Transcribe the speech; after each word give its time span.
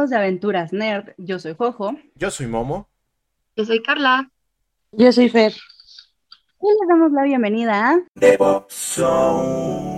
amigos 0.00 0.10
de 0.10 0.16
Aventuras 0.16 0.72
Nerd, 0.72 1.10
yo 1.18 1.38
soy 1.38 1.54
Jojo. 1.54 1.94
Yo 2.14 2.30
soy 2.30 2.46
Momo. 2.46 2.88
Yo 3.54 3.66
soy 3.66 3.82
Carla. 3.82 4.30
Yo 4.92 5.12
soy 5.12 5.28
Fer. 5.28 5.52
Y 5.52 6.66
les 6.66 6.88
damos 6.88 7.12
la 7.12 7.22
bienvenida 7.24 7.90
a 7.90 7.98
The 8.14 8.38
Pop 8.38 8.70
Zone. 8.70 9.90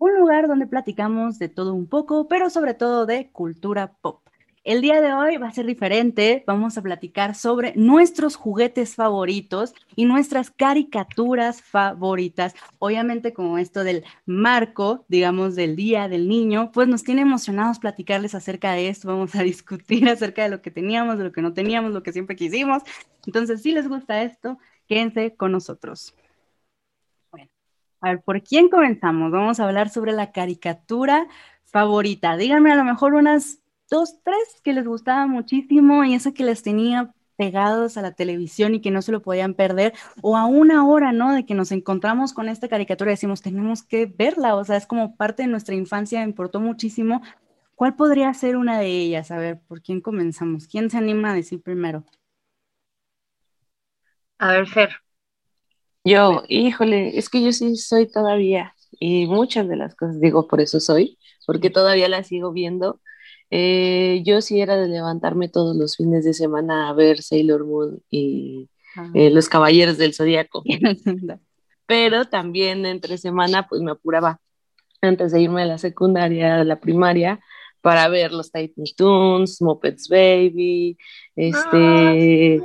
un 0.00 0.14
lugar 0.18 0.48
donde 0.48 0.66
platicamos 0.66 1.38
de 1.38 1.48
todo 1.48 1.72
un 1.72 1.86
poco, 1.86 2.26
pero 2.26 2.50
sobre 2.50 2.74
todo 2.74 3.06
de 3.06 3.30
cultura 3.30 3.92
pop. 4.00 4.25
El 4.66 4.80
día 4.80 5.00
de 5.00 5.12
hoy 5.12 5.36
va 5.36 5.46
a 5.46 5.52
ser 5.52 5.64
diferente, 5.64 6.42
vamos 6.44 6.76
a 6.76 6.82
platicar 6.82 7.36
sobre 7.36 7.72
nuestros 7.76 8.34
juguetes 8.34 8.96
favoritos 8.96 9.76
y 9.94 10.06
nuestras 10.06 10.50
caricaturas 10.50 11.62
favoritas. 11.62 12.52
Obviamente 12.80 13.32
como 13.32 13.58
esto 13.58 13.84
del 13.84 14.02
marco, 14.24 15.04
digamos, 15.06 15.54
del 15.54 15.76
Día 15.76 16.08
del 16.08 16.26
Niño, 16.26 16.72
pues 16.72 16.88
nos 16.88 17.04
tiene 17.04 17.22
emocionados 17.22 17.78
platicarles 17.78 18.34
acerca 18.34 18.72
de 18.72 18.88
esto, 18.88 19.06
vamos 19.06 19.36
a 19.36 19.42
discutir 19.44 20.08
acerca 20.08 20.42
de 20.42 20.48
lo 20.48 20.60
que 20.60 20.72
teníamos, 20.72 21.16
de 21.18 21.22
lo 21.22 21.30
que 21.30 21.42
no 21.42 21.54
teníamos, 21.54 21.92
lo 21.92 22.02
que 22.02 22.12
siempre 22.12 22.34
quisimos. 22.34 22.82
Entonces, 23.24 23.62
si 23.62 23.70
les 23.70 23.88
gusta 23.88 24.20
esto, 24.22 24.58
quédense 24.88 25.36
con 25.36 25.52
nosotros. 25.52 26.12
Bueno, 27.30 27.48
a 28.00 28.08
ver, 28.08 28.20
¿por 28.20 28.42
quién 28.42 28.68
comenzamos? 28.68 29.30
Vamos 29.30 29.60
a 29.60 29.64
hablar 29.64 29.90
sobre 29.90 30.10
la 30.10 30.32
caricatura 30.32 31.28
favorita. 31.66 32.36
Díganme 32.36 32.72
a 32.72 32.76
lo 32.76 32.82
mejor 32.82 33.14
unas 33.14 33.60
dos, 33.90 34.22
tres 34.22 34.60
que 34.62 34.72
les 34.72 34.86
gustaba 34.86 35.26
muchísimo 35.26 36.04
y 36.04 36.14
esa 36.14 36.32
que 36.32 36.44
les 36.44 36.62
tenía 36.62 37.12
pegados 37.36 37.96
a 37.96 38.02
la 38.02 38.12
televisión 38.12 38.74
y 38.74 38.80
que 38.80 38.90
no 38.90 39.02
se 39.02 39.12
lo 39.12 39.22
podían 39.22 39.54
perder, 39.54 39.92
o 40.22 40.36
a 40.36 40.46
una 40.46 40.86
hora, 40.86 41.12
¿no? 41.12 41.34
De 41.34 41.44
que 41.44 41.54
nos 41.54 41.70
encontramos 41.70 42.32
con 42.32 42.48
esta 42.48 42.68
caricatura 42.68 43.10
y 43.10 43.14
decimos, 43.14 43.42
tenemos 43.42 43.82
que 43.82 44.06
verla, 44.06 44.56
o 44.56 44.64
sea, 44.64 44.76
es 44.76 44.86
como 44.86 45.16
parte 45.16 45.42
de 45.42 45.48
nuestra 45.48 45.74
infancia, 45.74 46.20
me 46.20 46.24
importó 46.26 46.60
muchísimo. 46.60 47.22
¿Cuál 47.74 47.94
podría 47.94 48.32
ser 48.32 48.56
una 48.56 48.78
de 48.80 48.88
ellas? 48.88 49.30
A 49.30 49.38
ver, 49.38 49.60
¿por 49.68 49.82
quién 49.82 50.00
comenzamos? 50.00 50.66
¿Quién 50.66 50.88
se 50.88 50.96
anima 50.96 51.32
a 51.32 51.34
decir 51.34 51.60
primero? 51.62 52.04
A 54.38 54.52
ver, 54.52 54.66
Fer. 54.66 54.90
Yo, 56.04 56.42
híjole, 56.48 57.18
es 57.18 57.28
que 57.28 57.42
yo 57.42 57.52
sí 57.52 57.76
soy 57.76 58.06
todavía, 58.10 58.74
y 58.98 59.26
muchas 59.26 59.68
de 59.68 59.76
las 59.76 59.94
cosas 59.94 60.20
digo 60.20 60.46
por 60.48 60.60
eso 60.60 60.80
soy, 60.80 61.18
porque 61.46 61.68
todavía 61.68 62.08
las 62.08 62.28
sigo 62.28 62.52
viendo. 62.52 63.00
Eh, 63.50 64.22
yo 64.24 64.40
sí 64.40 64.60
era 64.60 64.76
de 64.76 64.88
levantarme 64.88 65.48
todos 65.48 65.76
los 65.76 65.96
fines 65.96 66.24
de 66.24 66.34
semana 66.34 66.88
a 66.88 66.92
ver 66.92 67.22
Sailor 67.22 67.64
Moon 67.64 68.02
y 68.10 68.68
Ah. 68.98 69.10
eh, 69.14 69.28
Los 69.30 69.48
Caballeros 69.50 69.98
del 69.98 70.14
Zodíaco, 70.14 70.62
pero 71.86 72.24
también 72.24 72.86
entre 72.86 73.18
semana 73.18 73.66
pues 73.68 73.82
me 73.82 73.90
apuraba 73.90 74.40
antes 75.02 75.32
de 75.32 75.42
irme 75.42 75.62
a 75.62 75.66
la 75.66 75.76
secundaria, 75.78 76.60
a 76.60 76.64
la 76.64 76.80
primaria, 76.80 77.38
para 77.82 78.08
ver 78.08 78.32
los 78.32 78.50
Tiny 78.50 78.72
Toons, 78.96 79.60
Muppets 79.60 80.08
Baby, 80.08 80.96
este, 81.36 82.54
eh, 82.54 82.60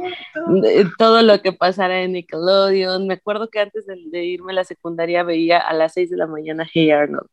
todo 0.98 1.22
lo 1.22 1.42
que 1.42 1.52
pasara 1.54 2.02
en 2.02 2.14
Nickelodeon. 2.14 3.06
Me 3.06 3.16
acuerdo 3.16 3.50
que 3.50 3.60
antes 3.60 3.86
de, 3.86 3.96
de 4.10 4.24
irme 4.26 4.54
a 4.54 4.56
la 4.56 4.64
secundaria 4.64 5.24
veía 5.24 5.60
a 5.60 5.74
las 5.74 5.94
6 5.94 6.10
de 6.10 6.18
la 6.18 6.28
mañana 6.28 6.66
Hey 6.74 6.90
Arnold. 6.92 7.28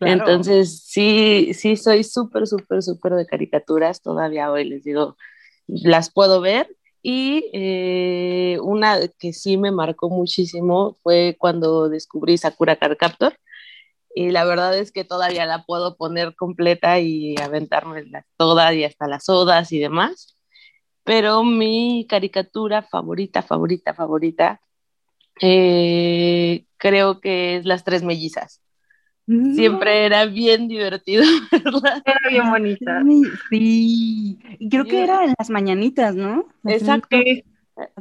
Entonces, 0.00 0.82
sí, 0.84 1.52
sí, 1.54 1.76
soy 1.76 2.04
súper, 2.04 2.46
súper, 2.46 2.82
súper 2.82 3.14
de 3.14 3.26
caricaturas. 3.26 4.00
Todavía 4.02 4.50
hoy 4.50 4.64
les 4.64 4.84
digo, 4.84 5.16
las 5.66 6.10
puedo 6.10 6.40
ver. 6.40 6.68
Y 7.02 7.50
eh, 7.54 8.58
una 8.62 8.98
que 9.18 9.32
sí 9.32 9.56
me 9.56 9.70
marcó 9.70 10.10
muchísimo 10.10 10.98
fue 11.02 11.36
cuando 11.38 11.88
descubrí 11.88 12.38
Sakura 12.38 12.76
Card 12.76 12.96
Captor. 12.96 13.34
Y 14.14 14.30
la 14.30 14.44
verdad 14.44 14.76
es 14.76 14.92
que 14.92 15.04
todavía 15.04 15.46
la 15.46 15.64
puedo 15.64 15.96
poner 15.96 16.34
completa 16.34 16.98
y 16.98 17.36
aventarme 17.40 18.04
toda 18.36 18.74
y 18.74 18.84
hasta 18.84 19.06
las 19.06 19.28
odas 19.28 19.72
y 19.72 19.78
demás. 19.78 20.36
Pero 21.04 21.44
mi 21.44 22.06
caricatura 22.08 22.82
favorita, 22.82 23.42
favorita, 23.42 23.94
favorita, 23.94 24.60
eh, 25.40 26.66
creo 26.76 27.20
que 27.20 27.56
es 27.56 27.64
Las 27.64 27.84
Tres 27.84 28.02
Mellizas. 28.02 28.60
Siempre 29.54 30.06
era 30.06 30.26
bien 30.26 30.66
divertido 30.66 31.22
verla. 31.52 32.02
Era 32.04 32.28
bien 32.28 32.50
bonita. 32.50 33.02
Sí, 33.50 34.38
y 34.58 34.68
creo 34.68 34.84
que 34.84 35.02
era 35.02 35.24
en 35.24 35.34
las 35.38 35.50
mañanitas, 35.50 36.14
¿no? 36.14 36.46
Exacto. 36.64 37.16
Sí. 37.16 37.44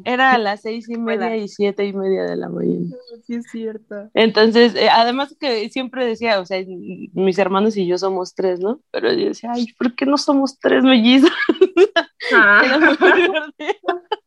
Era 0.03 0.33
a 0.33 0.37
las 0.37 0.61
seis 0.61 0.89
y 0.89 0.97
media 0.97 1.37
y 1.37 1.47
siete 1.47 1.85
y 1.85 1.93
media 1.93 2.23
de 2.23 2.35
la 2.35 2.49
mañana. 2.49 2.95
Sí, 3.25 3.35
es 3.35 3.45
cierto. 3.49 4.09
Entonces, 4.13 4.75
eh, 4.75 4.89
además 4.91 5.35
que 5.39 5.69
siempre 5.69 6.05
decía, 6.05 6.39
o 6.39 6.45
sea, 6.45 6.61
mis 6.65 7.37
hermanos 7.37 7.77
y 7.77 7.87
yo 7.87 7.97
somos 7.97 8.33
tres, 8.35 8.59
¿no? 8.59 8.81
Pero 8.91 9.13
yo 9.13 9.27
decía, 9.27 9.51
ay, 9.53 9.67
¿por 9.77 9.95
qué 9.95 10.05
no 10.05 10.17
somos 10.17 10.59
tres 10.59 10.83
mellizas? 10.83 11.31
Ah. 12.31 12.61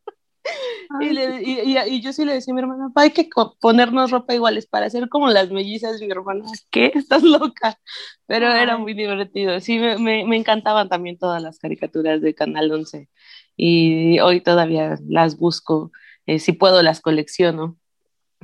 Y, 1.01 1.09
le- 1.11 1.41
y- 1.41 1.59
y- 1.61 1.77
y 1.95 2.01
yo 2.01 2.13
sí 2.13 2.25
le 2.25 2.33
decía 2.33 2.51
a 2.51 2.55
mi 2.55 2.61
hermana, 2.61 2.89
"Pa, 2.93 3.03
hay 3.03 3.11
que 3.11 3.27
ponernos 3.59 4.11
ropa 4.11 4.33
iguales 4.35 4.67
para 4.67 4.85
hacer 4.87 5.09
como 5.09 5.29
las 5.29 5.49
mellizas. 5.51 5.99
Mi 6.01 6.11
hermana, 6.11 6.45
¿qué? 6.69 6.91
¿Estás 6.95 7.23
loca? 7.23 7.79
Pero 8.27 8.47
era 8.51 8.75
Ay. 8.75 8.81
muy 8.81 8.93
divertido. 8.93 9.59
Sí, 9.59 9.79
me, 9.79 9.97
me, 9.97 10.25
me 10.25 10.35
encantaban 10.37 10.89
también 10.89 11.17
todas 11.17 11.41
las 11.41 11.59
caricaturas 11.59 12.21
de 12.21 12.35
Canal 12.35 12.71
11. 12.71 13.09
Y 13.55 14.19
hoy 14.19 14.41
todavía 14.41 14.97
las 15.07 15.37
busco. 15.37 15.91
eh, 16.25 16.39
si 16.39 16.53
puedo, 16.53 16.81
las 16.83 17.01
colecciono. 17.01 17.77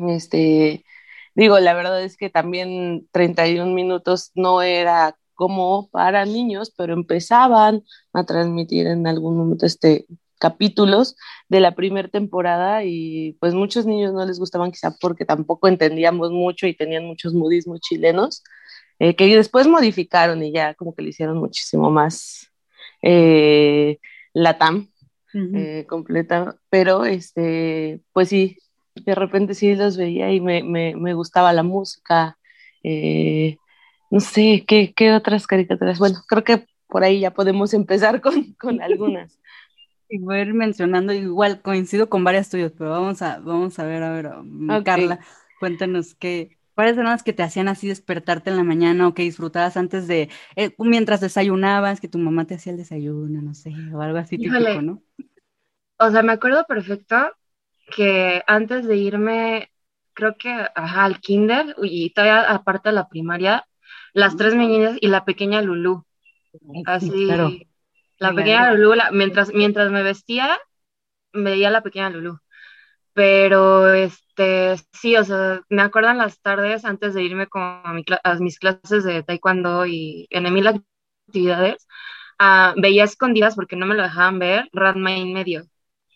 Este, 0.08 0.84
digo, 1.36 1.60
la 1.60 1.74
verdad 1.74 2.02
es 2.04 2.18
que 2.18 2.30
también 2.30 3.08
31 3.12 3.74
minutos 3.74 4.32
no 4.36 4.62
era 4.62 5.18
como 5.34 5.90
para 5.90 6.26
niños, 6.26 6.74
pero 6.78 6.94
empezaban 6.94 7.84
a 8.14 8.26
transmitir 8.26 8.88
en 8.88 9.08
algún 9.08 9.38
momento 9.38 9.66
este 9.66 10.06
capítulos 10.40 11.16
de 11.50 11.60
la 11.60 11.76
primera 11.76 12.08
temporada 12.08 12.84
y 12.84 13.38
pues 13.40 13.54
muchos 13.54 13.86
niños 13.86 14.14
no 14.14 14.26
les 14.26 14.40
gustaban 14.40 14.72
quizá 14.72 14.96
porque 15.00 15.26
tampoco 15.26 15.68
entendíamos 15.68 16.32
mucho 16.32 16.66
y 16.66 16.74
tenían 16.74 17.06
muchos 17.06 17.34
modismos 17.34 17.82
chilenos 17.82 18.44
eh, 19.00 19.16
que 19.16 19.36
después 19.36 19.68
modificaron 19.68 20.44
y 20.44 20.52
ya 20.52 20.74
como 20.74 20.96
que 20.96 21.04
le 21.04 21.10
hicieron 21.10 21.38
muchísimo 21.38 21.92
más 21.92 22.52
eh, 23.02 24.00
latam 24.34 24.90
eh, 25.34 25.86
completa, 25.88 26.56
pero 26.70 27.06
este, 27.06 28.02
pues 28.14 28.30
sí, 28.30 28.58
de 28.96 29.14
repente 29.14 29.54
sí 29.54 29.76
los 29.76 29.96
veía 29.96 30.32
y 30.32 30.42
me, 30.42 30.64
me, 30.64 30.96
me 30.96 31.14
gustaba 31.14 31.54
la 31.54 31.62
música, 31.62 32.38
eh, 32.84 33.58
no 34.10 34.20
sé, 34.20 34.64
¿qué, 34.68 34.94
¿qué 34.96 35.14
otras 35.14 35.46
caricaturas? 35.46 36.00
Bueno, 36.00 36.24
creo 36.28 36.44
que 36.44 36.66
por 36.88 37.04
ahí 37.04 37.20
ya 37.20 37.32
podemos 37.32 37.74
empezar 37.76 38.22
con, 38.22 38.54
con 38.54 38.82
algunas. 38.82 39.40
Y 40.10 40.18
voy 40.20 40.38
a 40.38 40.42
ir 40.42 40.54
mencionando, 40.56 41.14
igual 41.14 41.62
coincido 41.62 42.10
con 42.10 42.24
varias 42.24 42.50
tuyas, 42.50 42.72
pero 42.76 42.90
vamos 42.90 43.22
a, 43.22 43.40
vamos 43.40 43.78
a 43.78 43.86
ver, 43.86 44.02
a 44.02 44.12
ver, 44.12 44.32
Ok. 44.70 44.84
Carla, 44.84 45.20
cuéntanos 45.60 46.16
qué, 46.16 46.58
cuáles 46.74 46.94
eran 46.94 47.12
las 47.12 47.22
que 47.22 47.32
te 47.34 47.44
hacían 47.44 47.68
así 47.68 47.88
despertarte 47.88 48.50
en 48.50 48.58
la 48.58 48.64
mañana 48.64 49.08
o 49.08 49.14
que 49.14 49.22
disfrutabas 49.22 49.78
antes 49.78 50.08
de, 50.08 50.30
eh, 50.56 50.74
mientras 50.80 51.22
desayunabas, 51.22 52.02
que 52.02 52.08
tu 52.08 52.18
mamá 52.18 52.46
te 52.46 52.56
hacía 52.56 52.72
el 52.72 52.80
desayuno, 52.80 53.42
no 53.44 53.54
sé, 53.54 53.72
o 53.94 54.02
algo 54.02 54.18
así 54.18 54.40
típico. 54.40 54.82
¿no? 54.82 55.04
O 55.98 56.10
sea, 56.10 56.24
me 56.24 56.32
acuerdo 56.32 56.66
perfecto 56.66 57.16
que 57.96 58.44
antes 58.48 58.88
de 58.88 58.98
irme, 58.98 59.72
creo 60.14 60.36
que 60.38 60.50
ajá, 60.50 61.06
al 61.06 61.20
kinder 61.20 61.76
y 61.84 62.12
todavía 62.14 62.52
aparte 62.52 62.90
de 62.90 62.96
la 62.96 63.10
primaria, 63.10 63.66
las 64.14 64.38
tres 64.38 64.56
niñas 64.56 64.98
y 65.02 65.08
la 65.08 65.26
pequeña 65.26 65.62
Lulú. 65.62 66.06
Así, 66.86 67.12
claro. 67.12 67.50
La 68.20 68.34
pequeña 68.36 68.72
Lulú, 68.72 68.96
la- 68.96 69.12
mientras, 69.12 69.54
mientras 69.54 69.92
me 69.92 70.04
vestía, 70.04 70.58
veía 71.34 71.72
la 71.72 71.84
pequeña 71.84 72.10
Lulú. 72.12 72.40
Pero, 73.14 73.94
este, 73.94 74.76
sí, 74.94 75.18
o 75.18 75.24
sea, 75.26 75.62
me 75.70 75.82
acuerdan 75.82 76.18
las 76.20 76.42
tardes 76.42 76.86
antes 76.86 77.14
de 77.14 77.24
irme 77.24 77.48
con 77.48 77.62
a, 77.64 77.94
mi 77.94 78.04
a 78.24 78.36
mis 78.36 78.60
clases 78.60 79.04
de 79.04 79.24
taekwondo 79.24 79.86
y 79.86 80.28
en 80.32 80.54
mil 80.54 80.68
actividades, 80.68 81.88
ah, 82.40 82.74
veía 82.78 83.06
escondidas 83.06 83.56
porque 83.56 83.76
no 83.78 83.86
me 83.88 83.96
lo 83.96 84.04
dejaban 84.04 84.40
ver, 84.40 84.70
Ranma 84.74 85.18
y 85.18 85.34
medio. 85.34 85.64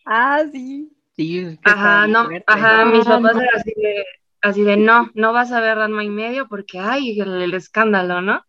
Ah, 0.06 0.44
sí. 0.52 0.90
Sí, 1.16 1.40
es 1.40 1.60
que 1.60 1.74
Ajá, 1.74 2.08
no, 2.08 2.20
fuerte. 2.20 2.46
ajá, 2.46 2.86
mis 2.86 3.08
papás 3.08 3.38
no. 3.38 3.40
eran 3.40 3.56
así 3.56 3.74
de, 3.76 4.06
así 4.42 4.64
de, 4.64 4.78
no, 4.78 5.10
no 5.16 5.32
vas 5.34 5.52
a 5.52 5.62
ver 5.62 5.78
Ranma 5.78 6.04
y 6.04 6.10
medio 6.10 6.48
porque, 6.48 6.80
ay, 6.80 7.20
el, 7.22 7.42
el 7.42 7.54
escándalo, 7.54 8.22
¿no? 8.22 8.44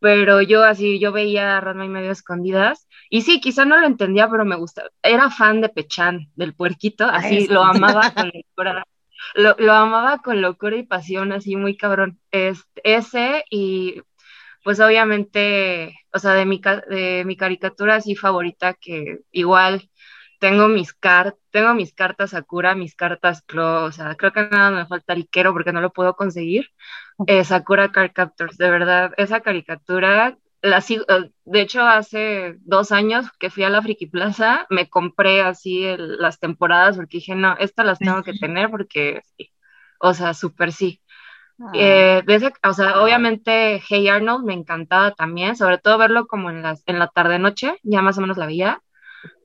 Pero 0.00 0.42
yo 0.42 0.64
así, 0.64 1.00
yo 1.00 1.12
veía 1.12 1.60
Ranma 1.60 1.86
y 1.86 1.90
medio 1.90 2.10
a 2.10 2.12
escondidas, 2.14 2.88
y 3.10 3.22
sí, 3.22 3.40
quizá 3.40 3.64
no 3.64 3.78
lo 3.78 3.86
entendía, 3.86 4.30
pero 4.30 4.44
me 4.44 4.56
gustaba, 4.56 4.88
era 5.02 5.28
fan 5.30 5.60
de 5.60 5.68
Pechan, 5.68 6.30
del 6.36 6.54
puerquito, 6.54 7.04
así, 7.04 7.38
eso. 7.38 7.52
lo 7.52 7.64
amaba 7.64 8.12
con 8.14 8.30
locura, 8.32 8.86
lo, 9.34 9.56
lo 9.58 9.72
amaba 9.72 10.18
con 10.18 10.40
locura 10.40 10.76
y 10.76 10.84
pasión, 10.84 11.32
así, 11.32 11.56
muy 11.56 11.76
cabrón, 11.76 12.20
este, 12.30 12.80
ese, 12.84 13.44
y 13.50 14.00
pues 14.62 14.78
obviamente, 14.80 15.98
o 16.12 16.18
sea, 16.18 16.34
de 16.34 16.46
mi, 16.46 16.60
de 16.88 17.24
mi 17.26 17.36
caricatura 17.36 17.96
así 17.96 18.14
favorita, 18.14 18.74
que 18.74 19.18
igual 19.32 19.90
tengo 20.38 20.68
mis 20.68 20.94
car 20.94 21.36
tengo 21.50 21.74
mis 21.74 21.92
cartas 21.92 22.30
Sakura, 22.30 22.74
mis 22.74 22.94
cartas 22.94 23.42
Clo, 23.42 23.84
o 23.84 23.92
sea, 23.92 24.14
creo 24.14 24.32
que 24.32 24.42
nada 24.42 24.70
me 24.70 24.86
falta 24.86 25.12
el 25.14 25.28
Quero 25.28 25.52
porque 25.52 25.72
no 25.72 25.80
lo 25.80 25.92
puedo 25.92 26.14
conseguir. 26.14 26.70
Eh, 27.26 27.44
Sakura 27.44 27.90
Card 27.92 28.12
Captors, 28.12 28.56
de 28.56 28.70
verdad, 28.70 29.12
esa 29.16 29.40
caricatura 29.40 30.38
la 30.62 30.80
sigo- 30.80 31.04
eh, 31.08 31.30
de 31.44 31.60
hecho, 31.62 31.82
hace 31.82 32.56
dos 32.60 32.92
años 32.92 33.26
que 33.38 33.50
fui 33.50 33.64
a 33.64 33.70
la 33.70 33.82
Friki 33.82 34.06
Plaza, 34.06 34.66
me 34.70 34.88
compré 34.90 35.42
así 35.42 35.84
el- 35.84 36.18
las 36.18 36.38
temporadas 36.40 36.96
porque 36.96 37.18
dije, 37.18 37.34
no, 37.34 37.56
estas 37.58 37.86
las 37.86 38.02
tengo 38.02 38.22
que 38.22 38.34
tener 38.34 38.70
porque, 38.70 39.20
sí. 39.36 39.50
o 40.00 40.14
sea, 40.14 40.34
súper 40.34 40.72
sí. 40.72 41.00
Ah, 41.60 41.72
Eh, 41.74 42.22
o 42.64 42.72
sea, 42.74 43.00
obviamente 43.02 43.80
Hey 43.88 44.08
Arnold 44.08 44.44
me 44.44 44.54
encantaba 44.54 45.12
también, 45.12 45.56
sobre 45.56 45.78
todo 45.78 45.98
verlo 45.98 46.26
como 46.26 46.50
en 46.50 46.62
las, 46.62 46.82
en 46.86 46.98
la 46.98 47.08
tarde-noche, 47.08 47.78
ya 47.82 48.02
más 48.02 48.18
o 48.18 48.20
menos 48.22 48.36
la 48.38 48.46
veía. 48.46 48.82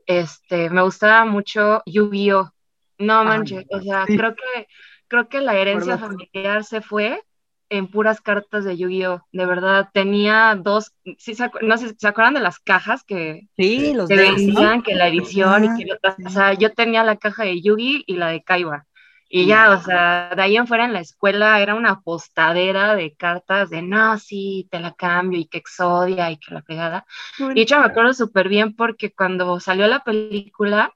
Este, 0.06 0.70
me 0.70 0.82
gustaba 0.84 1.26
mucho 1.26 1.82
Yu-Gi-Oh! 1.86 2.52
No 3.00 3.26
manches, 3.26 3.66
o 3.72 3.82
sea, 3.82 4.08
sí. 4.08 4.16
creo 4.16 4.36
que, 4.36 4.68
creo 5.08 5.28
que 5.30 5.42
la 5.42 5.56
herencia 5.58 5.98
familiar 5.98 6.64
se 6.64 6.82
fue 6.82 7.22
en 7.70 7.88
puras 7.88 8.22
cartas 8.22 8.64
de 8.66 8.78
Yu-Gi-Oh! 8.78 9.22
De 9.32 9.46
verdad, 9.46 9.90
tenía 9.94 10.56
dos, 10.56 10.94
sí 11.18 11.36
se 11.36 11.50
no 11.62 11.78
sé, 11.78 11.96
¿se 11.98 12.08
acuerdan 12.08 12.36
de 12.36 12.40
las 12.40 12.60
cajas 12.60 13.04
que, 13.04 13.48
sí, 13.58 13.94
los 13.94 14.08
que 14.08 14.16
vendían, 14.16 14.82
que 14.82 14.96
la 14.96 15.08
edición 15.08 15.66
y 15.66 15.84
que, 15.84 15.92
o 16.26 16.30
sea, 16.30 16.54
yo 16.54 16.72
tenía 16.74 17.04
la 17.04 17.18
caja 17.18 17.44
de 17.44 17.62
Yugi 17.62 18.04
y 18.06 18.16
la 18.18 18.30
de 18.30 18.44
Kaiba. 18.44 18.86
Y 19.28 19.48
ya, 19.48 19.72
o 19.72 19.82
sea, 19.82 20.32
de 20.36 20.42
ahí 20.42 20.56
en 20.56 20.68
fuera 20.68 20.86
en 20.86 20.94
la 20.94 21.00
escuela 21.00 21.60
era 21.60 21.76
una 21.76 22.00
postadera 22.02 22.96
de 22.96 23.16
cartas 23.16 23.70
de 23.70 23.82
no, 23.82 24.18
sí, 24.20 24.68
te 24.72 24.80
la 24.80 24.94
cambio 24.94 25.40
y 25.40 25.48
que 25.48 25.58
Exodia 25.58 26.30
y 26.32 26.38
que 26.38 26.54
la 26.54 26.62
pegada. 26.62 27.06
Y 27.40 27.54
de 27.56 27.62
hecho 27.62 27.80
me 27.80 27.86
acuerdo 27.86 28.14
súper 28.14 28.48
bien 28.48 28.76
porque 28.76 29.12
cuando 29.12 29.60
salió 29.60 29.88
la 29.88 30.04
película, 30.04 30.94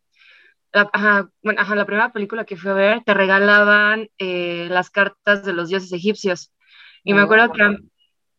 la, 0.71 0.89
ajá, 0.94 1.30
bueno, 1.42 1.62
ajá, 1.62 1.75
la 1.75 1.86
primera 1.86 2.13
película 2.13 2.45
que 2.45 2.56
fui 2.56 2.69
a 2.69 2.75
ver, 2.75 3.04
te 3.04 3.13
regalaban 3.13 4.10
eh, 4.19 4.68
las 4.69 4.89
cartas 4.92 5.44
de 5.44 5.54
los 5.54 5.69
dioses 5.69 5.92
egipcios. 5.92 6.54
Y 7.03 7.13
me 7.13 7.21
acuerdo 7.21 7.51
que, 7.51 7.63
a- 7.63 7.77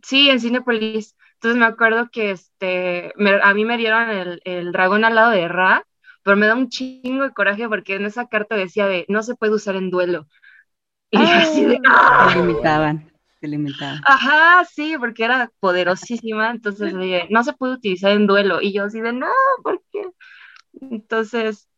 sí, 0.03 0.31
en 0.31 0.41
Cinepolis. 0.41 1.17
Entonces 1.35 1.59
me 1.61 1.67
acuerdo 1.67 2.11
que 2.13 2.33
este, 2.33 3.13
me- 3.17 3.41
a 3.43 3.55
mí 3.55 3.65
me 3.65 3.79
dieron 3.79 4.11
el, 4.11 4.41
el 4.45 4.73
dragón 4.73 5.05
al 5.05 5.15
lado 5.17 5.31
de 5.33 5.49
Ra, 5.49 5.85
pero 6.25 6.37
me 6.37 6.47
da 6.47 6.55
un 6.57 6.69
chingo 6.71 7.25
de 7.25 7.33
coraje 7.33 7.69
porque 7.69 7.97
en 7.97 8.07
esa 8.07 8.29
carta 8.29 8.57
decía 8.57 8.87
de 8.89 9.07
no 9.09 9.23
se 9.23 9.37
puede 9.37 9.55
usar 9.55 9.77
en 9.77 9.91
duelo. 9.91 10.27
Y 11.11 11.19
dije 11.19 11.35
así 11.35 11.65
de, 11.67 11.81
¡ah! 11.85 12.19
Se 12.19 12.29
limitaban, 12.29 13.13
se 13.41 13.49
limitaban. 13.49 14.07
Ajá, 14.07 14.65
sí, 14.65 14.97
porque 14.99 15.25
era 15.25 15.51
poderosísima, 15.61 16.51
entonces 16.51 16.97
dije, 16.99 17.27
no 17.31 17.45
se 17.45 17.53
puede 17.53 17.75
utilizar 17.75 18.13
en 18.13 18.27
duelo. 18.27 18.61
Y 18.63 18.73
yo 18.73 18.85
así 18.85 19.01
de, 19.01 19.13
no, 19.13 19.27
¿por 19.63 19.83
qué? 19.93 20.03
Entonces, 20.81 21.69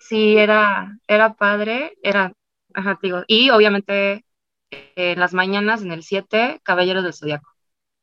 sí, 0.00 0.36
era, 0.38 0.98
era 1.08 1.34
padre, 1.36 1.94
era, 2.02 2.32
ajá, 2.74 2.98
te 3.00 3.08
digo, 3.08 3.24
y 3.28 3.50
obviamente 3.50 4.24
en 4.70 5.18
las 5.20 5.34
mañanas 5.34 5.82
en 5.82 5.92
el 5.92 6.02
7, 6.02 6.60
Caballeros 6.64 7.04
del 7.04 7.14
Zodiaco. 7.14 7.50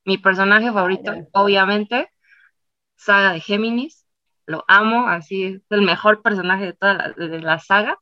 Mi 0.05 0.17
personaje 0.19 0.71
favorito, 0.73 1.13
obviamente, 1.33 2.09
saga 2.95 3.33
de 3.33 3.39
Géminis, 3.41 4.05
lo 4.45 4.63
amo, 4.67 5.07
así 5.09 5.43
es 5.45 5.61
el 5.69 5.81
mejor 5.81 6.21
personaje 6.21 6.65
de 6.65 6.73
toda 6.73 6.93
la, 6.95 7.09
de 7.13 7.41
la 7.41 7.59
saga. 7.59 7.97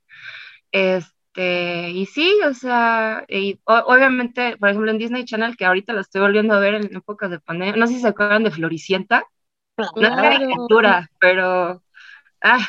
Este, 0.72 1.92
y 1.92 2.06
sí, 2.08 2.40
o 2.48 2.54
sea, 2.54 3.26
y 3.30 3.60
o- 3.66 3.74
obviamente, 3.88 4.58
por 4.58 4.70
ejemplo, 4.70 4.92
en 4.92 4.98
Disney 5.00 5.26
Channel, 5.26 5.58
que 5.58 5.66
ahorita 5.66 5.94
lo 5.94 6.02
estoy 6.02 6.22
volviendo 6.22 6.54
a 6.56 6.60
ver 6.60 6.76
en 6.76 6.96
épocas 6.98 7.30
de 7.32 7.40
pandemia, 7.40 7.76
no 7.78 7.88
sé 7.88 7.96
si 7.96 8.02
se 8.02 8.08
acuerdan 8.10 8.44
de 8.44 8.52
Floricienta, 8.52 9.26
no 10.00 10.08
es 10.10 10.16
caricatura, 10.18 11.10
pero, 11.20 11.84
ah, 12.44 12.60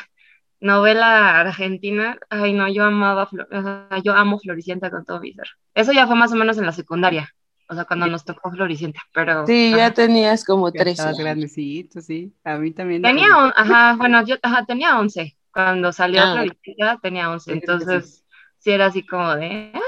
novela 0.59 1.39
argentina, 1.41 2.17
ay 2.29 2.53
no, 2.53 2.67
yo 2.69 2.83
amaba, 2.85 3.27
Flor- 3.27 3.47
o 3.51 3.61
sea, 3.61 3.99
yo 4.03 4.13
amo 4.13 4.39
Floricienta 4.39 4.89
con 4.91 5.05
todo 5.05 5.19
mi 5.19 5.33
ser. 5.33 5.47
Eso 5.73 5.91
ya 5.93 6.07
fue 6.07 6.15
más 6.15 6.31
o 6.31 6.35
menos 6.35 6.57
en 6.57 6.65
la 6.65 6.71
secundaria, 6.71 7.29
o 7.69 7.75
sea, 7.75 7.85
cuando 7.85 8.07
nos 8.07 8.25
tocó 8.25 8.51
Floricienta, 8.51 9.01
pero... 9.13 9.45
Sí, 9.45 9.71
ya 9.75 9.93
tenías 9.93 10.43
como 10.43 10.71
Ya 10.71 10.79
13 10.79 10.91
estabas 10.93 11.17
años. 11.17 11.25
grandecito, 11.25 12.01
sí. 12.01 12.33
A 12.43 12.57
mí 12.57 12.71
también. 12.71 13.01
Tenía, 13.03 13.27
un- 13.37 13.53
ajá, 13.55 13.95
bueno, 13.97 14.23
yo 14.25 14.35
ajá, 14.41 14.65
tenía 14.65 14.99
11. 14.99 15.37
Cuando 15.51 15.91
salió 15.93 16.21
Ah, 16.21 16.31
Floricienta 16.33 16.99
tenía 17.01 17.29
11. 17.29 17.53
Sí, 17.53 17.59
creo 17.61 17.77
que 17.79 17.85
Entonces, 17.85 18.25
sí 18.59 18.71
era 18.71 18.87
así 18.87 19.05
como 19.05 19.35
de, 19.35 19.71
ah, 19.73 19.79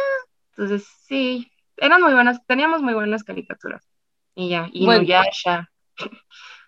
entonces 0.51 0.87
sí, 1.07 1.51
eran 1.77 2.01
muy 2.01 2.13
buenas, 2.13 2.45
teníamos 2.45 2.81
muy 2.81 2.93
buenas 2.93 3.23
caricaturas. 3.23 3.83
Y 4.35 4.49
ya, 4.49 4.69
y 4.71 4.85
Bueno. 4.85 5.01
Inuyasha, 5.01 5.69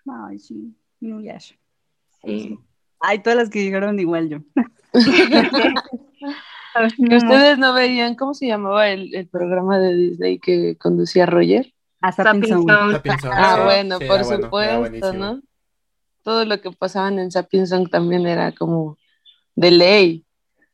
Ay, 0.06 0.38
sí. 0.38 0.74
Inuyasha. 1.00 1.54
sí. 2.22 2.58
Ay, 3.00 3.20
todas 3.20 3.38
las 3.38 3.50
que 3.50 3.62
llegaron 3.62 3.98
igual 3.98 4.28
yo. 4.28 4.38
Ustedes 6.98 7.58
no 7.58 7.72
veían, 7.74 8.14
¿cómo 8.14 8.34
se 8.34 8.46
llamaba 8.46 8.88
el, 8.88 9.14
el 9.14 9.26
programa 9.26 9.78
de 9.78 9.94
Disney 9.96 10.38
que 10.38 10.76
conducía 10.76 11.26
Roger? 11.26 11.72
A 12.00 12.12
Zapping 12.12 12.44
Zapping. 12.44 12.92
Zapping 12.92 13.12
Ah, 13.32 13.56
sí, 13.56 13.62
bueno, 13.64 13.98
sí, 13.98 14.04
por 14.06 14.24
bueno, 14.24 14.44
supuesto. 14.44 15.12
¿no? 15.12 15.42
Todo 16.22 16.44
lo 16.44 16.60
que 16.60 16.70
pasaban 16.70 17.18
en 17.18 17.30
Sapiens 17.30 17.70
Song 17.70 17.88
también 17.88 18.26
era 18.26 18.52
como 18.52 18.98
de 19.56 19.70
ley. 19.70 20.24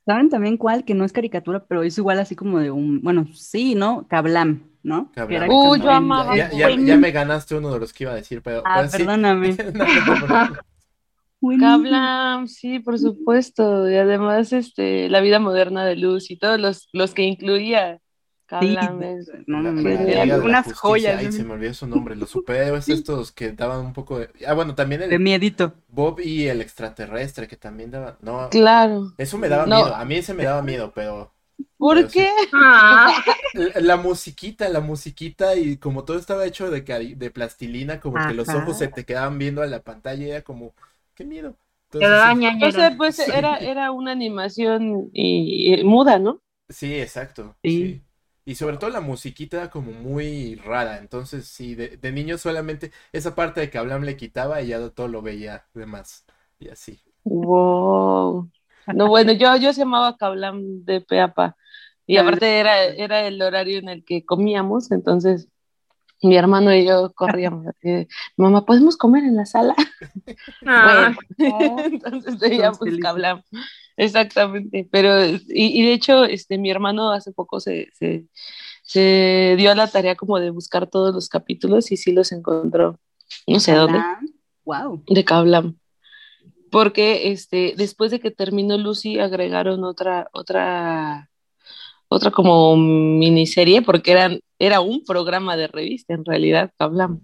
¿Saben 0.05 0.29
también 0.29 0.57
cuál? 0.57 0.85
Que 0.85 0.95
no 0.95 1.05
es 1.05 1.13
caricatura, 1.13 1.65
pero 1.67 1.83
es 1.83 1.99
igual 1.99 2.19
así 2.21 2.37
como 2.37 2.59
de 2.61 2.71
un, 2.71 3.01
bueno, 3.03 3.27
sí, 3.35 3.75
¿no? 3.75 4.07
Kablam, 4.09 4.71
¿no? 4.83 5.11
Era 5.29 5.49
Uh, 5.49 5.77
yo 5.77 5.91
amaba 5.91 6.37
Ya, 6.37 6.51
ya, 6.53 6.71
ya 6.71 6.97
me 6.97 7.11
ganaste 7.11 7.57
uno 7.57 7.73
de 7.73 7.81
los 7.81 7.93
que 7.93 8.05
iba 8.05 8.13
a 8.13 8.17
decir, 8.17 8.41
pero, 8.43 8.63
Ah, 8.65 8.77
pero 8.77 8.89
sí. 8.91 8.99
perdóname. 8.99 9.57
No, 9.75 10.27
no. 10.27 10.57
Kablam, 11.61 12.49
sí, 12.49 12.81
por 12.81 12.99
supuesto. 12.99 13.89
Y 13.91 13.97
además, 13.97 14.53
este, 14.53 15.09
la 15.09 15.21
vida 15.21 15.39
moderna 15.39 15.85
de 15.87 15.97
Luz 15.97 16.31
y 16.31 16.39
todos 16.39 16.59
los, 16.61 16.89
los 16.93 17.15
que 17.15 17.23
incluía 17.23 18.01
Sí, 18.61 18.79
Kablam. 18.79 19.03
es- 19.03 19.31
no, 19.47 19.63
no, 19.63 19.73
la 19.73 19.83
no, 19.83 19.83
Liga 20.05 20.39
de 20.39 20.45
la 20.45 20.45
unas 20.45 20.63
Justicia, 20.63 20.79
joyas 20.81 21.19
Ay, 21.19 21.31
de, 21.31 21.31
se 21.31 21.45
me 21.45 21.53
olvidó 21.55 21.75
su 21.75 21.87
nombre. 21.87 22.17
Los 22.17 22.31
superhéroes 22.31 22.89
estos 22.91 23.31
que 23.33 23.53
daban 23.53 23.85
un 23.85 23.93
poco 23.93 24.19
de... 24.19 24.31
Ah, 24.47 24.55
bueno, 24.55 24.75
también 24.75 25.03
de 25.09 25.17
el 25.17 25.21
miedito. 25.21 25.75
Bob 25.89 26.21
y 26.21 26.49
el 26.49 26.61
extraterrestre 26.63 27.49
que 27.49 27.57
también 27.57 27.91
daban... 27.91 28.17
No, 28.21 28.51
Claro. 28.51 29.13
eso 29.19 29.39
me 29.39 29.49
daba 29.49 29.67
No. 29.67 29.83
miedo. 29.85 29.95
A 29.95 30.05
mí 30.07 30.17
ese 30.17 30.35
me 30.35 30.45
daba 30.45 30.63
miedo, 30.63 30.93
pero... 30.95 31.35
¿Por 31.79 31.97
Pero 31.97 32.11
sí. 32.11 32.29
qué? 32.29 32.31
Ah, 32.53 33.23
La, 33.53 33.71
la 33.81 33.97
musiquita, 33.97 34.69
la 34.69 34.81
musiquita 34.81 35.57
y 35.57 35.79
como 35.79 36.05
todo 36.05 36.19
estaba 36.19 36.45
hecho 36.47 36.71
de, 36.71 36.83
de 37.17 37.31
plastilina, 37.31 38.01
como 38.01 38.23
que 38.25 38.35
los 38.35 38.55
ojos 38.55 38.77
se 38.79 38.89
te 38.89 39.05
quedaban 39.07 39.39
viendo 39.39 39.63
a 39.63 39.67
la 39.67 39.83
pantalla 39.83 40.27
y 40.27 40.31
era 40.31 40.43
como... 40.43 40.75
¡Qué 41.17 41.25
miedo! 41.25 41.59
te 41.99 41.99
Entonces, 41.99 42.09
daba 42.09 42.33
sí. 42.33 42.39
O 42.61 42.71
ñañera. 42.71 42.73
sea, 42.73 42.97
pues 42.97 43.19
era, 43.21 43.57
era 43.59 43.91
una 43.93 44.13
animación 44.13 45.11
y, 45.13 45.75
y 45.81 45.85
muda, 45.85 46.19
¿no? 46.21 46.43
Sí, 46.69 47.01
exacto. 47.01 47.57
Sí. 47.63 47.95
sí. 47.95 48.03
Y 48.45 48.55
sobre 48.57 48.77
todo 48.79 48.91
la 48.91 49.01
musiquita 49.01 49.57
era 49.59 49.71
como 49.71 49.93
muy 49.93 50.57
rara. 50.57 50.99
Entonces, 50.99 51.47
sí, 51.49 51.75
de, 51.75 51.97
de 51.97 52.13
niño 52.13 52.39
solamente 52.39 52.93
esa 53.13 53.35
parte 53.35 53.61
de 53.61 53.71
que 53.71 53.79
Ablam 53.79 54.03
le 54.03 54.17
quitaba 54.17 54.63
y 54.63 54.69
ya 54.69 54.91
todo 54.91 55.09
lo 55.09 55.23
veía 55.23 55.69
de 55.75 55.87
más. 55.87 56.25
Y 56.59 56.69
así. 56.69 57.01
Wow. 57.25 58.51
No, 58.95 59.09
bueno, 59.09 59.33
yo, 59.33 59.57
yo 59.57 59.73
se 59.73 59.81
llamaba 59.81 60.17
Kablam 60.17 60.85
de 60.85 61.01
pe 61.01 61.21
a 61.21 61.33
pa. 61.35 61.57
Y 62.07 62.19
aparte 62.19 62.61
era, 62.61 62.85
era 62.85 63.27
el 63.27 63.43
horario 63.43 63.79
en 63.79 63.89
el 63.89 64.05
que 64.05 64.25
comíamos, 64.25 64.93
entonces 64.93 65.49
mi 66.23 66.37
hermano 66.37 66.75
y 66.75 66.87
yo 66.87 67.13
corríamos 67.15 67.67
así 67.67 67.89
de, 67.91 68.09
mamá, 68.37 68.65
¿podemos 68.65 68.97
comer 68.97 69.25
en 69.25 69.37
la 69.37 69.47
sala? 69.47 69.75
Ah, 70.67 71.15
Bueno, 71.39 71.77
entonces 71.85 72.39
veíamos 72.39 72.79
felices. 72.79 73.01
Kablam. 73.03 73.43
Exactamente, 73.97 74.89
pero 74.91 75.25
y, 75.27 75.39
y 75.49 75.83
de 75.85 75.93
hecho, 75.93 76.25
este, 76.25 76.59
mi 76.59 76.71
hermano 76.71 77.13
hace 77.13 77.33
poco 77.33 77.61
se, 77.61 77.89
se, 77.95 78.27
se 78.83 79.55
dio 79.59 79.71
a 79.71 79.75
la 79.75 79.89
tarea 79.89 80.17
como 80.17 80.39
de 80.39 80.51
buscar 80.51 80.87
todos 80.89 81.15
los 81.15 81.29
capítulos 81.29 81.91
y 81.93 81.97
sí 81.97 82.13
los 82.13 82.33
encontró, 82.33 83.01
no 83.47 83.61
sé 83.61 83.73
dónde, 83.75 84.01
Wow. 84.65 85.03
de 85.09 85.25
Kablam. 85.25 85.77
Porque 86.71 87.31
este, 87.31 87.75
después 87.77 88.11
de 88.11 88.21
que 88.21 88.31
terminó 88.31 88.77
Lucy, 88.77 89.19
agregaron 89.19 89.85
otra, 89.85 90.29
otra, 90.33 91.31
otra 92.09 92.31
como 92.33 92.77
miniserie, 92.77 93.83
porque 93.83 94.13
eran, 94.13 94.41
era 94.59 94.81
un 94.81 95.05
programa 95.05 95.57
de 95.57 95.67
revista 95.69 96.15
en 96.15 96.25
realidad, 96.25 96.73
Kablam, 96.79 97.21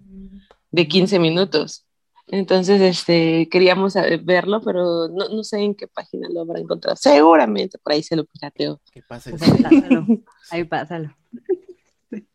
de 0.71 0.87
15 0.87 1.19
minutos. 1.19 1.85
Entonces, 2.27 2.79
este, 2.81 3.49
queríamos 3.49 3.95
eh, 3.95 4.19
verlo, 4.23 4.61
pero 4.61 5.07
no, 5.09 5.27
no 5.29 5.43
sé 5.43 5.59
en 5.59 5.75
qué 5.75 5.87
página 5.87 6.29
lo 6.29 6.41
habrá 6.41 6.59
encontrado. 6.59 6.95
Seguramente 6.95 7.77
por 7.77 7.93
ahí 7.93 8.01
se 8.03 8.15
lo 8.15 8.25
pirateo. 8.25 8.79
¿Qué 8.91 9.01
pasa? 9.01 9.29
el 9.29 9.37
Pues 9.37 9.51
ahí 9.51 9.57
cine? 9.57 9.69
pásalo. 9.69 10.05
Ahí 10.49 10.63
pásalo. 10.63 11.15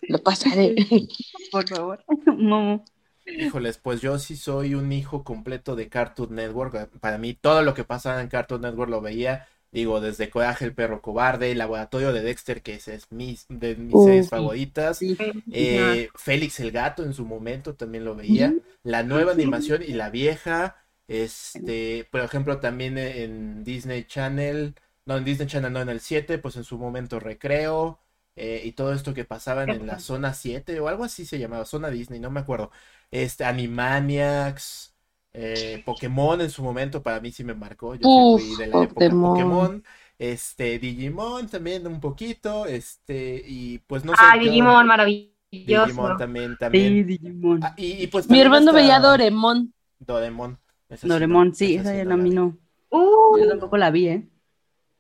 Lo 0.03 0.19
pasaré. 0.19 0.75
Por 1.53 1.69
favor. 1.69 2.05
Momo. 2.27 2.85
Híjoles, 3.27 3.79
pues 3.79 4.01
yo 4.01 4.19
sí 4.19 4.37
soy 4.37 4.75
un 4.75 4.91
hijo 4.93 5.23
completo 5.23 5.77
de 5.77 5.89
Cartoon 5.89 6.35
Network. 6.35 6.91
Para 7.01 7.19
mí 7.19 7.35
todo 7.35 7.63
lo 7.63 7.75
que 7.75 7.85
pasaba 7.85 8.21
en 8.23 8.29
Cartoon 8.29 8.63
Network 8.63 8.91
lo 8.91 9.01
veía. 9.01 9.47
Digo, 9.71 10.01
desde 10.01 10.31
Coraje 10.31 10.65
el 10.65 10.75
perro 10.75 11.03
cobarde, 11.03 11.53
el 11.53 11.59
laboratorio 11.59 12.13
de 12.13 12.23
Dexter, 12.23 12.63
que 12.63 12.75
ese 12.75 12.95
es 12.95 13.11
mis, 13.13 13.47
de 13.49 13.77
mis 13.77 14.01
Uh, 14.01 14.01
series 14.03 14.29
sí. 14.29 14.29
favoritas. 14.29 15.05
Sí. 15.17 15.17
Eh, 15.51 16.11
Félix 16.15 16.61
el 16.61 16.73
gato 16.73 17.03
en 17.05 17.15
su 17.15 17.25
momento 17.27 17.75
también 17.75 18.05
lo 18.05 18.15
veía. 18.17 18.59
La 18.83 19.03
nueva 19.03 19.33
animación 19.33 19.83
y 19.83 19.93
la 19.93 20.11
vieja. 20.11 20.77
Este, 21.07 22.07
por 22.11 22.21
ejemplo, 22.23 22.61
también 22.61 22.99
en 22.99 23.65
Disney 23.65 24.05
Channel. 24.05 24.75
No, 25.07 25.17
en 25.17 25.25
Disney 25.25 25.49
Channel 25.49 25.73
no, 25.73 25.81
en 25.81 25.89
el 25.89 26.01
7, 26.01 26.39
pues 26.39 26.57
en 26.57 26.65
su 26.65 26.79
momento 26.79 27.21
Recreo. 27.21 28.01
eh, 28.37 28.63
y 28.65 28.73
todo 28.73 28.93
esto 28.93 29.15
que 29.15 29.25
pasaban 29.25 29.73
en 29.73 29.87
la 29.87 29.99
zona 29.99 30.33
7 30.35 30.79
o 30.81 30.89
algo 30.89 31.05
así 31.05 31.27
se 31.27 31.39
llamaba, 31.39 31.65
zona 31.65 31.91
Disney, 31.91 32.21
no 32.21 32.31
me 32.31 32.41
acuerdo. 32.41 32.71
Este, 33.11 33.45
Animaniacs, 33.45 34.95
eh, 35.33 35.83
Pokémon 35.85 36.41
en 36.41 36.51
su 36.51 36.63
momento 36.63 37.03
para 37.03 37.21
mí 37.21 37.33
sí 37.33 37.45
me 37.45 37.55
marcó. 37.55 37.95
Yo 37.95 38.11
Uf, 38.13 38.43
fui 38.43 38.57
de 38.57 38.67
la 38.67 38.81
época 38.83 39.19
Pokémon. 39.23 39.61
Pokémon. 39.61 39.85
Este, 40.19 40.79
Digimon 40.79 41.49
también 41.49 41.87
un 41.87 42.01
poquito, 42.01 42.67
este, 42.67 43.43
y 43.47 43.79
pues 43.81 44.05
no 44.05 44.17
sé. 44.17 44.27
Ah, 44.27 44.37
yo- 44.41 44.41
Digimon, 44.41 44.87
maravilloso. 44.87 45.37
Digimon 45.65 46.17
también, 46.17 46.57
Sí, 46.73 46.81
también. 46.83 47.05
Digimon. 47.05 47.61
Ah, 47.61 47.75
y, 47.77 48.03
y 48.05 48.07
pues 48.09 48.29
Mi 48.29 48.41
hermano 48.41 48.73
está 48.73 48.79
veía 48.79 49.01
Doremon. 49.01 49.73
Doraemon. 50.01 50.59
Esa 50.89 51.09
sí 51.09 51.25
Doraemon, 51.25 51.55
no- 51.55 51.55
sí, 51.55 51.75
esa 51.75 51.85
esa 51.85 51.97
sí 51.97 52.03
ya 52.03 52.05
no 52.05 52.15
a 52.15 52.17
la 52.17 52.17
mí 52.17 52.31
vi. 52.31 52.31
no. 52.31 52.59
Uh, 52.91 53.39
Yo 53.39 53.49
tampoco 53.49 53.77
la 53.77 53.91
vi, 53.91 54.09
¿eh? 54.09 54.29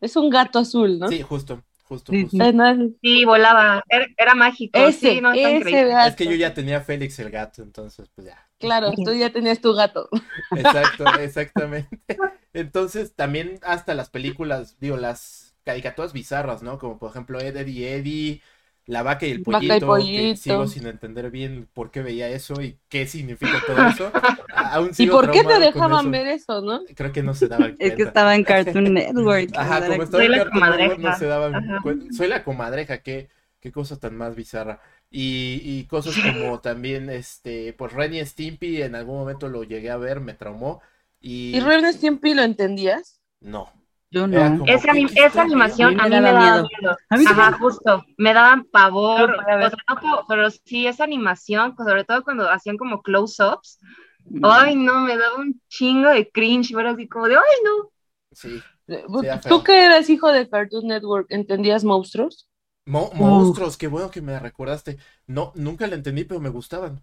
Es 0.01 0.17
un 0.17 0.31
gato 0.31 0.59
azul, 0.61 0.99
¿no? 0.99 1.09
Sí, 1.09 1.23
justo, 1.23 1.65
justo, 1.83 2.13
Sí, 2.13 2.19
justo. 2.21 2.45
sí. 2.45 2.45
Eh, 2.45 2.53
no, 2.55 2.65
sí, 3.03 3.25
volaba. 3.25 3.83
Era, 3.89 4.07
era 4.19 4.35
mágico. 4.35 4.93
Ese, 4.93 4.93
sí, 4.93 5.21
no, 5.23 5.33
ese 5.33 5.87
gato. 5.87 6.09
Es 6.09 6.17
que 6.17 6.27
yo 6.27 6.35
ya 6.37 6.55
tenía 6.55 6.81
Félix 6.81 7.19
el 7.19 7.31
gato, 7.31 7.63
entonces 7.63 8.09
pues 8.15 8.27
ya. 8.29 8.48
Claro, 8.59 8.93
tú 9.05 9.13
ya 9.15 9.31
tenías 9.33 9.61
tu 9.61 9.73
gato. 9.75 10.09
Exacto, 10.53 11.05
exactamente. 11.19 12.01
Entonces, 12.53 13.15
también 13.15 13.59
hasta 13.63 13.95
las 13.95 14.11
películas, 14.11 14.79
digo, 14.81 14.97
las 14.97 15.55
caricaturas 15.65 16.13
bizarras, 16.13 16.63
¿no? 16.63 16.79
Como 16.79 16.99
por 16.99 17.11
ejemplo 17.11 17.41
Ed, 17.41 17.57
Ed 17.57 17.67
y 17.69 17.85
Eddie, 17.85 18.43
La 18.87 19.03
vaca 19.03 19.27
y 19.27 19.31
el 19.33 19.43
Vaca 19.45 19.77
y 19.77 19.81
pollito, 19.81 19.87
que 19.87 19.87
Pollito. 19.87 20.37
sigo 20.37 20.67
sin 20.67 20.87
entender 20.87 21.31
bien 21.31 21.69
por 21.75 21.91
qué 21.91 22.03
veía 22.03 22.29
eso 22.31 22.61
y 22.63 22.79
qué 22.89 23.07
significa 23.07 23.61
todo 23.67 23.87
eso. 23.87 24.11
¿Y 24.97 25.07
por 25.09 25.31
qué 25.31 25.45
te 25.45 25.59
dejaban 25.59 26.05
eso. 26.07 26.11
ver 26.11 26.27
eso, 26.29 26.61
no? 26.63 26.81
Creo 26.97 27.13
que 27.13 27.23
no 27.23 27.35
se 27.35 27.49
daban 27.49 27.77
Es 27.79 27.95
que 27.95 28.03
cuenta. 28.03 28.09
estaba 28.09 28.35
en 28.35 28.45
Cartoon 28.45 28.95
Network. 28.95 29.51
Ajá, 29.57 29.87
como 29.87 30.03
estaba 30.03 30.23
Soy 30.23 30.27
en 30.27 30.33
la 30.33 30.39
Cartoon 30.45 30.65
Network, 30.71 30.99
no 30.99 31.13
comadreja. 31.13 31.19
se 31.19 31.27
daban 31.27 31.55
Ajá. 31.55 31.79
cuen- 31.83 32.13
Soy 32.13 32.29
la 32.29 32.45
comadreja, 32.45 32.99
qué, 33.03 33.29
qué 33.61 33.73
cosa 33.73 33.99
tan 33.99 34.17
más 34.17 34.35
bizarra. 34.35 34.81
Y, 35.11 35.61
y 35.65 35.87
cosas 35.87 36.15
como 36.19 36.61
también, 36.61 37.09
este, 37.11 37.73
pues 37.75 37.93
Ren 37.93 38.15
y 38.15 38.25
Stimpy 38.25 38.83
en 38.83 38.95
algún 38.95 39.17
momento 39.19 39.49
lo 39.49 39.65
llegué 39.65 39.91
a 39.91 39.97
ver, 39.97 40.21
me 40.21 40.35
traumó. 40.35 40.83
Y 41.53 41.59
¿Y 41.59 41.61
Ren 41.61 41.93
Stimpy 41.93 42.35
lo 42.35 42.43
entendías? 42.43 43.21
no. 43.41 43.73
Yo 44.11 44.27
no. 44.27 44.65
Esa, 44.67 44.89
¿qué- 44.93 44.93
anim- 44.93 45.13
qué 45.13 45.27
está 45.27 45.27
esa 45.27 45.43
animación 45.43 46.01
a 46.01 46.05
A 46.05 46.09
mí 46.09 46.11
mí 46.11 46.21
me 46.21 46.21
me 46.21 46.33
daba 46.33 46.41
miedo. 46.41 46.69
miedo. 46.81 46.97
A 47.11 47.17
mí 47.17 47.25
Ajá, 47.27 47.51
también. 47.51 47.61
justo. 47.61 48.05
Me 48.17 48.33
daban 48.33 48.65
pavor. 48.65 49.37
Pero. 49.45 49.67
O 49.67 49.71
sea, 49.71 49.79
no 49.89 50.25
pero 50.29 50.51
sí, 50.51 50.87
esa 50.87 51.05
animación, 51.05 51.75
sobre 51.77 52.05
todo 52.05 52.25
cuando 52.25 52.49
hacían 52.51 52.79
como 52.79 53.03
close-ups. 53.03 53.79
Mm. 54.25 54.45
Ay, 54.45 54.77
no, 54.77 55.01
me 55.03 55.17
daba 55.19 55.37
un 55.37 55.61
chingo 55.69 56.09
de 56.11 56.31
cringe. 56.31 56.73
Ver 56.75 56.87
así 56.87 57.07
como 57.09 57.29
de, 57.29 57.37
ay, 57.37 57.43
no. 57.65 57.91
Sí. 58.33 58.63
Eh, 58.89 59.05
feo. 59.43 59.59
¿Tú 59.59 59.63
que 59.63 59.85
eras 59.85 60.09
hijo 60.09 60.33
de 60.33 60.49
Cartoon 60.49 60.87
Network, 60.87 61.27
entendías 61.31 61.85
monstruos? 61.85 62.48
Mo- 62.89 63.11
monstruos, 63.15 63.77
qué 63.77 63.87
bueno 63.87 64.11
que 64.11 64.21
me 64.23 64.39
recordaste. 64.39 64.97
No, 65.27 65.53
nunca 65.55 65.87
la 65.87 65.95
entendí, 65.95 66.25
pero 66.25 66.41
me 66.41 66.49
gustaban. 66.49 67.01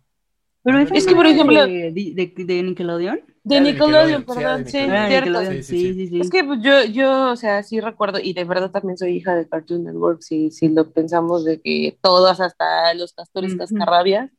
Pero 0.63 0.79
Es 0.79 1.05
no 1.05 1.09
que, 1.09 1.15
por 1.15 1.27
ejemplo- 1.27 1.65
de, 1.67 1.91
de, 1.91 2.33
de 2.43 2.63
Nickelodeon. 2.63 3.21
De 3.43 3.55
de 3.55 3.61
Nickelodeon, 3.61 4.23
perdón, 4.23 4.65
sí, 4.65 4.79
de 4.79 5.07
cierto. 5.07 5.41
Sí, 5.61 5.63
sí. 6.07 6.19
Es 6.19 6.31
que 6.31 6.43
pues, 6.43 6.59
yo, 6.63 6.83
yo, 6.85 7.31
o 7.31 7.35
sea, 7.35 7.61
sí 7.61 7.79
recuerdo, 7.79 8.17
y 8.19 8.33
de 8.33 8.43
verdad 8.45 8.71
también 8.71 8.97
soy 8.97 9.11
hija 9.17 9.35
de 9.35 9.47
Cartoon 9.47 9.83
Network, 9.83 10.21
si, 10.23 10.49
si 10.49 10.69
lo 10.69 10.89
pensamos 10.91 11.45
de 11.45 11.61
que 11.61 11.95
todas, 12.01 12.39
hasta 12.41 12.91
los 12.95 13.13
castores 13.13 13.51
Ujú. 13.51 13.59
cascarrabias, 13.59 14.31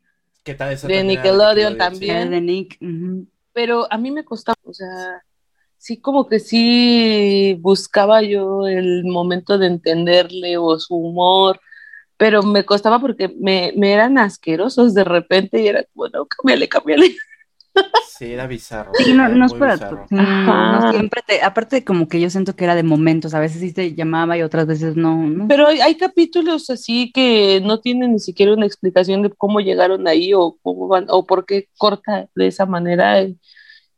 ¿Qué 0.42 0.54
tal 0.54 0.72
esa 0.72 0.88
De 0.88 1.04
Nickelodeon 1.04 1.72
sí. 1.74 1.78
también. 1.78 2.30
De 2.30 2.40
Nick. 2.40 2.78
pero 3.52 3.86
a 3.92 3.96
mí 3.98 4.10
me 4.10 4.24
costaba, 4.24 4.56
o 4.64 4.72
sea, 4.74 5.22
sí 5.78 6.00
como 6.00 6.28
que 6.28 6.38
sí 6.38 7.59
buscaba 7.61 8.23
yo 8.23 8.66
el 8.66 9.04
momento 9.04 9.59
de 9.59 9.66
entenderle 9.66 10.56
o 10.56 10.78
su 10.78 10.95
humor, 10.95 11.61
pero 12.16 12.42
me 12.42 12.64
costaba 12.64 12.99
porque 13.00 13.35
me, 13.38 13.73
me 13.76 13.92
eran 13.92 14.18
asquerosos 14.18 14.95
de 14.95 15.04
repente 15.04 15.61
y 15.61 15.68
era 15.68 15.85
como, 15.92 16.09
no, 16.09 16.26
cámbiale, 16.26 16.68
cámbiale. 16.68 17.16
Sí, 18.09 18.33
era 18.33 18.47
bizarro. 18.47 18.92
Sí, 18.95 19.12
no, 19.12 19.26
era 19.26 19.35
no 19.35 19.45
es 19.45 19.52
para 19.52 19.76
no 20.11 20.90
siempre 20.90 21.23
te, 21.26 21.42
aparte 21.42 21.85
como 21.85 22.09
que 22.09 22.18
yo 22.18 22.30
siento 22.30 22.56
que 22.56 22.64
era 22.64 22.75
de 22.75 22.83
momentos, 22.83 23.35
a 23.35 23.40
veces 23.40 23.61
sí 23.61 23.75
te 23.75 23.95
llamaba 23.95 24.38
y 24.38 24.42
otras 24.42 24.66
veces 24.66 24.97
no, 24.97 25.26
¿no? 25.28 25.47
Pero 25.49 25.66
hay, 25.66 25.80
hay 25.80 25.97
capítulos 25.97 26.71
así 26.71 27.12
que 27.12 27.61
no 27.62 27.80
tienen 27.80 28.12
ni 28.12 28.18
siquiera 28.18 28.54
una 28.54 28.64
explicación 28.64 29.23
de 29.23 29.30
cómo 29.30 29.61
llegaron 29.61 30.09
ahí 30.09 30.33
o 30.33 30.56
cómo 30.62 30.88
van, 30.88 31.06
o 31.11 31.26
por 31.26 31.45
qué 31.45 31.68
corta 31.76 32.28
de 32.35 32.47
esa 32.47 32.64
manera. 32.64 33.23
Y, 33.23 33.38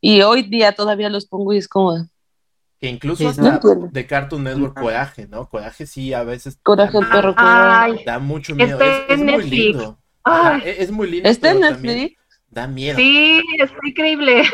y 0.00 0.22
hoy 0.22 0.42
día 0.42 0.72
todavía 0.72 1.08
los 1.10 1.26
pongo 1.26 1.52
y 1.52 1.58
es 1.58 1.68
como, 1.68 2.06
Que 2.80 2.88
incluso 2.88 3.22
Sí, 3.24 3.26
hasta 3.26 3.42
no 3.42 3.54
entiendo. 3.54 3.88
de 3.90 4.06
Cartoon 4.06 4.44
Network. 4.44 4.78
Coraje, 4.78 5.26
¿no? 5.26 5.48
Coraje 5.48 5.86
sí, 5.86 6.12
a 6.14 6.22
veces 6.22 6.58
coraje 6.62 6.98
el 6.98 7.04
da, 7.04 7.10
perro 7.10 7.34
Ay, 7.36 8.04
da 8.04 8.18
mucho 8.18 8.54
miedo. 8.54 8.80
Está 8.80 9.14
Es, 9.14 9.20
es 9.20 9.24
muy 9.24 9.50
lindo. 9.50 9.98
Ay, 10.24 10.60
es, 10.64 10.78
es 10.80 10.90
muy 10.90 11.10
lindo. 11.10 11.28
¿Está 11.28 11.50
en 11.50 11.60
Netflix? 11.60 12.16
Da 12.50 12.66
miedo. 12.66 12.96
sí, 12.98 13.42
está 13.58 13.76
increíble. 13.86 14.42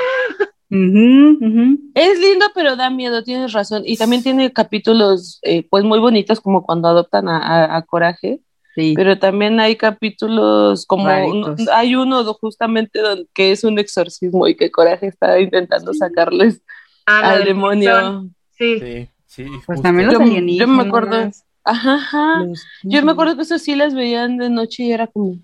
Ujú, 0.71 1.39
ujú. 1.41 1.79
Es 1.95 2.19
lindo, 2.19 2.47
pero 2.55 2.75
da 2.75 2.91
miedo, 2.91 3.23
tienes 3.23 3.53
razón. 3.53 3.83
Y 3.87 3.97
también 3.97 4.23
tiene 4.25 4.53
capítulos, 4.53 5.39
eh, 5.43 5.69
pues, 5.69 5.85
muy 5.85 6.01
bonitos, 6.01 6.41
como 6.41 6.65
cuando 6.65 6.89
adoptan 6.89 7.29
a, 7.29 7.37
a- 7.39 7.77
a 7.77 7.83
Coraje. 7.83 8.41
Sí. 8.75 8.95
Pero 8.97 9.19
también 9.19 9.61
hay 9.61 9.77
capítulos 9.77 10.85
como, 10.87 11.05
un- 11.05 11.57
hay 11.73 11.95
uno 11.95 12.25
justamente 12.35 13.01
donde, 13.01 13.27
que 13.33 13.53
es 13.53 13.63
un 13.65 13.79
exorcismo 13.79 14.49
y 14.49 14.57
que 14.57 14.71
Coraje 14.71 15.07
está 15.07 15.39
intentando 15.41 15.95
sacarles 15.95 16.61
Ah, 17.07 17.33
al 17.35 17.45
demonio. 17.45 18.29
Sí. 18.59 18.79
Sí, 18.81 19.09
sí, 19.27 19.45
Pues 19.45 19.65
justo. 19.67 19.83
también 19.83 20.09
los 20.09 20.19
Yo- 20.19 20.41
yo 20.41 20.69
me 20.69 20.83
acuerdo- 20.83 21.31
Ajá, 21.65 21.95
ajá. 21.95 22.45
los- 22.45 22.65
Yo 22.83 23.03
me 23.05 23.13
acuerdo 23.13 23.37
que 23.37 23.43
eso 23.43 23.59
sí 23.59 23.75
las 23.75 23.95
veían 23.95 24.37
de 24.39 24.51
noche 24.51 24.83
y 24.85 24.93
era 24.93 25.07
como, 25.07 25.39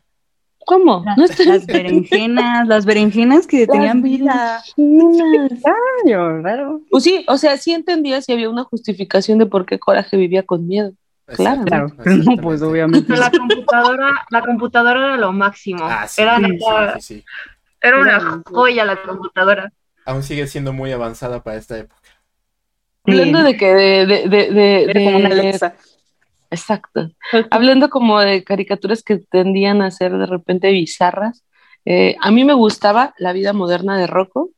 ¿cómo? 0.67 1.03
Las, 1.07 1.17
No 1.19 1.25
estoy 1.25 1.47
las 1.47 1.67
berenjenas, 1.67 2.67
las 2.69 2.85
berenjenas 2.85 3.47
que 3.47 3.67
tenían 3.67 4.03
vida. 4.03 4.63
Ay, 4.77 6.13
raro. 6.43 6.81
Pues 6.91 7.05
sí, 7.05 7.25
o 7.29 7.37
sea, 7.37 7.57
sí 7.57 7.73
entendía 7.73 8.21
si 8.23 8.33
había 8.33 8.51
una 8.51 8.65
justificación 8.65 9.39
de 9.39 9.47
por 9.47 9.67
qué 9.67 9.79
Coraje 9.79 10.17
vivía 10.17 10.43
con 10.45 10.67
miedo. 10.67 10.93
Claro. 11.37 11.65
Claro, 11.65 11.93
no, 12.05 12.37
pues 12.43 12.63
obviamente. 12.63 13.17
La 13.17 13.31
computadora, 13.31 14.27
la 14.31 14.41
computadora 14.43 15.01
era 15.07 15.17
lo 15.17 15.33
máximo. 15.33 15.85
Ah, 15.85 16.07
sí, 16.09 16.23
era, 16.23 16.37
sí, 16.37 16.43
neta- 16.43 16.95
sí, 16.95 17.01
sí. 17.01 17.25
era 17.81 18.01
una 18.01 18.43
joya 18.47 18.85
la 18.85 19.03
computadora. 19.03 19.73
Aún 20.07 20.23
sigue 20.23 20.47
siendo 20.47 20.73
muy 20.73 20.93
avanzada 20.93 21.43
para 21.43 21.57
esta 21.57 21.79
época. 21.79 22.01
Sí. 23.07 23.13
Hablando 23.13 23.43
de 23.43 23.57
que 23.57 23.67
de, 23.67 24.07
de, 24.07 24.29
de, 24.29 24.51
de- 24.51 24.83
Era 24.85 25.01
como 25.05 25.17
una 25.19 25.29
de- 25.29 25.41
Alexa. 25.41 25.75
Exacto. 26.51 27.11
Hablando 27.51 27.91
como 27.91 28.19
de 28.21 28.43
caricaturas 28.43 29.03
que 29.05 29.19
tendían 29.19 29.83
a 29.83 29.91
ser 29.91 30.13
de 30.17 30.27
repente 30.27 30.71
bizarras, 30.73 31.45
eh, 31.85 32.17
a 32.21 32.31
mí 32.31 32.45
me 32.45 32.55
gustaba 32.55 33.15
La 33.19 33.33
vida 33.33 33.53
moderna 33.53 33.97
de 33.97 34.07
Rocco, 34.09 34.51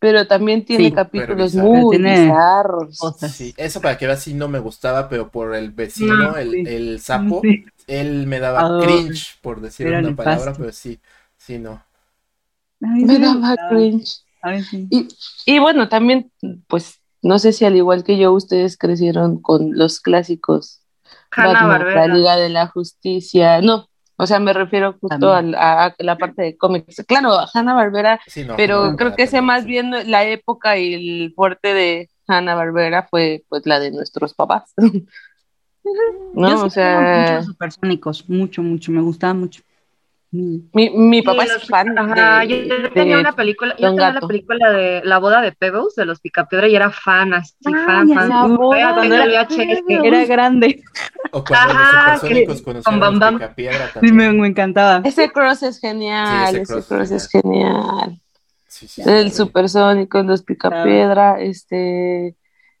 pero 0.00 0.26
también 0.26 0.64
tiene 0.64 0.88
Sí, 0.88 0.94
capítulos 0.94 1.54
muy 1.54 1.98
Tiene 1.98 2.10
bizarros. 2.10 2.98
cosas. 2.98 3.32
Sí, 3.36 3.54
eso 3.56 3.80
para 3.82 3.98
que 3.98 4.06
veas 4.06 4.22
sí 4.22 4.34
no 4.34 4.48
me 4.48 4.58
gustaba, 4.58 5.08
pero 5.08 5.30
por 5.30 5.54
el 5.54 5.72
vecino, 5.72 6.16
No, 6.32 6.36
el, 6.36 6.50
sí. 6.50 6.66
el 6.66 7.00
sapo, 7.00 7.42
Sí. 7.42 7.64
él 7.86 8.26
me 8.26 8.40
daba 8.40 8.76
cringe, 8.76 9.38
por 9.42 9.60
decir 9.60 9.88
una 9.92 10.16
palabra, 10.16 10.56
pero 10.58 10.72
sí, 10.72 11.00
sí, 11.36 11.58
no. 11.58 11.84
Me 12.80 13.06
sí 13.06 13.18
daba 13.18 13.56
cringe. 13.68 14.22
A 14.42 14.50
mí 14.52 14.64
sí. 14.64 14.88
Y, 14.90 15.08
y 15.46 15.58
bueno, 15.60 15.88
también, 15.90 16.32
pues, 16.68 17.00
no 17.22 17.38
sé 17.40 17.52
si 17.52 17.66
al 17.66 17.76
igual 17.76 18.04
que 18.04 18.18
yo, 18.18 18.32
ustedes 18.32 18.78
crecieron 18.78 19.40
con 19.42 19.76
los 19.78 20.00
clásicos 20.00 20.82
Hanna 21.30 21.66
Batman, 21.66 21.68
Barbera. 21.68 22.06
la 22.06 22.08
Liga 22.08 22.36
de 22.38 22.50
la 22.50 22.68
Justicia. 22.68 23.62
No, 23.62 23.89
o 24.20 24.26
sea, 24.26 24.38
me 24.38 24.52
refiero 24.52 24.96
justo 25.00 25.32
a, 25.32 25.38
a 25.38 25.94
la 25.98 26.18
parte 26.18 26.42
de 26.42 26.56
cómics. 26.58 27.02
Claro, 27.08 27.38
Hanna 27.54 27.72
Barbera 27.72 28.20
Sí, 28.26 28.44
no, 28.44 28.54
pero 28.54 28.90
no, 28.90 28.96
creo 28.96 29.16
que 29.16 29.26
no, 29.32 29.42
más 29.42 29.64
bien 29.64 29.90
la 30.10 30.24
época 30.24 30.76
y 30.76 30.92
el 30.92 31.32
fuerte 31.34 31.72
de 31.72 32.10
Hanna 32.26 32.54
Barbera 32.54 33.08
fue 33.08 33.44
pues 33.48 33.64
la 33.64 33.80
de 33.80 33.90
nuestros 33.92 34.34
papás. 34.34 34.74
Yo 34.76 35.92
no, 36.34 36.48
sí 36.58 36.66
o 36.66 36.70
sea, 36.70 37.00
veía 37.00 37.32
mucho 37.32 37.46
supersónicos, 37.46 38.28
mucho, 38.28 38.62
mucho, 38.62 38.92
me 38.92 39.00
gustaba 39.00 39.32
mucho. 39.32 39.62
Mm. 40.32 40.56
mi, 40.74 40.90
mi 40.90 41.22
papá 41.22 41.42
Sí, 41.44 41.50
es 41.56 41.66
fan 41.68 41.98
Ajá, 41.98 42.40
de, 42.42 42.46
yo, 42.48 42.56
yo 42.76 42.82
de 42.82 42.90
tenía 42.90 43.18
una 43.18 43.32
película, 43.32 43.74
yo 43.76 43.88
tenía 43.90 44.12
la 44.12 44.20
película 44.20 44.70
de 44.70 45.00
La 45.04 45.18
boda 45.18 45.40
de 45.40 45.50
Pebbles 45.50 45.96
de 45.96 46.04
los 46.04 46.20
Picapiedra 46.20 46.68
y 46.68 46.76
era 46.76 46.90
fan, 46.90 47.34
así, 47.34 47.52
Ah, 47.66 47.82
fan, 47.84 48.08
fan. 48.14 48.28
La 48.28 48.46
boda 48.46 48.94
Cuando 48.94 49.00
de 49.16 49.24
era. 49.24 49.42
VHS. 49.44 49.82
Era 49.88 50.24
grande, 50.26 50.82
O 51.32 51.42
cuando 51.44 51.72
Ajá, 51.74 52.12
los 52.12 52.20
supersónicos 52.20 52.62
que- 52.62 52.82
con 52.84 53.00
Bam 53.00 53.18
Bam. 53.18 53.40
Sí, 54.00 54.12
me, 54.12 54.32
me 54.32 54.46
encantaba. 54.46 55.00
Ese 55.04 55.30
cross 55.32 55.64
es 55.64 55.80
genial, 55.80 56.28
Sí, 56.28 56.54
ese 56.54 56.62
ese 56.62 56.72
cross 56.74 56.86
cross, 56.86 57.10
es 57.10 57.24
es 57.24 57.28
genial. 57.30 58.20
Sí, 58.68 58.86
sí, 58.86 59.02
El 59.04 59.30
sí. 59.32 59.36
supersónico, 59.36 60.22
los 60.22 60.44
picapiedra, 60.44 61.40
este 61.40 62.36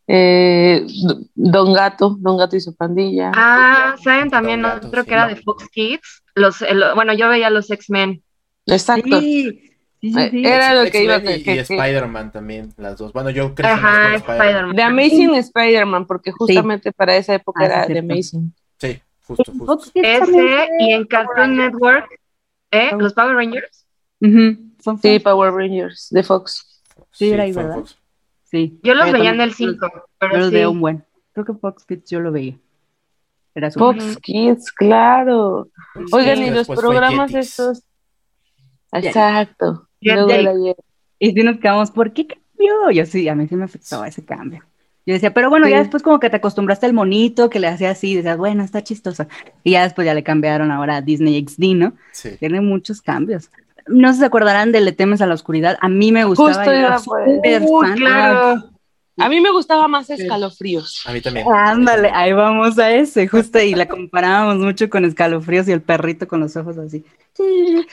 eh, 0.06 0.86
Don 1.34 1.72
Gato, 1.72 2.16
Don 2.18 2.36
Gato 2.36 2.54
y 2.56 2.60
su 2.60 2.74
pandilla. 2.76 3.32
Ah, 3.34 3.96
¿saben 4.02 4.30
también 4.30 4.62
Don 4.62 4.72
otro 4.84 5.02
sí. 5.02 5.08
que 5.08 5.14
era 5.14 5.26
de 5.28 5.36
Fox 5.36 5.68
Kids? 5.68 6.22
Los, 6.40 6.62
el- 6.62 6.82
bueno, 6.94 7.12
yo 7.14 7.28
veía 7.28 7.50
los 7.50 7.70
X-Men. 7.70 8.22
Exacto. 8.66 9.20
Sí, 9.20 9.70
sí, 10.00 10.12
sí, 10.12 10.30
sí. 10.30 10.42
Era 10.46 10.74
lo 10.82 10.90
que 10.90 11.04
iba 11.04 11.14
a 11.14 11.16
X-Men 11.18 11.40
y, 11.40 11.42
que- 11.44 11.50
y 11.52 11.54
que- 11.54 11.60
Spider-Man 11.60 12.32
también, 12.32 12.72
las 12.76 12.96
dos. 12.98 13.12
Bueno, 13.12 13.30
yo 13.30 13.48
más 13.50 13.56
con 14.22 14.34
Spider-Man. 14.34 14.76
The 14.76 14.82
Amazing 14.82 15.34
Spider-Man, 15.34 16.06
porque 16.06 16.32
justamente 16.32 16.92
para 16.92 17.16
esa 17.16 17.34
época 17.34 17.62
Ah, 17.62 17.66
era 17.66 17.86
The. 17.86 17.98
Amazing. 17.98 18.54
Sí, 18.78 19.00
justo, 19.26 19.44
justo. 19.52 19.66
Fox 19.66 19.90
Kids 19.92 20.18
también 20.20 20.46
Ese 20.48 20.68
y 20.80 20.92
en 20.92 21.04
Cartoon 21.06 21.56
Network, 21.56 22.06
¿eh? 22.70 22.88
Power- 22.90 23.02
Los 23.02 23.12
Power 23.14 23.34
Rangers. 23.36 23.86
Son 24.20 24.98
Sí, 25.00 25.18
Fox. 25.18 25.22
Power 25.24 25.52
Rangers 25.52 26.08
de 26.10 26.22
Fox. 26.22 26.82
Sí, 27.12 27.30
era 27.30 27.42
ahí, 27.44 27.52
¿verdad? 27.52 27.74
Fox. 27.76 27.96
Sí. 28.44 28.78
Yo 28.82 28.94
los 28.94 29.06
Yo 29.06 29.12
veía 29.12 29.30
en 29.30 29.40
el 29.40 29.52
5, 29.54 29.88
Yo 29.92 30.04
pero 30.18 30.36
los 30.38 30.48
sí. 30.48 30.54
veo 30.54 30.70
un 30.70 30.80
buen. 30.80 31.04
Creo 31.32 31.44
que 31.44 31.52
Fox 31.54 31.84
Kids 31.84 32.10
yo 32.10 32.20
lo 32.20 32.32
veía. 32.32 32.56
Era 33.54 33.70
súper. 33.70 34.00
Fox 34.00 34.16
Kids, 34.22 34.72
claro. 34.72 35.68
Oigan, 36.12 36.42
y 36.42 36.50
los 36.50 36.66
programas 36.66 37.34
estos. 37.34 37.82
Exacto. 38.92 39.88
Luego 40.00 40.74
Y 41.18 41.32
si 41.32 41.42
nos 41.42 41.58
quedamos, 41.58 41.90
¿por 41.90 42.12
qué 42.12 42.26
cambió? 42.26 42.90
Yo 42.92 43.06
sí, 43.06 43.28
a 43.28 43.34
mí 43.34 43.46
sí 43.48 43.56
me 43.56 43.64
afectó 43.64 44.04
ese 44.04 44.24
cambio. 44.24 44.62
Yo 45.06 45.14
decía, 45.14 45.32
pero 45.32 45.48
bueno, 45.50 45.66
ya 45.66 45.78
después 45.78 46.02
como 46.02 46.20
que 46.20 46.30
te 46.30 46.36
acostumbraste 46.36 46.86
al 46.86 46.92
monito 46.92 47.48
que 47.50 47.58
le 47.58 47.68
hacía 47.68 47.90
así, 47.90 48.14
decías, 48.14 48.36
bueno, 48.36 48.62
está 48.62 48.84
chistoso. 48.84 49.26
Y 49.64 49.72
ya 49.72 49.82
después 49.82 50.04
ya 50.04 50.14
le 50.14 50.22
cambiaron 50.22 50.70
ahora 50.70 50.96
a 50.96 51.02
Disney 51.02 51.44
XD, 51.44 51.74
¿no? 51.74 51.94
Sí. 52.12 52.36
Tiene 52.38 52.60
muchos 52.60 53.00
cambios. 53.00 53.50
No 53.86 54.08
sé 54.08 54.14
si 54.14 54.20
se 54.20 54.26
acordarán 54.26 54.72
de 54.72 54.80
Le 54.82 54.92
temes 54.92 55.20
a 55.22 55.26
la 55.26 55.34
oscuridad. 55.34 55.78
A 55.80 55.88
mí 55.88 56.12
me 56.12 56.24
gustaba. 56.24 56.54
Justo 56.54 56.64
yo 56.64 56.78
era 56.78 56.98
súper 56.98 57.96
claro. 57.96 58.70
A 59.20 59.28
mí 59.28 59.40
me 59.40 59.50
gustaba 59.50 59.88
más 59.88 60.10
escalofríos. 60.10 61.02
A 61.06 61.12
mí 61.12 61.20
también. 61.20 61.46
Ándale, 61.52 62.10
ahí 62.12 62.32
vamos 62.32 62.78
a 62.78 62.92
ese, 62.92 63.28
justo, 63.28 63.60
y 63.60 63.74
la 63.74 63.88
comparábamos 63.88 64.56
mucho 64.56 64.88
con 64.88 65.04
escalofríos 65.04 65.68
y 65.68 65.72
el 65.72 65.82
perrito 65.82 66.26
con 66.26 66.40
los 66.40 66.56
ojos 66.56 66.78
así. 66.78 67.04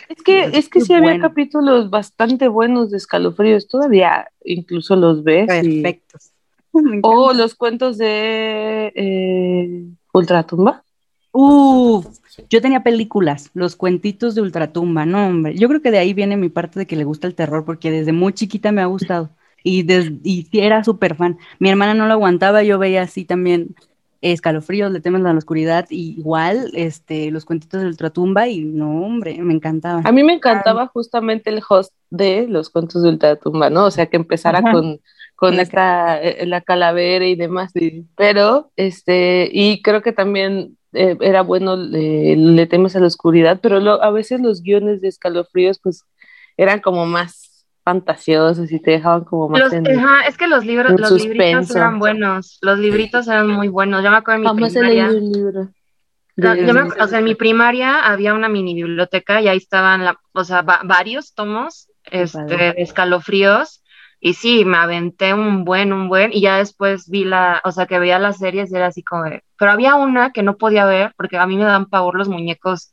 Es 0.09 0.23
que, 0.23 0.45
es 0.53 0.69
que 0.69 0.81
sí 0.81 0.93
había 0.93 1.19
capítulos 1.19 1.89
bastante 1.89 2.47
buenos 2.47 2.91
de 2.91 2.97
escalofríos. 2.97 3.67
Todavía 3.67 4.27
incluso 4.43 4.95
los 4.95 5.23
ves. 5.23 5.47
Perfectos. 5.47 6.31
O 7.01 7.33
los 7.33 7.55
cuentos 7.55 7.97
de 7.97 8.91
eh, 8.93 9.85
Ultratumba. 10.13 10.83
Uf, 11.31 12.05
Sí. 12.29 12.43
yo 12.49 12.61
tenía 12.61 12.83
películas, 12.83 13.49
los 13.53 13.75
cuentitos 13.75 14.35
de 14.35 14.41
Ultratumba, 14.41 15.05
no, 15.05 15.27
hombre. 15.27 15.55
Yo 15.55 15.67
creo 15.69 15.81
que 15.81 15.91
de 15.91 15.97
ahí 15.97 16.13
viene 16.13 16.37
mi 16.37 16.49
parte 16.49 16.79
de 16.79 16.85
que 16.85 16.95
le 16.95 17.03
gusta 17.03 17.25
el 17.25 17.35
terror, 17.35 17.65
porque 17.65 17.89
desde 17.89 18.11
muy 18.11 18.33
chiquita 18.33 18.71
me 18.71 18.81
ha 18.81 18.85
gustado. 18.85 19.29
Y, 19.63 19.83
des- 19.83 20.11
y 20.23 20.43
sí 20.43 20.59
era 20.59 20.83
súper 20.83 21.15
fan. 21.15 21.37
Mi 21.59 21.69
hermana 21.69 21.93
no 21.93 22.07
lo 22.07 22.13
aguantaba, 22.13 22.63
yo 22.63 22.79
veía 22.79 23.01
así 23.01 23.25
también 23.25 23.75
escalofríos, 24.21 24.91
le 24.91 24.99
temen 24.99 25.25
a 25.27 25.31
la 25.33 25.37
oscuridad, 25.37 25.85
y 25.89 26.15
igual 26.17 26.71
este, 26.73 27.29
los 27.31 27.45
cuentitos 27.45 27.81
de 27.81 27.87
Ultratumba, 27.87 28.47
y 28.47 28.61
no, 28.61 29.03
hombre, 29.05 29.37
me 29.41 29.53
encantaba. 29.53 30.01
A 30.03 30.11
mí 30.11 30.23
me 30.23 30.33
encantaba 30.33 30.87
justamente 30.87 31.49
el 31.49 31.61
host 31.67 31.93
de 32.09 32.47
los 32.47 32.69
cuentos 32.69 33.03
de 33.03 33.09
Ultratumba, 33.09 33.69
¿no? 33.69 33.85
O 33.85 33.91
sea, 33.91 34.07
que 34.07 34.17
empezara 34.17 34.59
Ajá. 34.59 34.71
con, 34.71 34.99
con 35.35 35.55
La 35.55 35.61
esta, 35.61 36.21
eh, 36.21 36.45
la 36.47 36.61
calavera 36.61 37.25
y 37.27 37.35
demás. 37.35 37.71
Pero, 38.15 38.71
este, 38.75 39.49
y 39.51 39.81
creo 39.81 40.01
que 40.01 40.13
también 40.13 40.77
eh, 40.93 41.15
era 41.21 41.41
bueno, 41.43 41.75
eh, 41.93 42.35
le 42.37 42.65
temes 42.65 42.95
a 42.95 42.99
la 42.99 43.07
oscuridad, 43.07 43.59
pero 43.61 43.79
lo- 43.79 44.01
a 44.01 44.09
veces 44.09 44.41
los 44.41 44.61
guiones 44.63 45.01
de 45.01 45.09
escalofríos, 45.09 45.79
pues, 45.79 46.03
eran 46.57 46.79
como 46.79 47.05
más 47.05 47.46
fantasiosos 47.87 48.69
y 48.69 48.79
te 48.81 48.91
dejaban 48.91 49.23
como 49.23 49.47
más 49.47 49.61
Los- 49.61 49.71
en... 49.73 49.87
ajá, 49.97 50.27
es 50.27 50.37
que 50.37 50.47
los 50.47 50.65
libros, 50.65 50.91
los 50.99 51.09
libritos 51.11 51.21
suspenso. 51.37 51.77
eran 51.77 51.99
buenos. 51.99 52.57
Los 52.61 52.79
libritos 52.79 53.27
eran 53.29 53.47
muy 53.49 53.69
buenos. 53.69 54.03
Yo 54.03 54.11
me 54.11 54.17
acuerdo 54.17 54.35
en 54.37 54.41
mi 54.41 54.47
Jamás 54.47 54.73
primaria. 54.73 55.07
un 55.07 55.31
libro. 55.31 55.69
De- 56.35 56.67
yo 56.67 56.73
me- 56.73 56.81
o 56.81 57.07
sea, 57.07 57.19
en 57.19 57.23
mi 57.25 57.33
primaria 57.35 58.05
había 58.05 58.33
una 58.33 58.49
mini 58.49 58.73
biblioteca 58.73 59.39
y 59.41 59.47
ahí 59.47 59.55
estaban, 59.57 60.03
la, 60.03 60.19
o 60.33 60.43
sea, 60.43 60.63
va- 60.63 60.81
varios 60.83 61.33
tomos, 61.33 61.87
este, 62.03 62.43
de 62.43 62.73
escalofríos. 62.77 63.81
Y 64.19 64.33
sí, 64.33 64.65
me 64.65 64.77
aventé 64.77 65.33
un 65.33 65.63
buen, 65.63 65.93
un 65.93 66.09
buen, 66.09 66.33
y 66.33 66.41
ya 66.41 66.57
después 66.57 67.07
vi 67.09 67.23
la, 67.23 67.61
o 67.63 67.71
sea, 67.71 67.85
que 67.85 67.99
veía 67.99 68.19
las 68.19 68.37
series 68.39 68.69
y 68.71 68.75
era 68.75 68.87
así 68.87 69.03
como 69.03 69.23
de, 69.23 69.43
pero 69.57 69.71
había 69.71 69.93
una 69.95 70.31
que 70.31 70.41
no 70.43 70.57
podía 70.57 70.85
ver 70.85 71.13
porque 71.15 71.37
a 71.37 71.45
mí 71.45 71.55
me 71.55 71.63
dan 71.65 71.85
pavor 71.85 72.15
los 72.17 72.27
muñecos, 72.27 72.91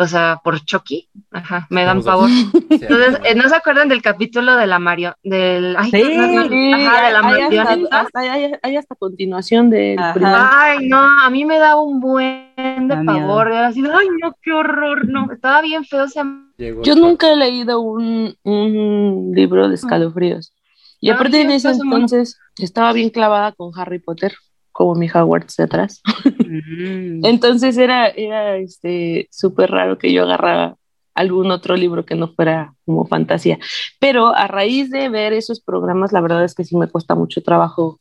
o 0.00 0.06
sea, 0.06 0.40
por 0.44 0.64
Chucky, 0.64 1.08
ajá, 1.32 1.66
me 1.70 1.82
dan 1.84 2.02
pavor. 2.04 2.30
Entonces, 2.70 3.18
eh, 3.24 3.34
¿no 3.34 3.48
se 3.48 3.56
acuerdan 3.56 3.88
del 3.88 4.00
capítulo 4.00 4.56
de 4.56 4.68
la 4.68 4.78
Mario, 4.78 5.16
del, 5.24 5.76
ay, 5.76 5.90
Sí, 5.90 6.02
no, 6.16 6.26
no, 6.28 6.48
Sí, 6.48 6.72
ajá, 6.72 7.06
de 7.06 7.12
la 7.12 7.18
hay, 7.18 7.86
hasta, 7.90 8.20
hay- 8.20 8.52
hay 8.62 8.76
hasta 8.76 8.94
continuación 8.94 9.70
del 9.70 9.98
primer- 10.14 10.34
Ay, 10.36 10.88
no, 10.88 10.98
a 10.98 11.28
mí 11.30 11.44
me 11.44 11.58
daba 11.58 11.82
un 11.82 11.98
buen 11.98 12.54
de 12.56 12.96
miedo. 12.96 13.04
pavor, 13.04 13.52
así, 13.52 13.80
ay, 13.80 14.06
no, 14.22 14.36
qué 14.40 14.52
horror, 14.52 15.08
no, 15.08 15.32
estaba 15.32 15.62
bien 15.62 15.84
feo 15.84 16.04
ese 16.04 16.22
Llegó 16.56 16.82
Yo 16.82 16.94
nunca 16.94 17.32
he 17.32 17.36
leído 17.36 17.80
un, 17.80 18.34
un 18.44 19.32
libro 19.34 19.68
de 19.68 19.74
escalofríos. 19.74 20.52
Y 21.00 21.10
aparte 21.10 21.40
en 21.40 21.50
ese 21.50 21.70
entonces 21.70 22.38
estaba 22.56 22.92
bien 22.92 23.10
clavada 23.10 23.52
con 23.52 23.70
Harry 23.76 23.98
Potter, 23.98 24.34
como 24.78 24.94
mi 24.94 25.08
Hogwarts 25.10 25.56
de 25.56 25.64
atrás. 25.64 26.00
Mm. 26.24 27.24
Entonces 27.26 27.76
era, 27.76 28.06
era 28.06 28.58
este 28.58 29.26
súper 29.32 29.72
raro 29.72 29.98
que 29.98 30.12
yo 30.12 30.22
agarrara 30.22 30.76
algún 31.16 31.50
otro 31.50 31.74
libro 31.74 32.06
que 32.06 32.14
no 32.14 32.28
fuera 32.28 32.74
como 32.86 33.04
fantasía. 33.04 33.58
Pero 33.98 34.28
a 34.28 34.46
raíz 34.46 34.88
de 34.90 35.08
ver 35.08 35.32
esos 35.32 35.60
programas, 35.60 36.12
la 36.12 36.20
verdad 36.20 36.44
es 36.44 36.54
que 36.54 36.62
sí 36.62 36.76
me 36.76 36.86
cuesta 36.86 37.16
mucho 37.16 37.42
trabajo 37.42 37.98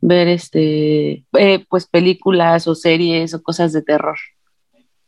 ver 0.00 0.28
este 0.28 1.24
eh, 1.36 1.64
pues 1.68 1.88
películas 1.88 2.68
o 2.68 2.76
series 2.76 3.34
o 3.34 3.42
cosas 3.42 3.72
de 3.72 3.82
terror. 3.82 4.16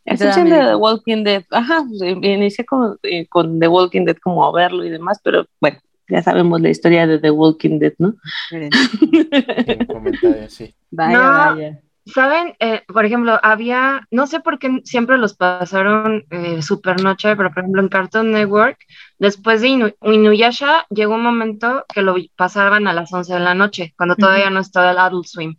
Excepción 0.03 0.49
de. 0.49 0.57
The 0.57 0.75
Walking 0.75 1.23
Dead. 1.23 1.45
Ajá, 1.49 1.85
pues, 1.87 2.01
eh, 2.01 2.19
inicié 2.23 2.65
con, 2.65 2.99
eh, 3.03 3.25
con 3.27 3.57
The 3.57 3.69
Walking 3.69 4.03
Dead 4.03 4.17
como 4.21 4.45
a 4.45 4.51
verlo 4.51 4.83
y 4.83 4.89
demás, 4.89 5.21
pero 5.23 5.45
bueno, 5.61 5.79
ya 6.09 6.21
sabemos 6.23 6.61
la 6.61 6.69
historia 6.69 7.07
de 7.07 7.19
The 7.19 7.31
Walking 7.31 7.79
Dead, 7.79 7.93
¿no? 7.99 8.15
En 8.51 9.85
comentarios, 9.85 10.53
sí. 10.53 10.73
Vaya, 10.91 11.17
No. 11.17 11.55
vaya. 11.55 11.79
¿Saben? 12.07 12.53
Eh, 12.59 12.83
por 12.87 13.03
ejemplo, 13.03 13.39
había, 13.41 14.07
no 14.11 14.27
sé 14.27 14.39
por 14.39 14.59
qué 14.59 14.79
siempre 14.83 15.17
los 15.17 15.33
pasaron 15.35 16.23
eh, 16.29 16.61
super 16.61 17.01
noche, 17.01 17.35
pero 17.35 17.49
por 17.51 17.63
ejemplo 17.63 17.81
en 17.81 17.87
Cartoon 17.87 18.31
Network, 18.31 18.77
después 19.17 19.61
de 19.61 19.69
Inu- 19.69 19.95
Inuyasha, 20.03 20.85
llegó 20.91 21.15
un 21.15 21.23
momento 21.23 21.83
que 21.91 22.03
lo 22.03 22.15
pasaban 22.35 22.85
a 22.87 22.93
las 22.93 23.11
11 23.11 23.33
de 23.33 23.39
la 23.39 23.55
noche, 23.55 23.95
cuando 23.97 24.15
todavía 24.15 24.51
no 24.51 24.59
estaba 24.59 24.91
el 24.91 24.99
Adult 24.99 25.25
Swim. 25.25 25.55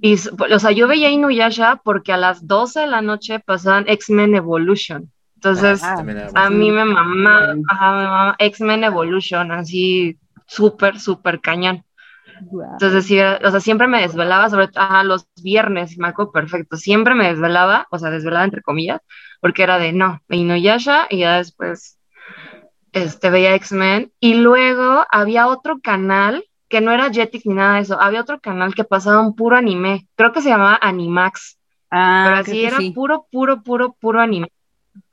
Y, 0.00 0.14
o 0.52 0.58
sea, 0.58 0.72
yo 0.72 0.88
veía 0.88 1.10
Inuyasha 1.10 1.80
porque 1.84 2.12
a 2.12 2.16
las 2.16 2.44
12 2.44 2.80
de 2.80 2.86
la 2.88 3.00
noche 3.00 3.38
pasaban 3.38 3.84
X-Men 3.86 4.34
Evolution. 4.34 5.12
Entonces, 5.38 5.82
Ah, 5.82 5.94
a 6.34 6.50
mí 6.50 6.70
me 6.72 6.84
mamaba, 6.84 7.54
Sí. 7.54 7.62
ajá, 7.68 7.92
me 7.92 8.02
mamaba 8.04 8.36
X-Men 8.38 8.84
Evolution, 8.84 9.52
así 9.52 10.18
súper, 10.46 10.98
súper 10.98 11.40
cañón. 11.40 11.84
Entonces, 12.72 13.06
sí, 13.06 13.18
o 13.20 13.50
sea, 13.50 13.60
siempre 13.60 13.88
me 13.88 14.00
desvelaba, 14.00 14.50
sobre 14.50 14.68
todo 14.68 14.84
ajá, 14.84 15.04
los 15.04 15.28
viernes, 15.42 15.98
me 15.98 16.08
acuerdo 16.08 16.32
perfecto, 16.32 16.76
siempre 16.76 17.14
me 17.14 17.28
desvelaba, 17.28 17.86
o 17.90 17.98
sea, 17.98 18.10
desvelaba 18.10 18.44
entre 18.44 18.62
comillas, 18.62 19.00
porque 19.40 19.62
era 19.64 19.78
de 19.78 19.92
no, 19.92 20.20
Inuyasha 20.28 21.06
y 21.10 21.18
ya 21.20 21.38
después 21.38 21.98
este, 22.92 23.30
veía 23.30 23.54
X-Men. 23.54 24.12
Y 24.20 24.34
luego 24.34 25.04
había 25.10 25.48
otro 25.48 25.80
canal 25.80 26.44
que 26.68 26.80
no 26.80 26.92
era 26.92 27.10
Jetix 27.10 27.46
ni 27.46 27.54
nada 27.54 27.76
de 27.76 27.80
eso, 27.82 28.00
había 28.00 28.20
otro 28.20 28.40
canal 28.40 28.74
que 28.74 28.84
pasaba 28.84 29.20
un 29.20 29.34
puro 29.34 29.56
anime, 29.56 30.06
creo 30.16 30.32
que 30.32 30.42
se 30.42 30.50
llamaba 30.50 30.78
Animax, 30.82 31.58
Ah, 31.90 32.24
pero 32.24 32.36
así 32.36 32.64
era 32.64 32.78
sí. 32.78 32.92
puro, 32.92 33.26
puro, 33.30 33.62
puro, 33.62 33.94
puro 33.98 34.20
anime. 34.20 34.48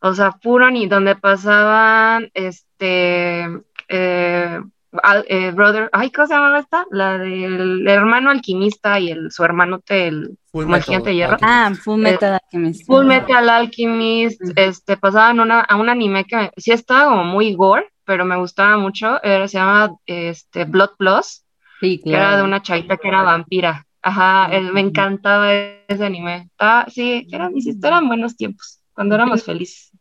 O 0.01 0.13
sea, 0.13 0.31
puro 0.31 0.65
anime, 0.65 0.87
donde 0.87 1.15
pasaban, 1.15 2.29
este, 2.33 3.45
eh, 3.89 4.61
al- 5.03 5.25
eh, 5.27 5.51
Brother, 5.51 5.89
ay, 5.91 6.09
¿cómo 6.11 6.27
se 6.27 6.33
llamaba 6.33 6.59
esta? 6.59 6.85
La 6.91 7.17
del 7.17 7.87
hermano 7.87 8.29
alquimista 8.29 8.99
y 8.99 9.11
el, 9.11 9.31
su 9.31 9.43
hermanote, 9.43 10.07
el, 10.07 10.37
Full 10.51 10.63
como 10.63 10.75
el 10.75 10.79
Metal 10.79 10.83
gigante 10.85 11.09
de 11.09 11.15
hierro. 11.15 11.37
Ah, 11.41 11.71
Full 11.83 11.99
Metal 12.01 12.33
Alchemist. 12.41 12.85
Full 12.87 13.05
Metal 13.05 13.49
Alchemist, 13.49 14.41
este, 14.55 14.97
pasaban 14.97 15.39
una, 15.39 15.61
a 15.61 15.75
un 15.75 15.89
anime 15.89 16.23
que 16.25 16.35
me- 16.37 16.51
sí 16.57 16.71
estaba 16.71 17.09
como 17.09 17.23
muy 17.25 17.53
gore, 17.55 17.89
pero 18.05 18.23
me 18.25 18.37
gustaba 18.37 18.77
mucho, 18.77 19.21
era, 19.23 19.47
se 19.47 19.57
llama, 19.57 19.91
este, 20.05 20.63
Blood 20.65 20.91
Plus, 20.97 21.43
Sí, 21.81 21.99
que 22.01 22.11
era 22.11 22.27
de 22.27 22.31
claro. 22.35 22.45
una 22.45 22.61
chavita 22.61 22.95
que 22.97 23.07
era 23.09 23.21
vampira. 23.23 23.85
Ajá, 24.01 24.47
el- 24.55 24.71
me 24.71 24.79
encantaba 24.81 25.51
ese 25.51 26.05
anime. 26.05 26.47
Estaba- 26.51 26.85
sí, 26.89 27.27
eran, 27.31 27.51
insisto, 27.55 27.85
eran 27.87 28.07
buenos 28.07 28.37
tiempos, 28.37 28.74
cuando 28.95 29.15
éramos 29.15 29.43
felices. 29.43 29.91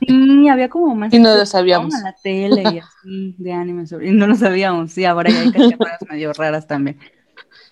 Sí, 0.00 0.48
había 0.48 0.68
como 0.68 0.94
más 0.96 1.14
Y 1.14 1.20
no 1.20 1.36
lo 1.36 1.46
sabíamos. 1.46 1.94
a 1.94 2.02
la 2.02 2.16
tele 2.22 2.62
y 2.62 2.78
así 2.78 3.36
de 3.38 3.52
anime 3.52 3.86
sobre- 3.86 4.08
y 4.08 4.12
no 4.12 4.26
lo 4.26 4.34
sabíamos, 4.34 4.90
sí, 4.92 5.04
ahora 5.04 5.30
ya 5.30 5.40
hay 5.42 5.52
cachetadas 5.52 6.00
medio 6.10 6.32
raras 6.32 6.66
también. 6.66 6.98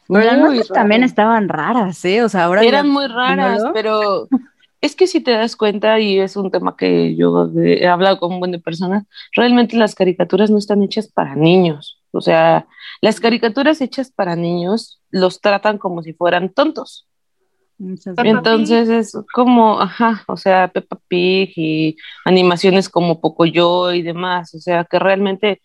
Pero 0.07 0.25
las 0.25 0.39
nuestras 0.39 0.69
también 0.69 1.03
estaban 1.03 1.49
raras, 1.49 2.03
¿eh? 2.05 2.23
O 2.23 2.29
sea, 2.29 2.45
ahora 2.45 2.63
Eran 2.63 2.87
ya 2.87 2.93
muy 2.93 3.07
raras, 3.09 3.63
pero 3.75 4.29
es 4.81 4.95
que 4.95 5.07
si 5.09 5.21
te 5.21 5.33
das 5.33 5.57
cuenta, 5.57 5.99
y 5.99 6.21
es 6.21 6.37
un 6.37 6.51
tema 6.53 6.77
que 6.77 7.17
yo 7.17 7.51
he 7.57 7.87
hablado 7.89 8.21
con 8.21 8.33
un 8.33 8.39
buen 8.39 8.53
de 8.53 8.61
personas, 8.61 9.05
realmente 9.35 9.77
las 9.77 9.97
caricaturas 9.97 10.51
no 10.51 10.59
están 10.59 10.83
hechas 10.83 11.09
para 11.09 11.35
niños. 11.35 12.01
O 12.13 12.21
sea, 12.21 12.69
las 13.01 13.19
caricaturas 13.21 13.81
hechas 13.81 14.11
para 14.13 14.37
niños 14.37 15.01
los 15.11 15.41
tratan 15.41 15.79
como 15.79 16.03
si 16.05 16.13
fueran 16.13 16.51
tontos. 16.51 17.08
Entonces 17.79 18.89
es 18.89 19.17
como, 19.33 19.81
ajá, 19.81 20.25
o 20.27 20.37
sea, 20.37 20.69
Peppa 20.69 20.99
Pig 21.09 21.53
y 21.57 21.97
animaciones 22.25 22.89
como 22.89 23.21
Pocoyo 23.21 23.93
y 23.93 24.03
demás, 24.03 24.55
o 24.55 24.59
sea, 24.59 24.85
que 24.85 24.99
realmente, 24.99 25.61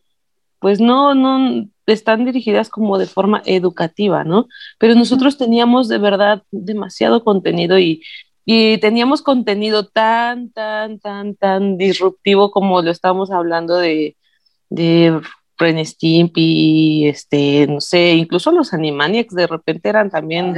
pues 0.60 0.80
no, 0.80 1.16
no 1.16 1.68
están 1.88 2.26
dirigidas 2.26 2.70
como 2.70 2.98
de 2.98 3.08
forma 3.08 3.42
educativa, 3.46 4.24
¿no? 4.24 4.48
Pero 4.78 4.96
nosotros 4.96 5.38
teníamos 5.38 5.90
de 5.90 5.98
verdad 5.98 6.44
demasiado 6.52 7.24
contenido 7.24 7.80
y 7.80 8.02
y 8.46 8.78
teníamos 8.80 9.22
contenido 9.22 9.88
tan, 9.88 10.52
tan, 10.52 11.00
tan, 11.00 11.36
tan 11.36 11.78
disruptivo 11.78 12.52
como 12.52 12.82
lo 12.82 12.92
estamos 12.92 13.32
hablando 13.32 13.78
de, 13.78 14.18
de 14.70 15.22
Ren 15.58 15.84
Stimpy, 15.86 17.08
este, 17.08 17.68
no 17.68 17.80
sé, 17.80 18.14
incluso 18.14 18.52
los 18.52 18.74
Animaniacs 18.74 19.34
de 19.36 19.48
repente 19.48 19.90
eran 19.90 20.10
también 20.10 20.54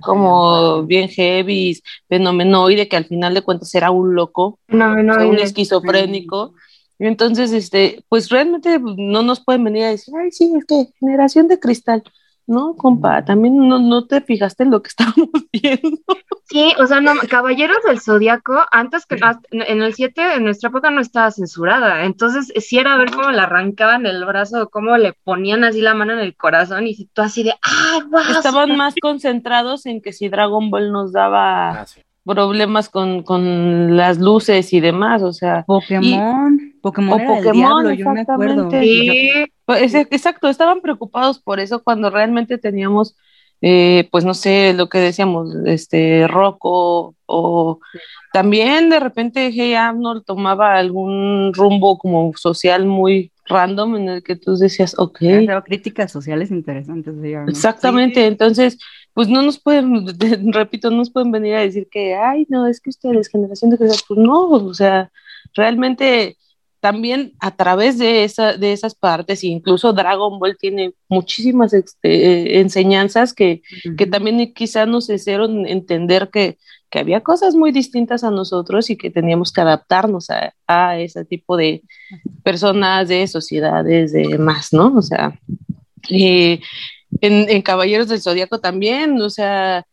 como 0.00 0.84
bien 0.84 1.08
heavy, 1.08 1.80
fenomenoide, 2.08 2.88
que 2.88 2.96
al 2.96 3.06
final 3.06 3.34
de 3.34 3.42
cuentas 3.42 3.74
era 3.74 3.90
un 3.90 4.14
loco, 4.14 4.58
un 4.68 5.38
esquizofrénico. 5.38 6.54
Entonces, 6.98 7.52
este, 7.52 8.04
pues 8.08 8.28
realmente 8.28 8.80
no 8.80 9.22
nos 9.22 9.44
pueden 9.44 9.64
venir 9.64 9.84
a 9.84 9.90
decir, 9.90 10.14
ay, 10.20 10.30
sí, 10.32 10.52
es 10.56 10.64
que 10.64 10.88
generación 10.98 11.46
de 11.46 11.60
cristal. 11.60 12.02
No, 12.48 12.76
compa, 12.76 13.26
también 13.26 13.68
no, 13.68 13.78
no 13.78 14.06
te 14.06 14.22
fijaste 14.22 14.62
en 14.62 14.70
lo 14.70 14.80
que 14.80 14.88
estábamos 14.96 15.28
viendo. 15.52 15.98
Sí, 16.44 16.72
o 16.80 16.86
sea, 16.86 17.02
no, 17.02 17.12
Caballeros 17.28 17.76
del 17.86 18.00
Zodíaco, 18.00 18.64
antes 18.72 19.04
que 19.04 19.20
en 19.50 19.82
el 19.82 19.92
7, 19.92 20.36
en 20.36 20.44
nuestra 20.44 20.70
época 20.70 20.90
no 20.90 21.02
estaba 21.02 21.30
censurada, 21.30 22.06
entonces 22.06 22.50
sí 22.64 22.78
era 22.78 22.96
ver 22.96 23.10
cómo 23.10 23.30
le 23.30 23.40
arrancaban 23.40 24.06
el 24.06 24.24
brazo, 24.24 24.70
cómo 24.70 24.96
le 24.96 25.12
ponían 25.12 25.62
así 25.62 25.82
la 25.82 25.92
mano 25.92 26.14
en 26.14 26.20
el 26.20 26.34
corazón 26.36 26.86
y 26.86 27.04
tú 27.12 27.20
así 27.20 27.42
de, 27.42 27.52
¡ay, 27.60 28.00
wow! 28.10 28.22
Estaban 28.38 28.74
más 28.76 28.94
concentrados 28.98 29.84
en 29.84 30.00
que 30.00 30.14
si 30.14 30.30
Dragon 30.30 30.70
Ball 30.70 30.90
nos 30.90 31.12
daba 31.12 31.82
ah, 31.82 31.86
problemas 32.24 32.88
con, 32.88 33.24
con, 33.24 33.94
las 33.94 34.18
luces 34.18 34.72
y 34.72 34.80
demás, 34.80 35.22
o 35.22 35.34
sea. 35.34 35.64
Pokémon, 35.66 36.74
Pokémon, 36.80 37.20
o 37.20 37.26
Pokémon, 37.26 37.92
yo 37.92 38.08
me 38.08 38.22
acuerdo. 38.22 38.70
Pues, 39.68 39.92
exacto, 39.94 40.48
estaban 40.48 40.80
preocupados 40.80 41.38
por 41.38 41.60
eso 41.60 41.84
cuando 41.84 42.08
realmente 42.08 42.56
teníamos 42.56 43.14
eh, 43.60 44.08
pues 44.10 44.24
no 44.24 44.32
sé, 44.32 44.72
lo 44.72 44.88
que 44.88 44.96
decíamos, 44.96 45.54
este, 45.66 46.26
Rocco, 46.26 47.16
o 47.26 47.80
también 48.32 48.88
de 48.88 48.98
repente 48.98 49.50
Hey 49.52 49.74
Arnold 49.74 50.24
tomaba 50.24 50.76
algún 50.76 51.52
rumbo 51.52 51.98
como 51.98 52.32
social 52.36 52.86
muy 52.86 53.30
random 53.44 53.96
en 53.96 54.08
el 54.08 54.22
que 54.22 54.36
tú 54.36 54.56
decías, 54.56 54.98
ok. 54.98 55.18
críticas 55.66 56.12
sociales 56.12 56.50
interesantes. 56.50 57.12
Exactamente, 57.46 58.26
entonces, 58.26 58.78
pues 59.12 59.28
no 59.28 59.42
nos 59.42 59.58
pueden, 59.58 60.06
repito, 60.52 60.88
no 60.90 60.96
nos 60.96 61.10
pueden 61.10 61.30
venir 61.30 61.56
a 61.56 61.60
decir 61.60 61.88
que, 61.90 62.14
ay, 62.14 62.46
no, 62.48 62.66
es 62.66 62.80
que 62.80 62.88
ustedes, 62.88 63.28
generación 63.28 63.70
de 63.70 63.76
cristal, 63.76 64.00
pues 64.08 64.18
no, 64.18 64.48
o 64.48 64.72
sea, 64.72 65.10
realmente 65.52 66.38
también 66.80 67.32
a 67.40 67.56
través 67.56 67.98
de, 67.98 68.24
esa, 68.24 68.56
de 68.56 68.72
esas 68.72 68.94
partes, 68.94 69.42
incluso 69.44 69.92
Dragon 69.92 70.38
Ball 70.38 70.56
tiene 70.58 70.92
muchísimas 71.08 71.72
este, 71.72 72.60
enseñanzas 72.60 73.32
que, 73.32 73.62
que, 73.96 74.06
también 74.06 74.52
quizás 74.54 74.86
nos 74.86 75.10
hicieron 75.10 75.66
entender 75.66 76.30
que, 76.30 76.58
que, 76.90 76.98
había 77.00 77.22
cosas 77.22 77.54
muy 77.54 77.72
distintas 77.72 78.22
a 78.24 78.30
nosotros 78.30 78.90
y 78.90 78.96
que 78.96 79.10
teníamos 79.10 79.52
que 79.52 79.60
adaptarnos 79.60 80.30
a, 80.30 80.54
a 80.66 80.98
ese 80.98 81.24
tipo 81.24 81.56
de 81.56 81.82
personas, 82.42 83.08
de 83.08 83.26
sociedades, 83.26 84.12
de 84.12 84.38
más, 84.38 84.72
¿no? 84.72 84.94
O 84.96 85.02
sea, 85.02 85.38
en, 86.10 86.60
en 87.20 87.62
Caballeros 87.62 88.08
del 88.08 88.20
Zodíaco 88.20 88.60
también, 88.60 89.20
o 89.20 89.30
sea, 89.30 89.84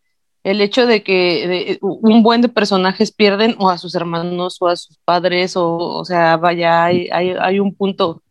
el 0.46 0.62
hecho 0.62 0.86
de 0.86 1.02
que 1.02 1.80
un 1.82 2.22
buen 2.22 2.42
de 2.42 2.50
personajes 2.50 3.12
pierden 3.12 3.56
o 3.58 3.72
a 3.72 3.80
sus 3.80 3.96
hermanos 3.96 4.58
o 4.60 4.68
a 4.68 4.76
sus 4.76 4.96
padres, 5.00 5.58
o, 5.58 5.76
o 5.76 6.06
sea, 6.06 6.38
vaya, 6.38 6.84
hay, 6.84 7.10
hay, 7.10 7.60
un 7.60 7.74
punto 7.74 8.22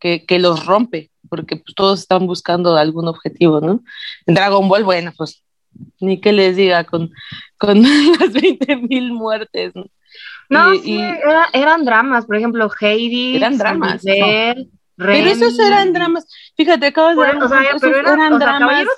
que, 0.00 0.24
que, 0.24 0.38
los 0.38 0.64
rompe, 0.64 1.10
porque 1.28 1.56
pues, 1.56 1.74
todos 1.74 2.00
están 2.00 2.26
buscando 2.26 2.74
algún 2.74 3.06
objetivo, 3.06 3.60
¿no? 3.60 3.82
En 4.24 4.34
Dragon 4.34 4.66
Ball, 4.66 4.82
bueno, 4.82 5.12
pues 5.14 5.44
ni 6.00 6.18
que 6.22 6.32
les 6.32 6.56
diga 6.56 6.84
con, 6.84 7.10
con 7.58 7.82
las 8.18 8.32
20 8.32 8.76
mil 8.76 9.12
muertes, 9.12 9.72
¿no? 9.74 9.84
No, 10.48 10.74
sí, 10.74 10.98
eran 11.52 11.84
dramas, 11.84 12.24
por 12.24 12.36
ejemplo, 12.36 12.70
Heidi, 12.80 13.36
eran 13.36 13.58
dramas. 13.58 14.02
Pero 14.98 15.30
esos 15.30 15.58
eran 15.60 15.92
dramas. 15.92 16.26
Fíjate, 16.56 16.86
acabas 16.86 17.16
de 17.16 17.22
o 17.22 17.48
sea, 17.48 17.62
pero 17.80 17.98
eran, 17.98 18.32
o 18.32 18.38
sea, 18.38 18.58
Caballeros 18.58 18.94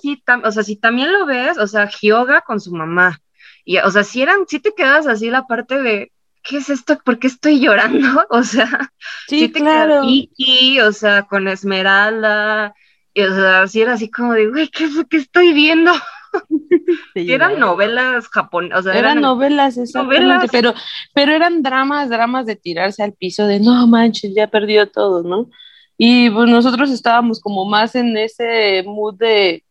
sí, 0.00 0.22
o 0.42 0.50
sea, 0.50 0.62
si 0.64 0.76
también 0.76 1.12
lo 1.12 1.26
ves, 1.26 1.58
o 1.58 1.66
sea, 1.68 1.88
Hyoga 1.88 2.40
con 2.40 2.60
su 2.60 2.74
mamá. 2.74 3.20
Y, 3.64 3.78
o 3.78 3.90
sea, 3.90 4.02
si 4.02 4.20
eran, 4.20 4.48
si 4.48 4.58
te 4.58 4.74
quedas 4.74 5.06
así 5.06 5.30
la 5.30 5.46
parte 5.46 5.80
de, 5.80 6.10
¿qué 6.42 6.56
es 6.56 6.70
esto? 6.70 6.98
¿Por 7.04 7.20
qué 7.20 7.28
estoy 7.28 7.60
llorando? 7.60 8.26
O 8.30 8.42
sea, 8.42 8.90
sí, 9.28 9.48
te 9.48 9.60
claro. 9.60 10.02
Iki, 10.04 10.80
o 10.80 10.92
sea, 10.92 11.22
con 11.22 11.46
Esmeralda, 11.46 12.74
y, 13.14 13.22
o 13.22 13.34
sea, 13.34 13.68
si 13.68 13.80
era 13.80 13.92
así 13.92 14.10
como 14.10 14.32
de, 14.32 14.48
güey, 14.48 14.68
¿qué 14.68 14.84
es 14.84 14.94
lo 14.94 15.06
que 15.06 15.18
estoy 15.18 15.52
viendo? 15.52 15.92
eran 17.14 17.58
novelas 17.60 18.28
japonesas. 18.28 18.86
eran, 18.94 19.20
novelas, 19.20 19.76
exactamente, 19.78 20.48
pero, 20.50 20.74
pero 21.14 21.32
eran 21.32 21.62
dramas, 21.62 22.08
dramas 22.08 22.46
de 22.46 22.56
tirarse 22.56 23.02
al 23.02 23.12
piso, 23.12 23.46
de 23.46 23.60
no 23.60 23.86
manches, 23.86 24.34
ya 24.34 24.48
perdió 24.48 24.90
todo, 24.90 25.22
¿no? 25.22 25.48
Y 25.96 26.30
pues 26.30 26.48
nosotros 26.48 26.90
estábamos 26.90 27.40
como 27.40 27.64
más 27.64 27.94
en 27.94 28.16
ese 28.16 28.82
mood 28.86 29.14
de 29.18 29.64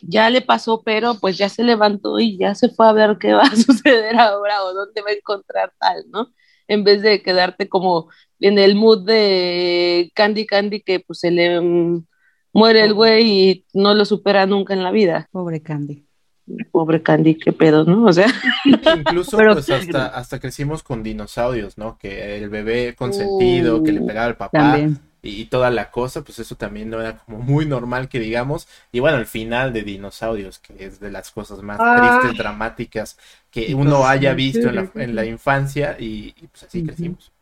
ya 0.00 0.30
le 0.30 0.40
pasó, 0.42 0.82
pero 0.84 1.18
pues 1.20 1.36
ya 1.38 1.48
se 1.48 1.64
levantó 1.64 2.18
y 2.18 2.38
ya 2.38 2.54
se 2.54 2.68
fue 2.68 2.88
a 2.88 2.92
ver 2.92 3.18
qué 3.18 3.32
va 3.32 3.42
a 3.42 3.56
suceder 3.56 4.16
ahora 4.16 4.62
o 4.64 4.72
dónde 4.72 5.02
va 5.02 5.10
a 5.10 5.14
encontrar 5.14 5.72
tal, 5.78 6.04
¿no? 6.10 6.32
En 6.68 6.84
vez 6.84 7.02
de 7.02 7.22
quedarte 7.22 7.68
como 7.68 8.08
en 8.40 8.58
el 8.58 8.74
mood 8.74 9.06
de 9.06 10.10
Candy 10.14 10.46
Candy 10.46 10.82
que 10.82 11.00
pues 11.00 11.20
se 11.20 11.30
le 11.30 11.60
mm, 11.60 12.06
muere 12.56 12.82
el 12.82 12.94
güey 12.94 13.30
y 13.30 13.64
no 13.74 13.94
lo 13.94 14.04
supera 14.04 14.46
nunca 14.46 14.74
en 14.74 14.82
la 14.82 14.90
vida. 14.90 15.28
Pobre 15.30 15.60
Candy. 15.62 16.06
Pobre 16.70 17.02
Candy, 17.02 17.36
qué 17.36 17.52
pedo, 17.52 17.84
¿no? 17.84 18.04
O 18.04 18.12
sea. 18.12 18.28
Incluso 18.64 19.36
pues 19.36 19.68
hasta, 19.70 20.06
hasta 20.14 20.38
crecimos 20.38 20.82
con 20.82 21.02
dinosaurios, 21.02 21.76
¿no? 21.76 21.98
Que 21.98 22.38
el 22.38 22.48
bebé 22.48 22.94
consentido, 22.94 23.82
que 23.82 23.92
le 23.92 24.00
uh, 24.00 24.06
pegaba 24.06 24.26
al 24.26 24.36
papá. 24.36 24.78
Y, 25.22 25.46
toda 25.46 25.72
la 25.72 25.90
cosa, 25.90 26.22
pues 26.22 26.38
eso 26.38 26.54
también 26.54 26.88
no 26.88 27.00
era 27.00 27.18
como 27.18 27.38
muy 27.38 27.66
normal 27.66 28.08
que 28.08 28.20
digamos. 28.20 28.68
Y 28.92 29.00
bueno, 29.00 29.18
el 29.18 29.26
final 29.26 29.72
de 29.72 29.82
Dinosaurios, 29.82 30.60
que 30.60 30.84
es 30.84 31.00
de 31.00 31.10
las 31.10 31.32
cosas 31.32 31.62
más 31.62 31.78
tristes, 31.78 32.38
dramáticas 32.38 33.18
que 33.50 33.74
uno 33.74 34.06
haya 34.06 34.34
visto 34.34 34.68
en 34.68 34.76
la, 34.76 34.90
en 34.94 35.16
la 35.16 35.24
infancia 35.24 35.96
y, 35.98 36.32
pues 36.52 36.62
así 36.62 36.84
crecimos. 36.84 37.32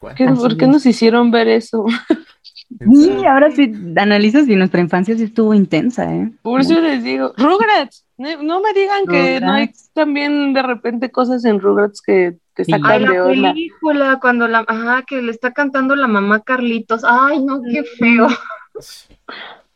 ¿Por 0.00 0.56
qué 0.56 0.66
nos 0.66 0.84
hicieron 0.84 1.30
ver 1.30 1.46
eso? 1.46 1.86
Sí, 2.70 3.24
ahora 3.24 3.50
sí 3.50 3.72
analizas 3.96 4.46
y 4.46 4.54
nuestra 4.54 4.80
infancia 4.80 5.16
sí 5.16 5.24
estuvo 5.24 5.54
intensa, 5.54 6.14
¿eh? 6.14 6.30
Por 6.42 6.60
eso 6.60 6.78
les 6.80 7.02
digo, 7.02 7.32
Rugrats, 7.36 8.04
no 8.18 8.60
me 8.60 8.72
digan 8.74 9.06
que 9.06 9.40
no 9.40 9.52
hay 9.52 9.70
también 9.94 10.52
de 10.52 10.62
repente 10.62 11.10
cosas 11.10 11.44
en 11.46 11.60
Rugrats 11.60 12.02
que 12.02 12.36
te 12.54 12.64
sacan 12.66 13.04
de 13.04 13.20
onda. 13.20 13.48
la 13.48 13.52
película, 13.54 14.18
cuando 14.20 14.48
la, 14.48 14.64
ajá, 14.68 15.02
que 15.06 15.22
le 15.22 15.30
está 15.30 15.52
cantando 15.52 15.96
la 15.96 16.08
mamá 16.08 16.40
Carlitos, 16.40 17.04
ay, 17.04 17.42
no, 17.42 17.62
qué 17.62 17.84
feo. 17.84 18.28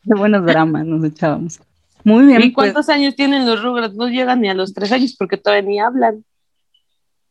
Qué 0.05 0.13
buenos 0.15 0.45
dramas 0.45 0.85
nos 0.85 1.01
echábamos. 1.05 1.61
Muy 2.03 2.25
bien. 2.25 2.41
¿Y 2.41 2.49
pues. 2.49 2.73
cuántos 2.73 2.89
años 2.89 3.15
tienen 3.15 3.45
los 3.45 3.63
Rugrats? 3.63 3.95
No 3.95 4.09
llegan 4.09 4.41
ni 4.41 4.49
a 4.49 4.53
los 4.53 4.73
tres 4.73 4.91
años 4.91 5.15
porque 5.17 5.37
todavía 5.37 5.69
ni 5.69 5.79
hablan. 5.79 6.25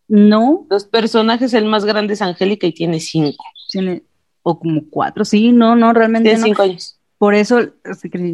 No. 0.08 0.66
Los 0.70 0.86
personajes, 0.86 1.52
el 1.52 1.66
más 1.66 1.84
grande 1.84 2.14
es 2.14 2.22
Angélica 2.22 2.66
y 2.66 2.72
tiene 2.72 2.98
cinco. 2.98 3.44
Tiene 3.70 4.04
o 4.42 4.58
como 4.58 4.82
cuatro, 4.90 5.24
sí, 5.24 5.52
no, 5.52 5.76
no, 5.76 5.92
realmente 5.92 6.30
Tiene 6.30 6.44
cinco 6.44 6.62
años. 6.62 6.98
Por 7.18 7.34
eso, 7.34 7.60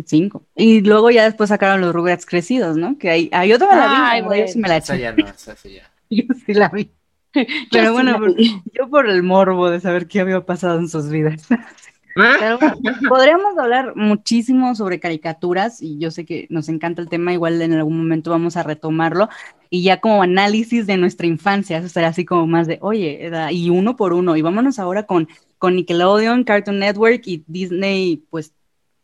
cinco. 0.07 0.47
Y 0.57 0.81
luego 0.81 1.11
ya 1.11 1.25
después 1.25 1.49
sacaron 1.49 1.83
los 1.83 1.94
Rugrats 1.94 2.25
crecidos, 2.25 2.79
¿no? 2.79 2.97
Que 2.97 3.11
hay, 3.11 3.29
hay 3.33 3.53
otra 3.53 3.77
la 3.77 3.87
vi, 3.87 4.27
Ay, 4.31 4.40
yo 4.40 4.49
sí 4.49 4.59
me 4.59 4.68
la 4.68 4.79
eché. 4.79 4.99
ya 4.99 5.12
no, 5.12 5.27
esa 5.27 5.55
sí 5.57 5.75
ya. 5.75 5.90
Yo 6.11 6.25
sí 6.47 6.55
la 6.55 6.71
vi. 6.71 6.90
Pero 7.71 7.92
bueno, 7.92 8.18
yo 8.73 8.88
por 8.88 9.09
el 9.09 9.23
morbo 9.23 9.68
de 9.68 9.81
saber 9.81 10.09
qué 10.09 10.21
había 10.21 10.40
pasado 10.40 10.79
en 10.79 10.88
sus 10.88 11.11
vidas. 11.11 11.47
podríamos 13.09 13.57
hablar 13.59 13.94
muchísimo 13.94 14.75
sobre 14.75 14.99
caricaturas 14.99 15.83
y 15.83 15.99
yo 15.99 16.11
sé 16.11 16.25
que 16.25 16.47
nos 16.51 16.68
encanta 16.68 17.03
el 17.03 17.09
tema, 17.09 17.33
igual 17.33 17.61
en 17.62 17.75
algún 17.75 17.99
momento 17.99 18.31
vamos 18.31 18.57
a 18.57 18.62
retomarlo 18.62 19.29
y 19.71 19.83
ya 19.83 20.01
como 20.01 20.23
análisis 20.23 20.87
de 20.87 20.97
nuestra 20.97 21.27
infancia, 21.27 21.79
eso 21.79 21.88
será 21.88 22.09
así 22.09 22.25
como 22.25 22.47
más 22.47 22.66
de, 22.66 22.79
oye, 22.81 23.31
y 23.51 23.71
uno 23.71 23.97
por 23.97 24.14
uno, 24.14 24.37
y 24.37 24.42
vámonos 24.42 24.79
ahora 24.79 25.05
con, 25.05 25.29
con 25.59 25.77
Nickelodeon, 25.77 26.44
Cartoon 26.44 26.79
Network 26.79 27.23
y 27.27 27.44
Disney, 27.47 28.23
pues 28.31 28.53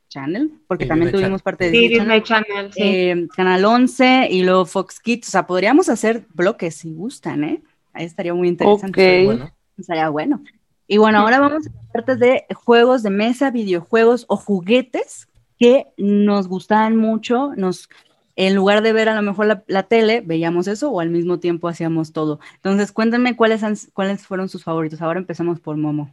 Channel, 0.08 0.52
porque 0.68 0.86
también 0.86 1.10
tuvimos 1.10 1.42
parte 1.42 1.64
de 1.64 1.70
Disney, 1.72 2.22
Channel, 2.22 2.70
eh, 2.76 3.26
Canal 3.34 3.64
11 3.64 4.28
y 4.30 4.44
luego 4.44 4.64
Fox 4.64 5.00
Kids, 5.00 5.28
o 5.28 5.30
sea, 5.32 5.46
podríamos 5.46 5.88
hacer 5.88 6.24
bloques 6.32 6.76
si 6.76 6.92
gustan, 6.92 7.42
¿eh? 7.42 7.62
Ahí 7.92 8.04
estaría 8.06 8.32
muy 8.32 8.48
interesante. 8.48 9.24
Bueno. 9.24 9.50
Estaría 9.76 10.08
bueno. 10.08 10.42
Y 10.86 10.98
bueno, 10.98 11.18
ahora 11.18 11.40
vamos 11.40 11.66
a 11.66 11.92
partes 11.92 12.18
de 12.20 12.44
juegos 12.54 13.02
de 13.02 13.10
mesa, 13.10 13.50
videojuegos 13.50 14.24
o 14.28 14.36
juguetes 14.36 15.28
que 15.58 15.86
nos 15.96 16.46
gustaban 16.46 16.96
mucho, 16.96 17.52
nos 17.56 17.88
en 18.36 18.54
lugar 18.54 18.82
de 18.82 18.92
ver 18.92 19.08
a 19.08 19.14
lo 19.14 19.22
mejor 19.22 19.62
la, 19.66 19.82
tele, 19.84 20.20
veíamos 20.20 20.66
eso 20.66 20.90
o 20.90 21.00
al 21.00 21.10
mismo 21.10 21.38
tiempo 21.38 21.68
hacíamos 21.68 22.12
todo. 22.12 22.40
Entonces, 22.56 22.90
cuéntenme 22.92 23.36
cuáles, 23.36 23.62
cuáles 23.92 24.26
fueron 24.26 24.48
sus 24.48 24.64
favoritos. 24.64 25.00
Ahora 25.02 25.20
empezamos 25.20 25.60
por 25.60 25.76
Momo. 25.76 26.10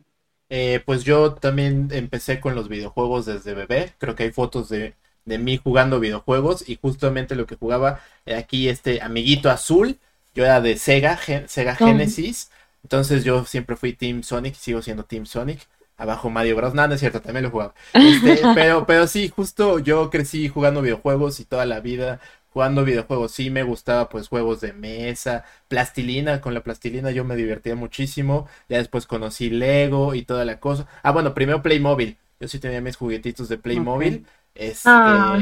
Eh, 0.54 0.84
pues 0.86 1.04
yo 1.04 1.34
también 1.34 1.90
empecé 1.92 2.40
con 2.40 2.54
los 2.54 2.70
videojuegos 2.70 3.26
desde 3.26 3.54
bebé. 3.56 3.94
Creo 3.98 4.16
que 4.16 4.24
hay 4.24 4.32
fotos 4.32 4.70
de 4.70 4.94
de 5.26 5.38
mí 5.38 5.58
jugando 5.58 6.00
videojuegos 6.00 6.68
y 6.68 6.78
justamente 6.82 7.36
lo 7.36 7.46
que 7.46 7.56
jugaba 7.56 8.00
aquí 8.36 8.70
este 8.70 9.02
amiguito 9.02 9.50
azul, 9.50 10.00
yo 10.34 10.46
era 10.46 10.62
de 10.62 10.78
Sega, 10.78 11.20
Sega 11.48 11.76
Genesis, 11.76 12.50
entonces 12.84 13.24
yo 13.24 13.46
siempre 13.46 13.76
fui 13.76 13.94
Team 13.94 14.24
Sonic 14.24 14.56
y 14.56 14.60
sigo 14.60 14.82
siendo 14.82 15.06
Team 15.06 15.26
Sonic. 15.26 15.60
Abajo 15.98 16.32
Mario 16.32 16.56
Bros. 16.56 16.74
No, 16.74 16.88
no 16.88 16.96
es 16.96 17.00
cierto, 17.00 17.22
también 17.22 17.44
lo 17.44 17.52
jugaba. 17.52 17.76
Este, 17.94 18.42
pero, 18.56 18.88
pero 18.88 19.06
sí, 19.06 19.30
justo 19.30 19.78
yo 19.78 20.10
crecí 20.10 20.48
jugando 20.50 20.82
videojuegos 20.82 21.40
y 21.40 21.46
toda 21.46 21.68
la 21.68 21.80
vida 21.80 22.20
jugando 22.52 22.86
videojuegos. 22.86 23.32
Sí 23.32 23.50
me 23.50 23.64
gustaba 23.64 24.10
pues 24.10 24.28
juegos 24.28 24.62
de 24.62 24.74
mesa, 24.74 25.44
plastilina, 25.68 26.42
con 26.42 26.54
la 26.54 26.64
plastilina 26.64 27.12
yo 27.12 27.24
me 27.24 27.36
divertía 27.36 27.76
muchísimo. 27.76 28.48
Ya 28.70 28.78
después 28.78 29.08
conocí 29.08 29.50
Lego 29.50 30.14
y 30.14 30.24
toda 30.24 30.46
la 30.46 30.60
cosa. 30.60 30.88
Ah, 31.04 31.12
bueno, 31.12 31.34
primero 31.34 31.62
Playmobil. 31.62 32.18
Yo 32.40 32.48
sí 32.48 32.60
tenía 32.60 32.82
mis 32.82 32.98
juguetitos 32.98 33.50
de 33.50 33.58
Playmobil. 33.58 34.26
Este, 34.54 34.90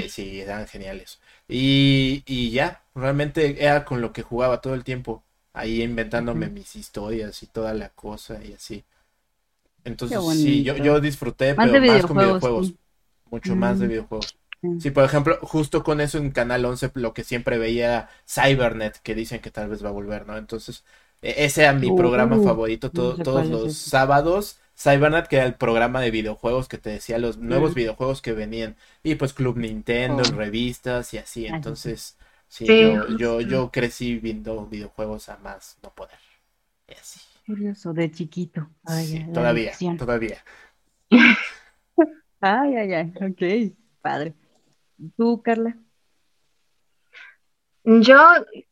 sí, 0.09 0.39
eran 0.41 0.67
geniales. 0.67 1.19
Y, 1.47 2.23
y 2.27 2.51
ya, 2.51 2.83
realmente 2.93 3.63
era 3.63 3.83
con 3.85 4.01
lo 4.01 4.13
que 4.13 4.21
jugaba 4.21 4.61
todo 4.61 4.75
el 4.75 4.83
tiempo. 4.83 5.23
Ahí 5.53 5.81
inventándome 5.81 6.47
mis 6.49 6.75
historias 6.75 7.41
y 7.41 7.47
toda 7.47 7.73
la 7.73 7.89
cosa 7.89 8.39
y 8.43 8.53
así. 8.53 8.83
Entonces, 9.83 10.19
sí, 10.37 10.63
yo, 10.63 10.77
yo 10.77 10.99
disfruté, 10.99 11.55
pero 11.55 11.81
más 11.81 12.05
con 12.05 12.17
videojuegos. 12.17 12.73
Mucho 13.31 13.55
más 13.55 13.79
de 13.79 13.87
videojuegos. 13.87 14.35
Sí, 14.79 14.91
por 14.91 15.05
ejemplo, 15.05 15.39
justo 15.41 15.83
con 15.83 16.01
eso 16.01 16.17
en 16.17 16.31
Canal 16.31 16.65
11 16.65 16.91
lo 16.95 17.13
que 17.13 17.23
siempre 17.23 17.57
veía 17.57 18.09
Cybernet, 18.27 18.97
que 19.01 19.15
dicen 19.15 19.39
que 19.39 19.51
tal 19.51 19.69
vez 19.69 19.83
va 19.83 19.89
a 19.89 19.93
volver, 19.93 20.27
¿no? 20.27 20.37
Entonces, 20.37 20.83
e, 21.21 21.45
ese 21.45 21.63
era 21.63 21.73
mi 21.73 21.91
programa 21.95 22.37
uh, 22.37 22.43
favorito 22.43 22.91
todos 22.91 23.47
los 23.47 23.77
sábados. 23.77 24.59
Cybernet, 24.77 25.27
que 25.27 25.37
era 25.37 25.45
el 25.45 25.55
programa 25.55 25.99
de 26.01 26.11
videojuegos 26.11 26.69
que 26.69 26.77
te 26.77 26.89
decía 26.89 27.17
los 27.17 27.37
nuevos 27.37 27.73
videojuegos 27.73 28.21
que 28.21 28.31
venían. 28.31 28.75
Y 29.03 29.15
pues 29.15 29.33
Club 29.33 29.57
Nintendo, 29.57 30.23
oh. 30.25 30.35
revistas 30.35 31.13
y 31.13 31.17
así. 31.17 31.45
Entonces, 31.45 32.17
sí, 32.47 32.65
Yo, 32.65 33.17
yo, 33.17 33.41
yo, 33.41 33.71
crecí 33.71 34.19
viendo 34.19 34.65
videojuegos 34.67 35.27
a 35.29 35.37
más 35.37 35.77
no 35.83 35.93
poder. 35.93 36.17
Y 36.87 36.93
así. 36.93 37.19
Curioso, 37.45 37.93
de 37.93 38.11
chiquito. 38.11 38.69
sí, 38.87 39.25
todavía, 39.33 39.73
todavía. 39.97 40.37
ay, 42.39 42.75
ay, 42.75 42.93
ay, 42.93 43.13
ok, 43.19 43.75
padre. 44.01 44.33
¿Tú, 45.15 45.41
Carla? 45.41 45.77
Yo, 47.83 48.17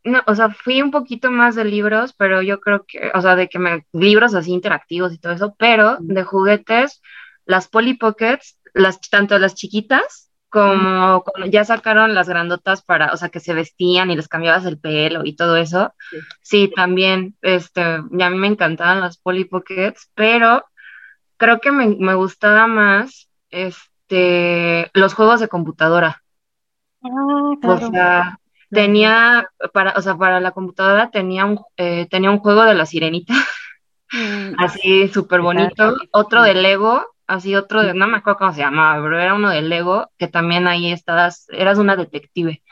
no, 0.04 0.22
o 0.28 0.36
sea, 0.36 0.50
fui 0.50 0.82
un 0.82 0.92
poquito 0.92 1.32
más 1.32 1.56
de 1.56 1.66
libros, 1.66 2.14
pero 2.14 2.42
yo 2.42 2.60
creo 2.60 2.86
que, 2.86 3.12
o 3.14 3.22
sea, 3.22 3.36
de 3.36 3.48
que 3.48 3.58
me, 3.58 3.86
libros 3.94 4.36
así 4.36 4.52
interactivos 4.52 5.14
y 5.14 5.18
todo 5.18 5.34
eso, 5.34 5.56
pero 5.58 5.98
de 6.00 6.24
juguetes, 6.24 7.02
las 7.46 7.68
Polly 7.68 7.96
Pockets, 7.96 8.60
las, 8.74 9.00
tanto 9.10 9.40
las 9.40 9.56
chiquitas 9.56 10.28
como, 10.50 11.24
ya 11.50 11.66
sacaron 11.66 12.14
las 12.14 12.30
grandotas 12.30 12.82
para, 12.82 13.12
o 13.12 13.18
sea, 13.18 13.30
que 13.30 13.40
se 13.40 13.54
vestían 13.54 14.12
y 14.12 14.16
les 14.16 14.28
cambiabas 14.28 14.66
el 14.66 14.80
pelo 14.80 15.22
y 15.24 15.36
todo 15.36 15.58
eso. 15.58 15.94
Sí, 16.42 16.72
también, 16.76 17.36
este, 17.42 17.82
a 17.82 18.02
mí 18.02 18.38
me 18.38 18.48
encantaban 18.48 19.02
las 19.02 19.18
Polly 19.18 19.46
Pockets, 19.46 20.10
pero 20.16 20.66
creo 21.38 21.60
que 21.60 21.72
me, 21.72 21.88
me 21.88 22.14
gustaba 22.14 22.68
más, 22.68 23.30
este, 23.50 23.82
los 24.10 25.14
juegos 25.14 25.40
de 25.40 25.48
computadora. 25.48 26.24
Ah, 27.04 27.54
o 27.64 27.92
sea, 27.92 28.40
tenía, 28.70 29.50
para, 29.74 29.94
o 29.96 30.02
sea, 30.02 30.18
para 30.18 30.40
la 30.40 30.52
computadora 30.52 31.10
tenía 31.12 31.46
un, 31.46 31.60
eh, 31.78 32.08
tenía 32.10 32.32
un 32.32 32.40
juego 32.40 32.64
de 32.64 32.74
la 32.74 32.86
sirenita, 32.86 33.34
mm. 34.12 34.54
así 34.58 35.08
súper 35.10 35.42
bonito, 35.42 35.96
otro 36.12 36.42
de 36.44 36.54
Lego, 36.54 37.06
así 37.28 37.56
otro 37.56 37.84
de, 37.84 37.94
no 37.94 38.08
me 38.08 38.18
acuerdo 38.18 38.40
cómo 38.40 38.54
se 38.54 38.62
llamaba, 38.62 39.02
pero 39.02 39.20
era 39.20 39.34
uno 39.34 39.50
de 39.50 39.62
Lego, 39.62 40.10
que 40.18 40.28
también 40.28 40.68
ahí 40.68 40.92
estabas, 40.92 41.48
eras 41.50 41.78
una 41.78 41.96
detective. 41.96 42.64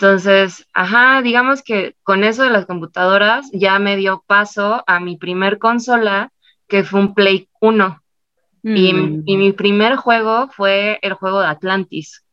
Entonces, 0.00 0.66
ajá, 0.72 1.20
digamos 1.20 1.62
que 1.62 1.94
con 2.02 2.24
eso 2.24 2.42
de 2.42 2.48
las 2.48 2.64
computadoras 2.64 3.50
ya 3.52 3.78
me 3.78 3.96
dio 3.96 4.24
paso 4.26 4.82
a 4.86 4.98
mi 4.98 5.18
primer 5.18 5.58
consola, 5.58 6.32
que 6.68 6.84
fue 6.84 7.00
un 7.00 7.14
Play 7.14 7.50
1. 7.60 8.02
Y, 8.62 8.92
mm. 8.92 9.22
y, 9.26 9.36
mi 9.36 9.52
primer 9.52 9.96
juego 9.96 10.48
fue 10.48 10.98
el 11.02 11.14
juego 11.14 11.40
de 11.40 11.46
Atlantis. 11.46 12.24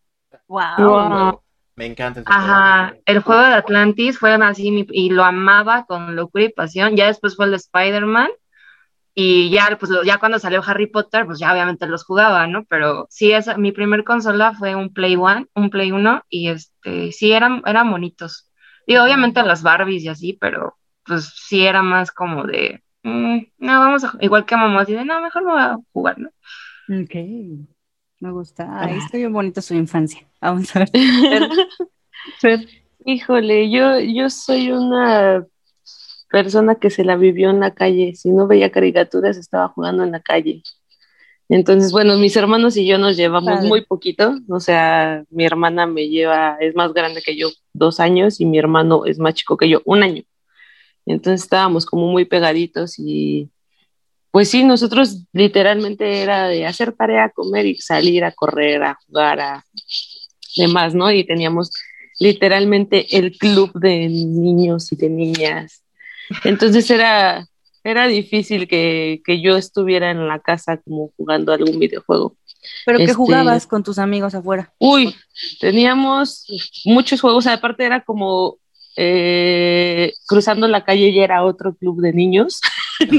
Wow. 0.47 1.41
Me 1.75 1.85
encanta. 1.85 2.23
Ajá, 2.25 2.95
el 3.05 3.19
juego 3.19 3.41
de 3.43 3.53
Atlantis 3.53 4.17
fue 4.17 4.33
así 4.33 4.87
y 4.91 5.09
lo 5.09 5.23
amaba 5.23 5.85
con 5.85 6.15
locura 6.15 6.45
y 6.45 6.49
pasión. 6.49 6.95
Ya 6.95 7.05
después 7.05 7.35
fue 7.35 7.45
el 7.45 7.51
de 7.51 7.57
Spider-Man 7.57 8.29
y 9.19 9.49
ya, 9.49 9.75
pues 9.79 9.91
ya 10.05 10.19
cuando 10.19 10.37
salió 10.37 10.61
Harry 10.65 10.85
Potter, 10.87 11.25
pues 11.25 11.39
ya 11.39 11.51
obviamente 11.51 11.87
los 11.87 12.03
jugaba, 12.03 12.45
¿no? 12.45 12.65
Pero 12.65 13.07
sí, 13.09 13.31
esa, 13.31 13.57
mi 13.57 13.71
primer 13.71 14.03
consola 14.03 14.53
fue 14.53 14.75
un 14.75 14.93
Play 14.93 15.15
One, 15.15 15.47
un 15.55 15.71
Play 15.71 15.91
1 15.91 16.23
y 16.29 16.49
este, 16.49 17.11
sí 17.11 17.31
eran, 17.31 17.63
eran 17.65 17.89
bonitos. 17.89 18.51
Y 18.85 18.97
obviamente 18.97 19.41
las 19.41 19.63
Barbies 19.63 20.03
y 20.03 20.09
así, 20.09 20.33
pero 20.33 20.77
pues 21.03 21.33
sí 21.35 21.65
era 21.65 21.81
más 21.81 22.11
como 22.11 22.43
de, 22.43 22.83
no, 23.07 23.79
vamos 23.79 24.03
a, 24.03 24.13
igual 24.21 24.45
que 24.45 24.55
mamá, 24.55 24.85
de, 24.85 25.03
no, 25.05 25.21
mejor 25.21 25.43
no 25.43 25.51
voy 25.51 25.61
a 25.61 25.77
jugar, 25.93 26.19
¿no? 26.19 26.29
Ok. 26.89 27.15
Me 28.19 28.31
gusta. 28.31 28.81
Ahí 28.81 28.97
está 28.97 29.17
bien 29.17 29.31
bonita 29.31 29.61
su 29.61 29.75
infancia. 29.75 30.27
Vamos 30.41 30.75
a 30.75 30.79
ver. 30.79 31.49
Híjole, 33.05 33.69
yo, 33.69 33.99
yo 33.99 34.29
soy 34.29 34.71
una 34.71 35.45
persona 36.29 36.75
que 36.75 36.89
se 36.89 37.05
la 37.05 37.15
vivió 37.15 37.49
en 37.51 37.59
la 37.59 37.73
calle. 37.73 38.15
Si 38.15 38.31
no 38.31 38.47
veía 38.47 38.71
caricaturas, 38.71 39.37
estaba 39.37 39.69
jugando 39.69 40.03
en 40.03 40.11
la 40.11 40.19
calle. 40.19 40.63
Entonces, 41.49 41.91
bueno, 41.91 42.17
mis 42.17 42.35
hermanos 42.35 42.75
y 42.75 42.85
yo 42.85 42.97
nos 42.97 43.15
llevamos 43.15 43.63
muy 43.63 43.85
poquito. 43.85 44.35
O 44.49 44.59
sea, 44.59 45.23
mi 45.29 45.45
hermana 45.45 45.85
me 45.85 46.09
lleva, 46.09 46.57
es 46.59 46.75
más 46.75 46.93
grande 46.93 47.21
que 47.21 47.37
yo, 47.37 47.49
dos 47.71 47.99
años, 47.99 48.41
y 48.41 48.45
mi 48.45 48.57
hermano 48.57 49.05
es 49.05 49.19
más 49.19 49.35
chico 49.35 49.55
que 49.55 49.69
yo, 49.69 49.81
un 49.85 50.03
año. 50.03 50.23
Entonces 51.07 51.43
estábamos 51.43 51.85
como 51.85 52.07
muy 52.07 52.25
pegaditos 52.25 52.99
y 52.99 53.49
pues 54.31 54.49
sí, 54.51 54.63
nosotros 54.63 55.23
literalmente 55.33 56.21
era 56.21 56.47
de 56.47 56.65
hacer 56.65 56.93
tarea, 56.93 57.29
comer 57.29 57.65
y 57.65 57.75
salir 57.77 58.23
a 58.23 58.31
correr, 58.31 58.83
a 58.83 58.97
jugar, 59.05 59.39
a 59.39 59.65
demás, 60.55 60.93
¿no? 60.93 61.11
Y 61.11 61.23
teníamos 61.23 61.71
literalmente 62.19 63.17
el 63.17 63.37
club 63.37 63.71
de 63.73 64.07
niños 64.09 64.91
y 64.91 64.95
de 64.95 65.09
niñas. 65.09 65.83
Entonces 66.43 66.89
era, 66.91 67.47
era 67.83 68.07
difícil 68.07 68.67
que, 68.67 69.21
yo 69.41 69.55
estuviera 69.55 70.11
en 70.11 70.27
la 70.27 70.39
casa 70.39 70.77
como 70.77 71.11
jugando 71.15 71.53
algún 71.53 71.79
videojuego. 71.79 72.35
¿Pero 72.85 72.97
qué 72.97 73.05
este, 73.05 73.15
jugabas 73.15 73.65
con 73.65 73.83
tus 73.83 73.97
amigos 73.97 74.35
afuera? 74.35 74.73
Uy, 74.77 75.15
teníamos 75.59 76.45
muchos 76.85 77.21
juegos, 77.21 77.47
aparte 77.47 77.85
era 77.85 78.03
como 78.03 78.57
eh, 78.99 80.13
cruzando 80.25 80.67
la 80.67 80.83
calle 80.83 81.13
ya 81.13 81.23
era 81.23 81.45
otro 81.45 81.75
club 81.75 82.01
de 82.01 82.13
niños. 82.13 82.59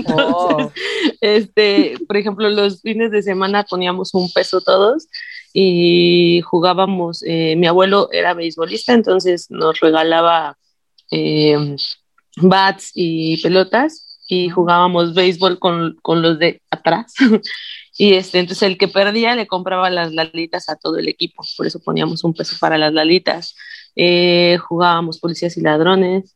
Oh. 0.08 0.72
este, 1.20 1.94
por 2.08 2.16
ejemplo, 2.16 2.48
los 2.48 2.82
fines 2.82 3.12
de 3.12 3.22
semana 3.22 3.62
poníamos 3.62 4.12
un 4.12 4.28
peso 4.32 4.60
todos 4.60 5.06
y 5.52 6.40
jugábamos. 6.40 7.22
Eh, 7.24 7.54
mi 7.54 7.68
abuelo 7.68 8.08
era 8.10 8.34
beisbolista, 8.34 8.92
entonces 8.92 9.48
nos 9.50 9.78
regalaba 9.78 10.58
eh, 11.12 11.76
bats 12.38 12.90
y 12.92 13.40
pelotas 13.40 14.20
y 14.28 14.48
jugábamos 14.48 15.14
béisbol 15.14 15.60
con, 15.60 15.96
con 16.02 16.22
los 16.22 16.40
de 16.40 16.60
atrás. 16.70 17.14
y 17.96 18.14
este, 18.14 18.40
entonces 18.40 18.62
el 18.68 18.78
que 18.78 18.88
perdía 18.88 19.36
le 19.36 19.46
compraba 19.46 19.90
las 19.90 20.12
lalitas 20.12 20.68
a 20.68 20.74
todo 20.74 20.96
el 20.98 21.08
equipo, 21.08 21.44
por 21.56 21.68
eso 21.68 21.78
poníamos 21.78 22.24
un 22.24 22.34
peso 22.34 22.56
para 22.58 22.78
las 22.78 22.92
lalitas. 22.92 23.54
Eh, 24.00 24.58
jugábamos 24.58 25.18
policías 25.18 25.56
y 25.56 25.61
ladrones, 25.61 26.32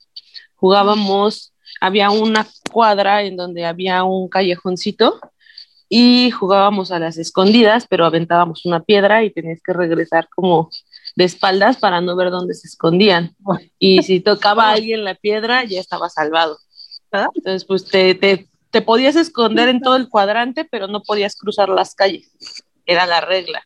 jugábamos, 0.57 1.55
había 1.81 2.11
una 2.11 2.45
cuadra 2.73 3.23
en 3.23 3.37
donde 3.37 3.65
había 3.65 4.03
un 4.03 4.29
callejoncito 4.29 5.21
y 5.89 6.33
jugábamos 6.33 6.91
a 6.91 6.99
las 6.99 7.19
escondidas, 7.19 7.87
pero 7.89 8.05
aventábamos 8.05 8.65
una 8.65 8.83
piedra 8.83 9.23
y 9.23 9.31
tenías 9.31 9.61
que 9.63 9.73
regresar 9.73 10.29
como 10.29 10.71
de 11.15 11.23
espaldas 11.23 11.77
para 11.77 12.01
no 12.01 12.17
ver 12.17 12.33
dónde 12.33 12.55
se 12.55 12.67
escondían. 12.67 13.37
Y 13.79 14.03
si 14.03 14.19
tocaba 14.19 14.71
a 14.71 14.73
alguien 14.73 15.05
la 15.05 15.15
piedra, 15.15 15.63
ya 15.63 15.79
estaba 15.79 16.09
salvado. 16.09 16.59
Entonces, 17.13 17.65
pues 17.65 17.85
te, 17.85 18.17
te, 18.17 18.49
te 18.71 18.83
podías 18.83 19.15
esconder 19.15 19.69
en 19.69 19.81
todo 19.81 19.95
el 19.95 20.09
cuadrante, 20.09 20.65
pero 20.65 20.89
no 20.89 21.03
podías 21.05 21.37
cruzar 21.37 21.69
las 21.69 21.95
calles. 21.95 22.33
Era 22.87 23.07
la 23.07 23.21
regla. 23.21 23.63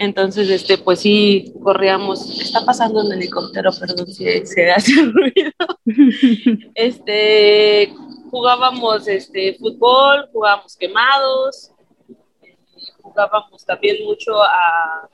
Entonces, 0.00 0.48
este, 0.48 0.78
pues 0.78 1.00
sí, 1.00 1.52
corríamos, 1.60 2.40
está 2.40 2.64
pasando 2.64 3.04
un 3.04 3.12
helicóptero, 3.12 3.72
perdón 3.80 4.06
si 4.06 4.46
se 4.46 4.70
hace 4.70 4.92
ruido. 5.12 5.50
este, 6.76 7.92
jugábamos 8.30 9.08
este, 9.08 9.54
fútbol, 9.54 10.28
jugábamos 10.32 10.76
quemados, 10.76 11.72
jugábamos 13.02 13.66
también 13.66 14.04
mucho 14.04 14.40
a... 14.40 15.08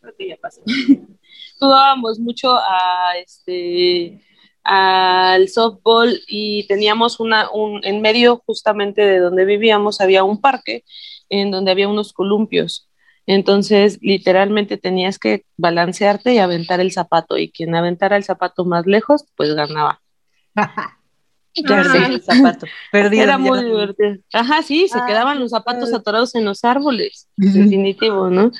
Creo 0.00 0.14
que 0.18 0.28
ya 0.30 0.36
pasó. 0.38 0.60
jugábamos 1.60 2.18
mucho 2.18 2.50
a 2.50 3.16
este 3.24 4.20
al 4.64 5.48
softball 5.48 6.20
y 6.28 6.66
teníamos 6.68 7.18
una 7.18 7.50
un, 7.50 7.84
en 7.84 8.00
medio 8.00 8.42
justamente 8.46 9.02
de 9.02 9.18
donde 9.18 9.44
vivíamos 9.44 10.00
había 10.00 10.22
un 10.22 10.40
parque 10.40 10.84
en 11.32 11.50
donde 11.50 11.70
había 11.70 11.88
unos 11.88 12.12
columpios. 12.12 12.88
Entonces, 13.26 13.98
literalmente 14.02 14.76
tenías 14.76 15.18
que 15.18 15.44
balancearte 15.56 16.34
y 16.34 16.38
aventar 16.38 16.80
el 16.80 16.92
zapato, 16.92 17.38
y 17.38 17.50
quien 17.50 17.74
aventara 17.74 18.16
el 18.16 18.24
zapato 18.24 18.64
más 18.64 18.86
lejos, 18.86 19.24
pues 19.36 19.54
ganaba. 19.54 20.00
Sé, 21.54 21.62
el 22.06 22.22
zapato. 22.22 22.66
Era 22.92 23.36
muy 23.36 23.62
divertido. 23.62 24.16
Ajá, 24.32 24.62
sí, 24.62 24.88
se 24.88 24.98
Ah, 24.98 25.04
quedaban 25.06 25.38
los 25.38 25.50
zapatos 25.50 25.92
atorados 25.92 26.34
en 26.34 26.46
los 26.46 26.64
árboles, 26.64 27.28
definitivo, 27.36 28.30
¿no? 28.30 28.50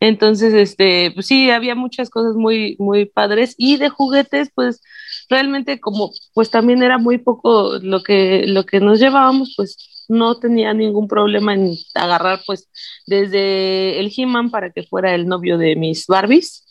Entonces, 0.00 0.54
este, 0.54 1.10
pues 1.12 1.26
sí, 1.26 1.50
había 1.50 1.74
muchas 1.74 2.08
cosas 2.08 2.36
muy, 2.36 2.74
muy 2.78 3.04
padres 3.04 3.54
y 3.58 3.76
de 3.76 3.90
juguetes, 3.90 4.50
pues 4.54 4.80
realmente 5.28 5.78
como, 5.78 6.10
pues 6.32 6.50
también 6.50 6.82
era 6.82 6.96
muy 6.96 7.18
poco 7.18 7.78
lo 7.82 8.02
que, 8.02 8.44
lo 8.46 8.64
que 8.64 8.80
nos 8.80 8.98
llevábamos, 8.98 9.52
pues 9.54 9.97
no 10.08 10.38
tenía 10.38 10.74
ningún 10.74 11.06
problema 11.06 11.54
en 11.54 11.76
agarrar, 11.94 12.40
pues, 12.46 12.68
desde 13.06 14.00
el 14.00 14.12
He-Man 14.14 14.50
para 14.50 14.70
que 14.70 14.82
fuera 14.82 15.14
el 15.14 15.26
novio 15.26 15.58
de 15.58 15.76
mis 15.76 16.06
Barbies 16.06 16.64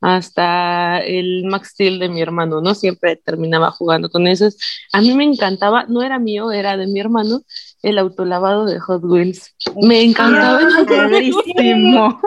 hasta 0.00 0.98
el 1.00 1.44
Max 1.44 1.70
Steel 1.70 1.98
de 1.98 2.08
mi 2.08 2.22
hermano, 2.22 2.60
¿no? 2.60 2.74
Siempre 2.74 3.16
terminaba 3.16 3.70
jugando 3.70 4.08
con 4.10 4.26
esos. 4.26 4.56
A 4.92 5.00
mí 5.00 5.14
me 5.14 5.24
encantaba, 5.24 5.84
no 5.88 6.02
era 6.02 6.18
mío, 6.18 6.52
era 6.52 6.76
de 6.76 6.86
mi 6.86 7.00
hermano, 7.00 7.42
el 7.82 7.98
autolavado 7.98 8.64
de 8.64 8.80
Hot 8.80 9.04
Wheels. 9.04 9.54
Me 9.76 10.02
encantaba. 10.02 10.60
el 10.60 10.86
Padrísimo. 10.86 12.20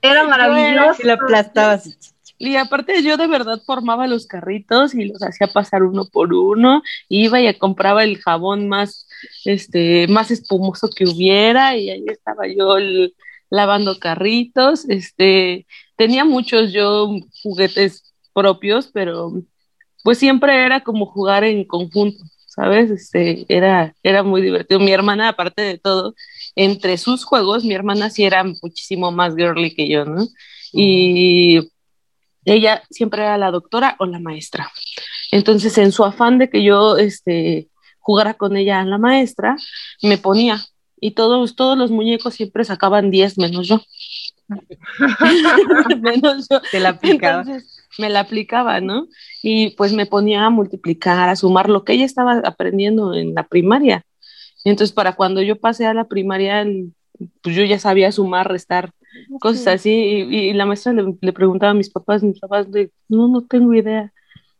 Era 0.00 0.24
maravilloso. 0.24 1.02
Y 1.02 1.06
lo 1.06 1.12
aplastabas. 1.14 2.11
Y 2.44 2.56
aparte 2.56 3.02
yo 3.04 3.16
de 3.16 3.28
verdad 3.28 3.60
formaba 3.64 4.06
los 4.08 4.26
carritos 4.26 4.94
y 4.94 5.04
los 5.04 5.22
hacía 5.22 5.46
pasar 5.48 5.84
uno 5.84 6.06
por 6.06 6.34
uno, 6.34 6.82
iba 7.08 7.40
y 7.40 7.54
compraba 7.58 8.02
el 8.04 8.18
jabón 8.18 8.68
más, 8.68 9.06
este, 9.44 10.08
más 10.08 10.30
espumoso 10.32 10.90
que 10.90 11.04
hubiera 11.04 11.76
y 11.76 11.90
ahí 11.90 12.04
estaba 12.08 12.46
yo 12.48 12.76
el- 12.78 13.14
lavando 13.50 13.98
carritos, 14.00 14.88
este, 14.88 15.66
tenía 15.96 16.24
muchos 16.24 16.72
yo 16.72 17.10
juguetes 17.42 18.12
propios, 18.34 18.88
pero 18.92 19.32
pues 20.04 20.18
siempre 20.18 20.64
era 20.64 20.82
como 20.82 21.06
jugar 21.06 21.44
en 21.44 21.64
conjunto, 21.64 22.24
¿sabes? 22.46 22.90
Este, 22.90 23.44
era, 23.48 23.94
era 24.02 24.22
muy 24.22 24.42
divertido. 24.42 24.80
Mi 24.80 24.92
hermana, 24.92 25.28
aparte 25.28 25.62
de 25.62 25.78
todo, 25.78 26.14
entre 26.56 26.98
sus 26.98 27.24
juegos, 27.24 27.64
mi 27.64 27.74
hermana 27.74 28.10
sí 28.10 28.24
era 28.24 28.44
muchísimo 28.44 29.12
más 29.12 29.34
girly 29.36 29.74
que 29.74 29.88
yo, 29.88 30.04
¿no? 30.04 30.26
Y 30.72 31.71
ella 32.44 32.82
siempre 32.90 33.22
era 33.22 33.38
la 33.38 33.50
doctora 33.50 33.96
o 33.98 34.06
la 34.06 34.18
maestra. 34.18 34.70
Entonces, 35.30 35.76
en 35.78 35.92
su 35.92 36.04
afán 36.04 36.38
de 36.38 36.50
que 36.50 36.62
yo 36.62 36.96
este, 36.96 37.68
jugara 37.98 38.34
con 38.34 38.56
ella 38.56 38.80
a 38.80 38.84
la 38.84 38.98
maestra, 38.98 39.56
me 40.02 40.18
ponía 40.18 40.60
y 41.00 41.12
todos, 41.12 41.56
todos 41.56 41.76
los 41.76 41.90
muñecos 41.90 42.34
siempre 42.34 42.64
sacaban 42.64 43.10
10 43.10 43.38
menos 43.38 43.68
yo. 43.68 43.82
menos 46.00 46.48
yo. 46.48 46.60
Te 46.70 46.80
la 46.80 46.90
aplicaba. 46.90 47.42
Entonces 47.42 47.82
me 47.98 48.10
la 48.10 48.20
aplicaba, 48.20 48.80
¿no? 48.80 49.08
Y 49.42 49.70
pues 49.70 49.92
me 49.92 50.06
ponía 50.06 50.44
a 50.44 50.50
multiplicar, 50.50 51.28
a 51.28 51.36
sumar 51.36 51.68
lo 51.68 51.84
que 51.84 51.94
ella 51.94 52.04
estaba 52.04 52.40
aprendiendo 52.44 53.14
en 53.14 53.34
la 53.34 53.46
primaria. 53.46 54.04
Entonces, 54.64 54.94
para 54.94 55.14
cuando 55.14 55.42
yo 55.42 55.58
pasé 55.58 55.86
a 55.86 55.94
la 55.94 56.04
primaria, 56.04 56.64
pues 57.42 57.56
yo 57.56 57.64
ya 57.64 57.78
sabía 57.78 58.12
sumar, 58.12 58.48
restar, 58.48 58.92
cosas 59.40 59.66
así. 59.68 59.90
Y, 59.90 60.36
y 60.50 60.52
la 60.52 60.66
maestra 60.66 60.92
le, 60.92 61.14
le 61.20 61.32
preguntaba 61.32 61.72
a 61.72 61.74
mis 61.74 61.90
papás, 61.90 62.22
mis 62.22 62.40
papás, 62.40 62.70
de, 62.70 62.90
no, 63.08 63.28
no 63.28 63.42
tengo 63.42 63.74
idea. 63.74 64.12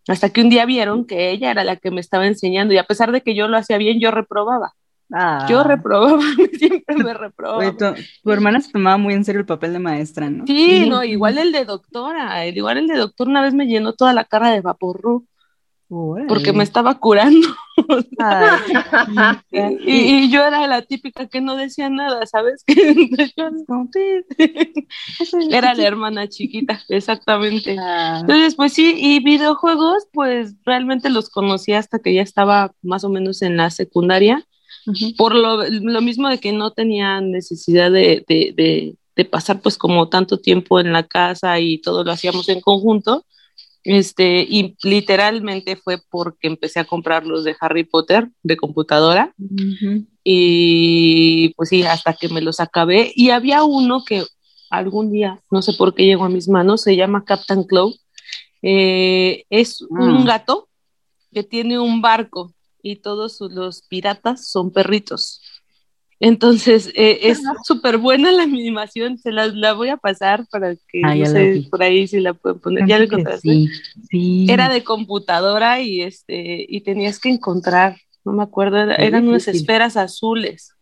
Hasta 0.08 0.30
que 0.30 0.42
un 0.42 0.50
día 0.50 0.66
vieron 0.66 1.06
que 1.06 1.30
ella 1.30 1.50
era 1.50 1.64
la 1.64 1.76
que 1.76 1.90
me 1.90 2.00
estaba 2.00 2.26
enseñando 2.26 2.74
y 2.74 2.78
a 2.78 2.84
pesar 2.84 3.12
de 3.12 3.20
que 3.20 3.34
yo 3.34 3.46
lo 3.48 3.56
hacía 3.56 3.78
bien, 3.78 4.00
yo 4.00 4.10
reprobaba. 4.10 4.74
Ah. 5.12 5.46
Yo 5.48 5.62
reprobaba, 5.62 6.22
siempre 6.58 6.96
me 6.96 7.14
reprobaba. 7.14 7.58
Oye, 7.58 7.72
tu, 7.72 7.84
tu 8.22 8.32
hermana 8.32 8.60
se 8.60 8.72
tomaba 8.72 8.96
muy 8.96 9.14
en 9.14 9.24
serio 9.24 9.40
el 9.40 9.46
papel 9.46 9.74
de 9.74 9.78
maestra, 9.78 10.30
¿no? 10.30 10.46
Sí, 10.46 10.88
no, 10.88 11.04
igual 11.04 11.38
el 11.38 11.52
de 11.52 11.64
doctora, 11.66 12.46
igual 12.46 12.78
el 12.78 12.86
de 12.88 12.96
doctor 12.96 13.28
una 13.28 13.42
vez 13.42 13.52
me 13.52 13.66
llenó 13.66 13.92
toda 13.92 14.14
la 14.14 14.24
cara 14.24 14.50
de 14.50 14.62
vaporru 14.62 15.26
Porque 16.26 16.52
me 16.52 16.64
estaba 16.64 16.98
curando. 16.98 17.48
Y, 19.50 20.24
y 20.24 20.30
yo 20.30 20.44
era 20.44 20.66
la 20.66 20.82
típica 20.82 21.26
que 21.26 21.40
no 21.40 21.56
decía 21.56 21.88
nada, 21.90 22.24
¿sabes? 22.26 22.64
Era 25.50 25.74
la 25.74 25.84
hermana 25.84 26.28
chiquita, 26.28 26.80
exactamente. 26.88 27.76
Ah, 27.78 28.18
Entonces, 28.20 28.54
pues 28.54 28.74
sí, 28.74 28.94
y 28.96 29.22
videojuegos, 29.22 30.06
pues 30.12 30.54
realmente 30.64 31.10
los 31.10 31.28
conocí 31.30 31.72
hasta 31.72 31.98
que 31.98 32.14
ya 32.14 32.22
estaba 32.22 32.74
más 32.82 33.04
o 33.04 33.08
menos 33.08 33.42
en 33.42 33.56
la 33.56 33.70
secundaria, 33.70 34.46
por 35.16 35.34
lo, 35.34 35.64
lo 35.64 36.00
mismo 36.00 36.28
de 36.28 36.38
que 36.38 36.52
no 36.52 36.72
tenía 36.72 37.20
necesidad 37.20 37.90
de, 37.90 38.24
de, 38.28 38.52
de, 38.54 38.96
de 39.16 39.24
pasar 39.24 39.60
pues 39.60 39.78
como 39.78 40.08
tanto 40.08 40.38
tiempo 40.38 40.80
en 40.80 40.92
la 40.92 41.04
casa 41.04 41.58
y 41.60 41.78
todo 41.78 42.04
lo 42.04 42.12
hacíamos 42.12 42.48
en 42.48 42.60
conjunto, 42.60 43.24
este, 43.84 44.42
y 44.48 44.76
literalmente 44.82 45.76
fue 45.76 45.98
porque 46.10 46.46
empecé 46.48 46.80
a 46.80 46.84
comprar 46.84 47.26
los 47.26 47.44
de 47.44 47.56
Harry 47.60 47.84
Potter 47.84 48.28
de 48.42 48.56
computadora 48.56 49.34
y 50.24 51.52
pues 51.56 51.68
sí, 51.70 51.82
hasta 51.82 52.12
que 52.14 52.28
me 52.28 52.40
los 52.40 52.60
acabé. 52.60 53.12
Y 53.14 53.30
había 53.30 53.64
uno 53.64 54.04
que 54.04 54.22
algún 54.70 55.10
día, 55.12 55.40
no 55.50 55.62
sé 55.62 55.72
por 55.74 55.94
qué 55.94 56.04
llegó 56.06 56.24
a 56.24 56.28
mis 56.28 56.48
manos, 56.48 56.82
se 56.82 56.96
llama 56.96 57.24
Captain 57.24 57.64
Claw. 57.64 57.92
Eh, 58.62 59.44
es 59.50 59.82
un 59.82 60.18
Ah. 60.18 60.24
gato 60.24 60.68
que 61.32 61.42
tiene 61.42 61.78
un 61.78 62.00
barco 62.00 62.54
y 62.82 62.96
todos 62.96 63.38
los 63.40 63.82
piratas 63.82 64.48
son 64.50 64.70
perritos. 64.72 65.40
Entonces, 66.24 66.88
eh, 66.94 67.18
es 67.22 67.42
súper 67.64 67.98
buena 67.98 68.30
la 68.30 68.44
animación, 68.44 69.18
se 69.18 69.32
las 69.32 69.54
la 69.54 69.72
voy 69.72 69.88
a 69.88 69.96
pasar 69.96 70.46
para 70.52 70.76
que, 70.76 71.02
Ah, 71.02 71.16
no 71.16 71.20
la 71.22 71.26
sé, 71.26 71.64
por 71.68 71.82
ahí 71.82 72.06
si 72.06 72.20
la 72.20 72.32
pueden 72.32 72.60
poner. 72.60 72.86
¿Ya 72.86 72.98
que 72.98 73.04
encontraste? 73.06 73.40
Sí, 73.50 73.68
sí. 74.08 74.46
Era 74.48 74.68
de 74.68 74.84
computadora 74.84 75.80
y 75.80 76.00
este 76.00 76.64
y 76.68 76.82
tenías 76.82 77.18
que 77.18 77.28
encontrar, 77.28 77.96
no 78.24 78.32
me 78.34 78.44
acuerdo, 78.44 78.78
era- 78.78 78.94
eran 78.94 79.26
unas 79.26 79.48
esferas 79.48 79.96
azules. 79.96 80.74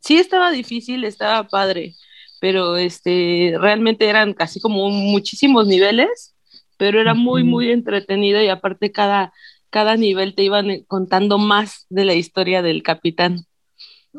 Sí 0.00 0.16
estaba 0.18 0.50
difícil, 0.50 1.04
estaba 1.04 1.46
padre, 1.46 1.94
pero 2.40 2.76
este 2.76 3.54
realmente 3.56 4.08
eran 4.08 4.34
casi 4.34 4.58
como 4.58 4.90
muchísimos 4.90 5.68
niveles, 5.68 6.34
pero 6.76 7.00
era 7.00 7.14
muy 7.14 7.44
muy 7.44 7.70
entretenido 7.70 8.42
y 8.42 8.48
aparte 8.48 8.90
cada 8.90 9.32
cada 9.70 9.96
nivel 9.96 10.34
te 10.34 10.42
iban 10.42 10.70
eh, 10.72 10.84
contando 10.88 11.38
más 11.38 11.86
de 11.88 12.04
la 12.04 12.14
historia 12.14 12.62
del 12.62 12.82
capitán 12.82 13.44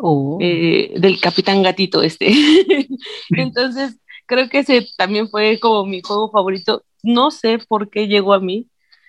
Oh. 0.01 0.37
eh, 0.41 0.93
del 0.97 1.19
Capitán 1.19 1.61
Gatito 1.63 2.01
este. 2.01 2.31
Entonces, 3.31 3.97
creo 4.25 4.49
que 4.49 4.59
ese 4.59 4.87
también 4.97 5.27
fue 5.29 5.59
como 5.59 5.85
mi 5.85 6.01
juego 6.01 6.31
favorito. 6.31 6.83
No 7.03 7.31
sé 7.31 7.59
por 7.67 7.89
qué 7.89 8.07
llegó 8.07 8.33
a 8.33 8.39
mí, 8.39 8.67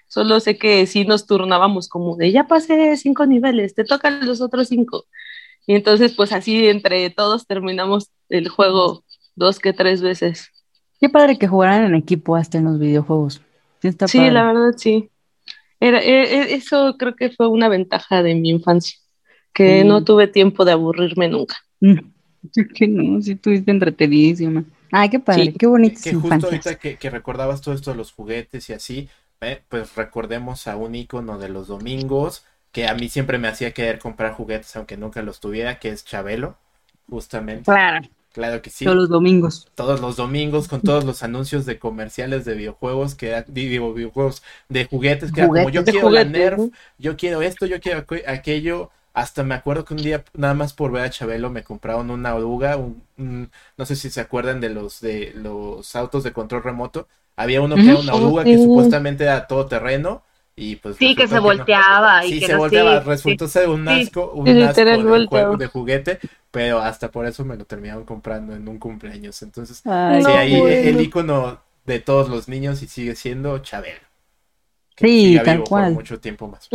solo 0.09 0.40
sé 0.40 0.59
que 0.59 0.87
sí 0.87 1.05
nos 1.05 1.26
turnábamos 1.26 1.88
como 1.88 2.16
de 2.16 2.33
ya 2.33 2.46
pasé 2.46 2.96
cinco 2.96 3.26
niveles, 3.26 3.74
te 3.74 3.85
tocan 3.85 4.26
los 4.26 4.40
otros 4.40 4.68
cinco. 4.68 5.05
Y 5.66 5.74
entonces, 5.74 6.14
pues 6.14 6.33
así 6.33 6.66
entre 6.68 7.11
todos 7.11 7.46
terminamos 7.46 8.11
el 8.29 8.48
juego 8.48 9.05
dos 9.37 9.59
que 9.59 9.72
tres 9.72 10.03
veces. 10.03 10.48
Qué 11.00 11.09
padre 11.09 11.38
que 11.38 11.48
jugaran 11.48 11.85
en 11.85 11.94
equipo 11.94 12.37
hasta 12.37 12.59
en 12.59 12.64
los 12.64 12.79
videojuegos. 12.79 13.40
Sí, 13.81 13.88
está 13.88 14.07
Sí, 14.09 14.18
padre. 14.18 14.33
la 14.33 14.44
verdad 14.53 14.72
sí. 14.76 15.11
Era, 15.81 16.00
e- 16.00 16.22
e- 16.53 16.55
eso 16.55 16.96
creo 16.98 17.16
que 17.16 17.31
fue 17.31 17.48
una 17.48 17.68
ventaja 17.68 18.22
de 18.22 18.35
mi 18.35 18.50
infancia, 18.50 18.98
que 19.52 19.80
Sí. 19.82 19.86
no 19.86 20.04
tuve 20.04 20.26
tiempo 20.28 20.64
de 20.64 20.72
aburrirme 20.72 21.28
nunca. 21.28 21.56
Mm. 21.80 21.98
Que 22.74 22.88
no, 22.88 23.20
sí 23.20 23.32
estuviste 23.32 23.70
entretenidísima. 23.70 24.64
Ay, 24.92 25.08
qué 25.10 25.20
padre, 25.20 25.44
Sí. 25.46 25.52
qué 25.58 25.66
bonitas 25.66 26.02
Que 26.02 26.12
justo 26.14 26.26
infancias. 26.26 26.52
ahorita 26.66 26.74
que, 26.80 26.96
que 26.96 27.10
recordabas 27.10 27.60
todo 27.60 27.74
esto 27.74 27.90
de 27.90 27.96
los 27.96 28.12
juguetes 28.12 28.68
y 28.70 28.72
así, 28.72 29.08
eh, 29.40 29.60
pues 29.68 29.94
recordemos 29.94 30.66
a 30.66 30.76
un 30.76 30.94
icono 30.94 31.38
de 31.38 31.48
los 31.48 31.68
domingos 31.68 32.44
que 32.72 32.86
a 32.88 32.94
mí 32.94 33.08
siempre 33.08 33.38
me 33.38 33.48
hacía 33.48 33.72
querer 33.72 33.98
comprar 33.98 34.32
juguetes 34.32 34.74
aunque 34.76 34.96
nunca 34.96 35.22
los 35.22 35.40
tuviera, 35.40 35.78
que 35.78 35.90
es 35.90 36.05
Chabelo, 36.05 36.57
justamente. 37.09 37.64
Claro, 37.64 38.07
Claro 38.32 38.62
que 38.62 38.70
sí. 38.70 38.84
todos 38.84 38.96
los 38.96 39.09
domingos. 39.09 39.66
Todos 39.74 40.01
los 40.01 40.16
domingos 40.16 40.68
con 40.68 40.80
todos 40.82 41.05
los 41.05 41.22
anuncios 41.24 41.66
de 41.66 41.78
comerciales 41.80 42.44
de 42.44 42.55
videojuegos 42.55 43.16
que 43.16 43.28
era- 43.28 43.44
digo 43.48 43.92
videojuegos 43.92 44.42
de 44.68 44.84
juguetes 44.84 45.32
que 45.32 45.40
era 45.40 45.48
como 45.48 45.62
yo 45.68 45.80
Juguetes. 45.80 45.92
Quiero 45.94 46.11
la 46.11 46.20
juguetes, 46.22 46.40
Nerf, 46.40 46.59
¿no? 46.59 46.70
yo 46.98 47.16
quiero 47.16 47.42
esto, 47.42 47.66
yo 47.66 47.80
quiero 47.80 48.07
aqu- 48.07 48.22
aquello. 48.28 48.90
Hasta 49.12 49.42
me 49.42 49.54
acuerdo 49.54 49.84
que 49.84 49.94
un 49.94 50.02
día, 50.02 50.24
nada 50.34 50.54
más 50.54 50.72
por 50.72 50.92
ver 50.92 51.02
a 51.04 51.11
Chabelo, 51.11 51.50
me 51.50 51.64
compraron 51.64 52.11
una 52.11 52.34
oruga. 52.34 52.76
un- 52.76 53.02
un- 53.18 53.50
no 53.76 53.86
sé 53.86 53.96
si 53.96 54.11
se 54.11 54.20
acuerdan 54.20 54.61
de 54.61 54.70
los 54.70 55.00
de 55.00 55.32
los 55.34 55.94
autos 55.96 56.22
de 56.24 56.32
control 56.32 56.62
remoto. 56.62 57.08
Había 57.36 57.61
uno 57.62 57.76
que 57.76 57.82
era 57.90 57.98
una 57.98 58.14
oruga 58.14 58.44
que 58.44 58.58
supuestamente 58.58 59.24
era 59.24 59.46
todoterreno. 59.46 60.22
Y 60.56 60.76
pues 60.76 60.96
Sí, 60.98 61.14
que 61.16 61.26
se 61.26 61.38
volteaba 61.38 62.24
y 62.26 62.28
Sí, 62.30 62.40
que 62.40 62.46
se 62.46 62.52
no, 62.52 62.58
volteaba. 62.58 63.00
sí, 63.00 63.06
Resultó 63.06 63.48
ser 63.48 63.68
un 63.68 63.88
asco, 63.88 64.30
un 64.32 64.48
asco 64.62 64.84
de, 64.84 65.04
volteaba. 65.04 65.26
juego, 65.28 65.56
de 65.56 65.66
juguete. 65.68 66.18
Pero 66.50 66.80
hasta 66.80 67.11
por 67.11 67.24
eso 67.26 67.44
me 67.44 67.56
lo 67.56 67.64
terminaron 67.64 68.04
comprando 68.04 68.54
en 68.54 68.68
un 68.68 68.78
cumpleaños. 68.78 69.40
Entonces, 69.42 69.82
Ay, 69.86 70.22
No, 70.22 70.30
ahí 70.36 70.52
bueno. 70.61 70.88
el 70.88 71.00
icono 71.00 71.61
de 71.86 72.00
todos 72.00 72.28
los 72.28 72.48
niños 72.48 72.82
y 72.82 72.88
sigue 72.88 73.14
siendo 73.14 73.58
Chabelo. 73.61 74.00
Que 74.96 75.06
Sí, 75.06 75.28
siga 75.30 75.44
tal 75.44 75.56
vivo 75.56 75.64
cual. 75.66 75.84
Por 75.86 75.94
mucho 75.94 76.20
tiempo 76.20 76.48
más. 76.48 76.68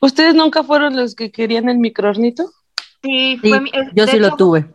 ¿Ust- 0.00 0.12
¿Ustedes 0.16 0.34
nunca 0.34 0.62
fueron 0.62 0.96
los 0.96 1.14
que 1.14 1.30
querían 1.30 1.68
el 1.68 1.78
microornito? 1.78 2.50
Sí, 3.02 3.38
Sí, 3.42 3.48
fue 3.48 3.60
mi- 3.60 3.70
es- 3.72 3.88
yo 3.94 4.06
sí 4.06 4.18
lo 4.18 4.36
tuve. 4.36 4.66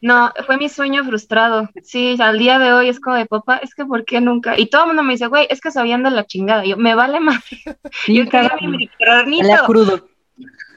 No, 0.00 0.32
fue 0.46 0.56
mi 0.58 0.68
sueño 0.68 1.04
frustrado. 1.04 1.68
Sí, 1.82 2.16
al 2.20 2.38
día 2.38 2.58
de 2.58 2.72
hoy 2.72 2.88
es 2.88 2.98
como 3.00 3.16
de 3.16 3.26
papá, 3.26 3.58
es 3.58 3.74
que 3.74 3.84
¿por 3.84 4.04
qué 4.04 4.20
nunca? 4.20 4.58
Y 4.58 4.66
todo 4.66 4.82
el 4.82 4.86
mundo 4.88 5.02
me 5.04 5.12
dice, 5.12 5.28
güey, 5.28 5.46
es 5.48 5.60
que 5.60 5.70
sabían 5.70 6.02
de 6.02 6.10
la 6.10 6.26
chingada. 6.26 6.64
Yo, 6.64 6.76
me 6.76 6.94
vale 6.94 7.20
más. 7.20 7.42
Yo 8.08 8.28
quería 8.28 8.52
mi 8.60 8.68
micronito. 8.68 9.44
Salía 9.46 9.64
crudo. 9.64 10.08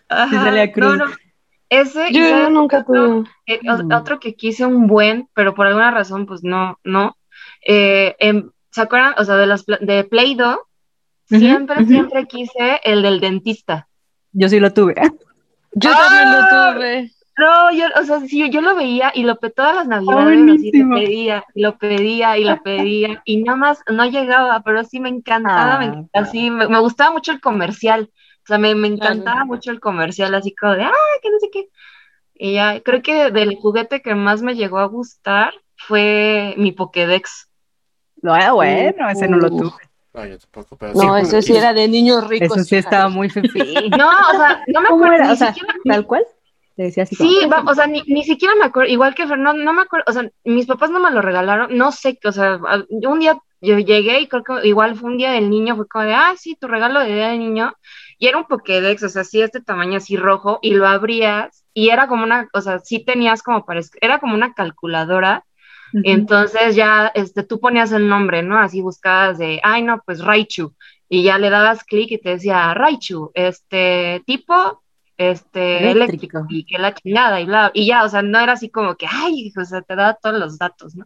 Ajá, 0.09 0.71
crudo. 0.71 0.95
No, 0.97 1.05
no. 1.07 1.11
Ese, 1.69 2.11
Yo 2.13 2.29
¿sabes 2.29 2.51
nunca 2.51 2.79
otro? 2.81 2.93
tuve. 3.23 3.29
Eh, 3.47 3.59
Mm. 3.63 3.91
otro 3.93 4.19
que 4.19 4.35
quise 4.35 4.65
un 4.65 4.85
buen, 4.85 5.27
pero 5.33 5.55
por 5.55 5.65
alguna 5.65 5.89
razón, 5.91 6.27
pues 6.27 6.43
no, 6.43 6.79
no. 6.83 7.17
Eh, 7.67 8.15
em, 8.19 8.51
¿se 8.69 8.81
acuerdan? 8.81 9.15
O 9.17 9.23
sea, 9.25 9.35
de 9.37 9.47
pla- 9.65 9.79
de 9.81 10.03
Play-Doh, 10.03 10.59
Siempre, 11.25 11.85
siempre 11.85 12.25
quise 12.27 12.79
el 12.83 13.01
del 13.01 13.19
dentista. 13.19 13.87
Yo 14.31 14.49
sí 14.49 14.59
lo 14.59 14.73
tuve. 14.73 14.95
Yo 15.73 15.89
¡Ah! 15.93 15.97
también 15.97 16.31
lo 16.31 16.47
tuve. 16.79 17.11
No, 17.37 17.69
yo, 17.73 17.87
o 17.99 18.03
sea, 18.03 18.21
sí, 18.21 18.49
yo 18.49 18.61
lo 18.61 18.75
veía 18.75 19.11
y 19.13 19.23
lo 19.23 19.35
todas 19.35 19.75
las 19.75 19.87
navidades, 19.87 20.39
así 20.51 20.71
lo 20.71 20.95
pedía, 20.95 21.43
y 21.53 21.61
lo 21.61 21.77
pedía, 21.77 22.37
y 22.37 22.45
lo 22.45 22.63
pedía, 22.63 23.21
y 23.25 23.43
nada 23.43 23.57
más 23.57 23.83
no 23.91 24.05
llegaba, 24.05 24.61
pero 24.63 24.85
sí 24.85 25.01
me 25.01 25.09
encantaba, 25.09 25.79
me 25.79 25.85
Ah. 25.85 25.87
encantaba, 25.89 26.25
sí, 26.27 26.49
me, 26.49 26.69
me 26.69 26.79
gustaba 26.79 27.11
mucho 27.11 27.33
el 27.33 27.41
comercial, 27.41 28.09
o 28.13 28.47
sea, 28.47 28.57
me, 28.57 28.73
me 28.73 28.87
encantaba 28.87 29.43
mucho 29.43 29.71
el 29.71 29.81
comercial, 29.81 30.33
así 30.33 30.55
como 30.55 30.75
de, 30.75 30.83
ah, 30.83 30.93
que 31.21 31.29
no 31.29 31.39
sé 31.41 31.49
qué. 31.51 31.67
Y 32.35 32.53
ya, 32.53 32.79
creo 32.79 33.01
que 33.01 33.31
del 33.31 33.55
juguete 33.57 34.01
que 34.01 34.15
más 34.15 34.41
me 34.41 34.55
llegó 34.55 34.79
a 34.79 34.85
gustar 34.85 35.53
fue 35.75 36.53
mi 36.55 36.71
Pokédex. 36.71 37.49
Ah, 38.23 38.53
bueno, 38.53 39.09
ese 39.09 39.27
no 39.27 39.37
lo 39.37 39.49
tuve. 39.49 39.84
No, 40.15 40.25
yo 40.25 40.37
tampoco, 40.39 40.75
pero 40.77 40.93
No, 40.93 41.25
sí, 41.41 41.55
era 41.55 41.73
de 41.73 41.87
niños 41.87 42.27
ricos. 42.27 42.57
Eso 42.57 42.63
sí 42.63 42.69
fíjate. 42.75 42.77
estaba 42.79 43.09
muy 43.09 43.29
fifí. 43.29 43.59
No, 43.97 44.07
o 44.09 44.37
sea, 44.37 44.63
no 44.67 44.81
me 44.81 44.87
¿Cómo 44.89 45.05
acuerdo, 45.05 45.15
era? 45.15 45.27
ni 45.27 45.33
O 45.33 45.35
sea, 45.35 45.53
siquiera, 45.53 45.75
tal 45.85 46.05
cual. 46.05 46.25
Te 46.75 46.83
decía 46.83 47.03
así 47.03 47.15
como, 47.15 47.29
Sí, 47.29 47.37
va- 47.47 47.63
o 47.65 47.73
sea, 47.73 47.87
ni, 47.87 48.01
ni 48.07 48.23
siquiera 48.23 48.53
me 48.55 48.65
acuerdo, 48.65 48.91
igual 48.91 49.15
que 49.15 49.27
Fer, 49.27 49.37
no, 49.39 49.53
no 49.53 49.73
me 49.73 49.83
acuerdo, 49.83 50.05
o 50.07 50.11
sea, 50.13 50.29
mis 50.43 50.65
papás 50.65 50.89
no 50.89 50.99
me 50.99 51.09
lo 51.11 51.21
regalaron, 51.21 51.75
no 51.77 51.91
sé, 51.93 52.19
o 52.25 52.31
sea, 52.33 52.59
un 52.89 53.19
día 53.19 53.37
yo 53.61 53.79
llegué 53.79 54.19
y 54.19 54.27
creo 54.27 54.43
que 54.43 54.67
igual 54.67 54.95
fue 54.97 55.09
un 55.09 55.17
día 55.17 55.31
del 55.31 55.49
niño, 55.49 55.75
fue 55.77 55.87
como 55.87 56.03
de, 56.03 56.13
ah, 56.13 56.33
sí, 56.37 56.57
tu 56.59 56.67
regalo 56.67 56.99
de 56.99 57.13
día 57.13 57.29
del 57.29 57.39
niño, 57.39 57.73
y 58.17 58.27
era 58.27 58.37
un 58.37 58.45
Pokédex, 58.45 59.03
o 59.03 59.09
sea, 59.09 59.23
sí, 59.23 59.41
este 59.41 59.61
tamaño 59.61 59.97
así 59.97 60.17
rojo, 60.17 60.59
y 60.61 60.71
lo 60.73 60.85
abrías, 60.85 61.63
y 61.73 61.89
era 61.91 62.07
como 62.07 62.25
una, 62.25 62.49
o 62.53 62.59
sea, 62.59 62.79
sí 62.79 63.03
tenías 63.05 63.41
como 63.41 63.65
para, 63.65 63.79
era 64.01 64.19
como 64.19 64.33
una 64.35 64.53
calculadora, 64.53 65.45
entonces 66.03 66.75
ya, 66.75 67.11
este, 67.13 67.43
tú 67.43 67.59
ponías 67.59 67.91
el 67.91 68.07
nombre, 68.07 68.43
¿no? 68.43 68.57
Así 68.57 68.81
buscabas 68.81 69.37
de, 69.37 69.59
ay, 69.63 69.83
no, 69.83 70.01
pues 70.05 70.23
Raichu, 70.23 70.73
y 71.09 71.23
ya 71.23 71.37
le 71.37 71.49
dabas 71.49 71.83
clic 71.83 72.11
y 72.11 72.17
te 72.17 72.29
decía, 72.29 72.73
Raichu, 72.73 73.31
este, 73.33 74.23
tipo, 74.25 74.81
este, 75.17 75.91
Eléctrico. 75.91 76.39
eléctrico, 76.39 76.45
y 76.49 76.65
que 76.65 76.77
la 76.77 76.93
chingada, 76.93 77.39
y 77.39 77.45
bla, 77.45 77.71
y 77.73 77.85
ya, 77.85 78.03
o 78.03 78.09
sea, 78.09 78.21
no 78.21 78.39
era 78.39 78.53
así 78.53 78.69
como 78.69 78.95
que, 78.95 79.05
ay, 79.09 79.53
o 79.57 79.63
sea, 79.63 79.81
te 79.81 79.95
daba 79.95 80.15
todos 80.15 80.37
los 80.37 80.57
datos, 80.57 80.95
¿no? 80.95 81.05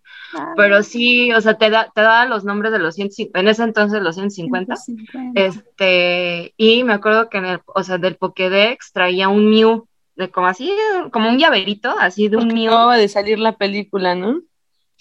Pero 0.56 0.82
sí, 0.82 1.32
o 1.34 1.42
sea, 1.42 1.56
te 1.58 1.70
da, 1.70 1.92
te 1.94 2.02
daba 2.02 2.26
los 2.26 2.44
nombres 2.44 2.72
de 2.72 2.80
los 2.80 2.96
150, 2.96 3.40
en 3.40 3.48
ese 3.48 3.64
entonces 3.64 4.02
los 4.02 4.16
150, 4.16 4.76
150. 4.76 5.40
este, 5.40 6.54
y 6.58 6.84
me 6.84 6.94
acuerdo 6.94 7.30
que 7.30 7.38
en 7.38 7.46
el, 7.46 7.60
o 7.68 7.84
sea, 7.84 7.98
del 8.00 8.16
Pokédex 8.16 8.92
traía 8.94 9.30
un 9.30 9.50
Mew, 9.50 9.88
de 10.16 10.32
como 10.32 10.48
así, 10.48 10.74
como 11.12 11.30
un 11.30 11.38
llaverito, 11.38 11.96
así 12.00 12.30
de 12.30 12.38
un 12.38 12.48
Mew. 12.48 12.90
de 12.92 13.08
salir 13.08 13.40
la 13.40 13.58
película, 13.58 14.16
¿no? 14.16 14.42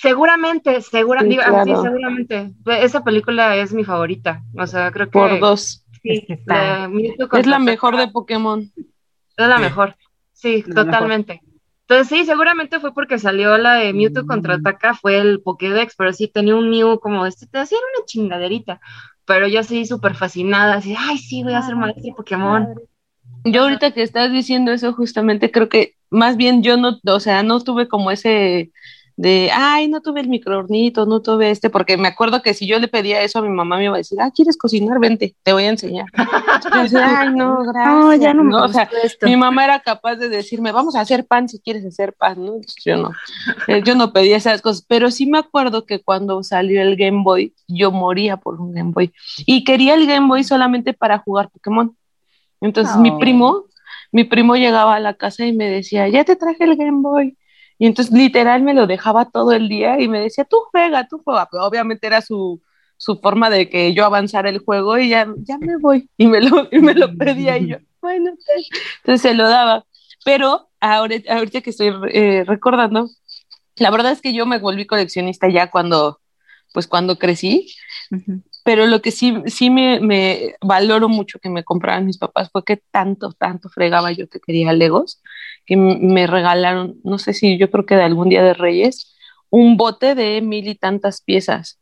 Seguramente, 0.01 0.81
segura, 0.81 1.23
Sí, 1.23 1.29
digo, 1.29 1.43
ah, 1.45 1.65
sí, 1.65 1.73
seguramente. 1.83 2.53
Esa 2.67 3.03
película 3.03 3.57
es 3.57 3.73
mi 3.73 3.83
favorita. 3.83 4.43
O 4.57 4.67
sea, 4.67 4.93
creo 4.93 5.07
que 5.07 5.11
Por 5.13 5.41
dos. 5.41 5.85
sí, 6.03 6.25
Es 6.29 6.41
la 6.47 6.89
Es 7.33 7.47
la 7.47 7.59
mejor 7.59 7.97
de 7.97 8.07
Pokémon. 8.09 8.61
Es 8.77 9.49
la 9.49 9.57
Sí. 9.57 9.63
mejor. 9.63 9.97
Sí, 10.33 10.65
La 10.69 10.85
totalmente. 10.85 11.41
Entonces 11.89 12.09
sí, 12.09 12.25
seguramente 12.27 12.79
fue 12.81 12.95
porque 12.95 13.19
salió 13.19 13.57
la 13.59 13.75
de 13.75 13.93
Mewtwo 13.93 14.23
Mm. 14.23 14.27
contraataca, 14.27 14.95
fue 14.95 15.19
el 15.19 15.41
Pokédex, 15.41 15.97
pero 15.97 16.13
sí 16.13 16.29
tenía 16.29 16.55
un 16.55 16.71
Mew 16.71 17.01
como 17.01 17.27
este, 17.27 17.47
te 17.47 17.59
hacía 17.59 17.79
una 17.79 18.05
chingaderita. 18.07 18.81
Pero 19.25 19.49
yo 19.49 19.63
sí 19.65 19.85
súper 19.85 20.15
fascinada, 20.15 20.75
así, 20.77 20.95
ay, 20.97 21.19
sí, 21.19 21.43
voy 21.43 21.55
a 21.55 21.63
ser 21.63 21.75
maestra 21.77 22.03
de 22.05 22.13
Pokémon. 22.13 22.69
Yo 23.45 23.63
ahorita 23.63 23.91
que 23.93 24.03
estás 24.03 24.31
diciendo 24.31 24.71
eso, 24.71 24.93
justamente 24.93 25.51
creo 25.51 25.69
que 25.69 25.95
más 26.11 26.37
bien 26.37 26.63
yo 26.63 26.77
no, 26.77 26.99
o 27.05 27.21
sea, 27.21 27.43
no 27.43 27.61
tuve 27.61 27.89
como 27.89 28.11
ese 28.11 28.71
de, 29.19 29.51
ay, 29.53 29.89
no 29.89 30.01
tuve 30.01 30.21
el 30.21 30.29
microornito, 30.29 31.05
no 31.05 31.21
tuve 31.21 31.51
este, 31.51 31.71
porque 31.71 31.97
me 31.97 32.07
acuerdo 32.07 32.41
que 32.41 32.55
si 32.55 32.69
yo 32.69 32.79
le 32.79 32.87
pedía 32.87 33.21
eso 33.21 33.41
a 33.41 33.43
mi 33.43 33.49
mamá 33.49 33.77
me 33.77 33.87
iba 33.87 33.95
a 33.95 33.99
decir, 33.99 34.17
ah, 34.21 34.31
¿quieres 34.33 34.57
cocinar? 34.57 35.01
Vente, 35.01 35.35
te 35.43 35.53
voy 35.53 35.65
a 35.65 35.71
enseñar. 35.71 36.07
Decía, 36.83 37.23
ay, 37.23 37.35
no, 37.35 37.59
gracias. 37.67 37.95
No, 37.95 38.15
ya 38.15 38.33
no 38.33 38.45
me 38.45 38.55
o 38.55 38.69
sea, 38.69 38.85
gustó 38.85 38.97
esto. 39.03 39.27
mi 39.27 39.37
mamá 39.37 39.65
era 39.65 39.81
capaz 39.81 40.15
de 40.15 40.29
decirme, 40.29 40.71
vamos 40.71 40.95
a 40.95 41.01
hacer 41.01 41.27
pan 41.27 41.49
si 41.49 41.59
quieres 41.59 41.85
hacer 41.85 42.13
pan, 42.13 42.45
¿no? 42.45 42.53
Pues 42.53 42.77
Yo 42.85 42.97
no, 42.97 43.11
Eh, 43.67 43.83
yo 43.85 43.97
no 43.97 44.13
pedía 44.13 44.37
esas 44.37 44.63
cosas, 44.63 44.85
pero 44.87 45.11
sí 45.11 45.27
me 45.27 45.39
acuerdo 45.39 45.85
que 45.85 46.01
cuando 46.01 46.41
salió 46.45 46.81
el 46.81 46.95
Game 46.95 47.25
Boy, 47.25 47.53
yo 47.67 47.91
moría 47.91 48.37
por 48.37 48.61
un 48.61 48.71
Game 48.73 48.93
Boy 48.93 49.13
y 49.47 49.65
quería 49.65 49.95
el 49.95 50.07
Game 50.07 50.29
Boy 50.29 50.45
solamente 50.45 50.93
para 50.93 51.19
jugar 51.19 51.51
Pokémon. 51.51 51.93
Entonces 52.61 52.95
mi 52.99 53.11
primo, 53.19 53.65
mi 54.13 54.23
primo 54.23 54.55
llegaba 54.55 54.95
a 54.95 55.01
la 55.01 55.15
casa 55.15 55.45
y 55.45 55.53
me 55.53 55.69
decía, 55.69 56.07
ya 56.09 56.23
te 56.25 56.37
traje 56.37 56.63
el 56.63 56.77
Game 56.77 57.03
Boy. 57.03 57.37
Y 57.79 57.87
entonces 57.87 58.13
literal 58.13 58.63
me 58.63 58.75
lo 58.75 58.87
dejaba 58.87 59.31
todo 59.31 59.53
el 59.53 59.69
día 59.69 60.01
y 60.01 60.09
me 60.09 60.21
decía, 60.21 60.45
tú 60.45 60.59
juega, 60.71 61.07
tú 61.07 61.21
juega. 61.25 61.49
Pero 61.51 61.65
obviamente 61.65 62.07
era 62.07 62.21
su, 62.23 62.61
su 62.97 63.19
forma 63.21 63.51
de 63.51 63.71
que 63.71 63.95
yo 63.95 64.05
avanzara 64.05 64.49
el 64.51 64.59
juego 64.59 64.99
y 64.99 65.11
ya, 65.11 65.27
ya 65.39 65.59
me 65.59 65.77
voy. 65.79 66.09
Y 66.17 66.27
me 66.27 66.41
lo, 66.41 66.69
y 66.71 66.81
me 66.81 66.95
lo 66.95 67.17
pedía 67.17 67.57
y 67.59 67.69
yo, 67.69 67.77
bueno, 68.01 68.33
pues". 68.35 68.69
entonces 68.99 69.23
se 69.23 69.35
lo 69.35 69.49
daba. 69.49 69.85
Pero 70.25 70.69
ahora, 70.81 71.17
ahorita 71.29 71.61
que 71.61 71.71
estoy 71.71 71.93
eh, 72.13 72.45
recordando, 72.47 73.09
la 73.77 73.91
verdad 73.91 74.13
es 74.13 74.21
que 74.21 74.35
yo 74.35 74.47
me 74.47 74.59
volví 74.59 74.87
coleccionista 74.87 75.49
ya 75.49 75.71
cuando, 75.71 76.21
pues 76.73 76.87
cuando 76.87 77.19
crecí 77.19 77.69
Ujú. 78.11 78.43
pero 78.65 78.87
lo 78.87 79.01
que 79.01 79.11
sí, 79.11 79.35
sí 79.47 79.71
me, 79.71 80.01
me 80.01 80.57
valoro 80.61 81.09
mucho 81.09 81.39
que 81.39 81.49
me 81.49 81.65
compraran 81.65 82.05
mis 82.07 82.19
papás 82.19 82.51
fue 82.53 82.65
que 82.65 82.77
tanto, 82.77 83.33
tanto 83.33 83.69
fregaba 83.69 84.13
yo 84.13 84.29
que 84.29 84.41
quería 84.41 84.73
Legos, 84.73 85.23
que 85.69 85.77
me 85.77 86.27
regalaron, 86.27 86.97
no 87.05 87.19
sé 87.19 87.35
si 87.35 87.59
yo 87.59 87.71
creo 87.71 87.85
que 87.87 87.95
de 87.95 88.03
algún 88.03 88.31
día 88.31 88.43
de 88.43 88.55
Reyes, 88.55 89.15
un 89.51 89.77
bote 89.77 90.15
de 90.15 90.41
mil 90.41 90.67
y 90.67 90.75
tantas 90.75 91.21
piezas 91.21 91.79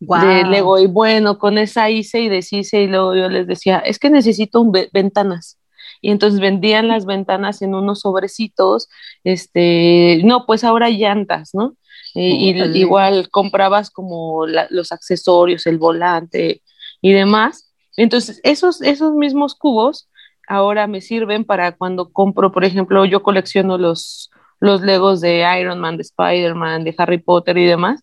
de 0.00 0.06
Guau. 0.06 0.50
Lego. 0.50 0.78
Y 0.78 0.86
bueno, 0.86 1.38
con 1.38 1.56
esa 1.56 1.88
hice 1.88 2.20
y 2.20 2.28
deshice 2.28 2.82
y 2.82 2.86
luego 2.88 3.14
yo 3.14 3.28
les 3.28 3.46
decía, 3.46 3.78
es 3.78 3.98
que 4.00 4.10
necesito 4.10 4.60
un 4.60 4.72
ve- 4.72 4.90
ventanas. 4.92 5.56
Y 6.00 6.10
entonces 6.10 6.40
vendían 6.40 6.88
las 6.88 7.06
ventanas 7.06 7.62
en 7.62 7.74
unos 7.74 8.00
sobrecitos, 8.00 8.88
este, 9.24 10.20
no, 10.24 10.44
pues 10.46 10.64
ahora 10.64 10.90
llantas, 10.90 11.50
¿no? 11.54 11.74
Y, 12.14 12.50
y 12.50 12.78
igual 12.78 13.28
comprabas 13.30 13.90
como 13.90 14.46
la- 14.46 14.66
los 14.70 14.90
accesorios, 14.92 15.66
el 15.66 15.78
volante 15.78 16.62
y 17.00 17.12
demás. 17.12 17.72
Entonces, 17.96 18.40
esos, 18.44 18.80
esos 18.82 19.14
mismos 19.14 19.54
cubos 19.54 20.07
ahora 20.48 20.86
me 20.86 21.00
sirven 21.00 21.44
para 21.44 21.72
cuando 21.76 22.12
compro, 22.12 22.52
por 22.52 22.64
ejemplo, 22.64 23.04
yo 23.04 23.22
colecciono 23.22 23.78
los, 23.78 24.30
los 24.60 24.80
Legos 24.82 25.20
de 25.20 25.44
Iron 25.60 25.78
Man, 25.80 25.96
de 25.96 26.02
Spider-Man, 26.02 26.84
de 26.84 26.94
Harry 26.98 27.18
Potter 27.18 27.58
y 27.58 27.66
demás. 27.66 28.00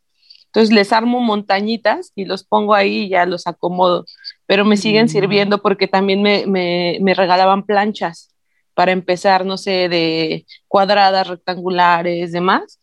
Entonces 0.48 0.74
les 0.74 0.94
armo 0.94 1.20
montañitas 1.20 2.12
y 2.16 2.26
los 2.26 2.44
pongo 2.46 2.74
ahí 2.76 3.04
y 3.04 3.10
ya 3.10 3.26
los 3.26 3.46
acomodo. 3.48 4.06
Pero 4.46 4.64
me 4.66 4.78
siguen 4.78 5.06
Mm. 5.06 5.10
sirviendo 5.10 5.62
porque 5.62 5.88
también 5.88 6.22
me, 6.22 6.46
me, 6.48 6.98
me 7.02 7.14
regalaban 7.14 7.64
planchas 7.66 8.30
para 8.74 8.92
empezar, 8.94 9.46
no 9.46 9.58
sé, 9.58 9.90
de 9.90 10.46
cuadradas, 10.68 11.28
rectangulares, 11.28 12.32
demás. 12.32 12.80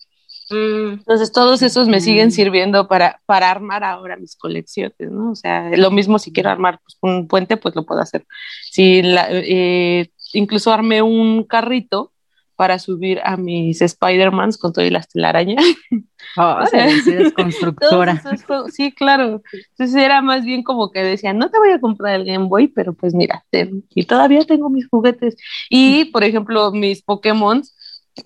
Mm, 0.53 0.93
Entonces 0.95 1.33
todos 1.33 1.63
esos 1.63 1.89
me 1.89 1.99
Mm. 1.99 2.01
siguen 2.01 2.33
sirviendo 2.33 2.87
para, 2.89 3.21
para 3.27 3.51
armar 3.51 3.83
ahora 3.85 4.17
mis 4.17 4.37
colecciones, 4.37 4.95
¿no? 5.11 5.33
O 5.33 5.35
sea, 5.35 5.71
lo 5.77 5.91
mismo 5.91 6.19
si 6.19 6.33
quiero 6.33 6.51
armar 6.51 6.81
pues, 6.83 6.97
un 7.01 7.27
puente, 7.27 7.57
pues 7.57 7.75
lo 7.75 7.85
puedo 7.87 8.01
hacer. 8.01 8.25
Si 8.71 9.03
la- 9.03 9.29
eh, 9.31 10.11
incluso 10.35 10.73
armé 10.73 11.03
un 11.03 11.45
carrito 11.45 12.13
para 12.57 12.79
subir 12.79 13.21
a 13.25 13.37
mis 13.37 13.81
Spider-Mans 13.83 14.57
con 14.59 14.73
todo 14.73 14.85
y 14.85 14.91
las 14.91 15.09
telarañas. 15.09 15.65
Órale, 16.37 16.65
O 16.65 16.67
sea, 16.69 16.89
sí 17.03 17.11
eres 17.11 17.33
constructora. 17.35 18.13
esos 18.13 18.73
sí, 18.75 18.93
claro. 18.93 19.43
Entonces 19.71 19.97
era 19.97 20.23
más 20.23 20.45
bien 20.45 20.63
como 20.63 20.91
que 20.93 21.01
decían, 21.03 21.39
no 21.39 21.51
te 21.51 21.59
voy 21.59 21.71
a 21.71 21.81
comprar 21.81 22.15
el 22.15 22.25
Game 22.25 22.47
Boy, 22.47 22.69
pero 22.69 22.93
pues 22.93 23.15
mira, 23.15 23.45
ten. 23.51 23.85
y 23.95 24.05
todavía 24.05 24.45
tengo 24.45 24.71
mis 24.71 24.87
juguetes. 24.89 25.37
Y, 25.71 26.05
por 26.07 26.23
ejemplo, 26.25 26.71
mis 26.73 27.03
Pokémon, 27.03 27.63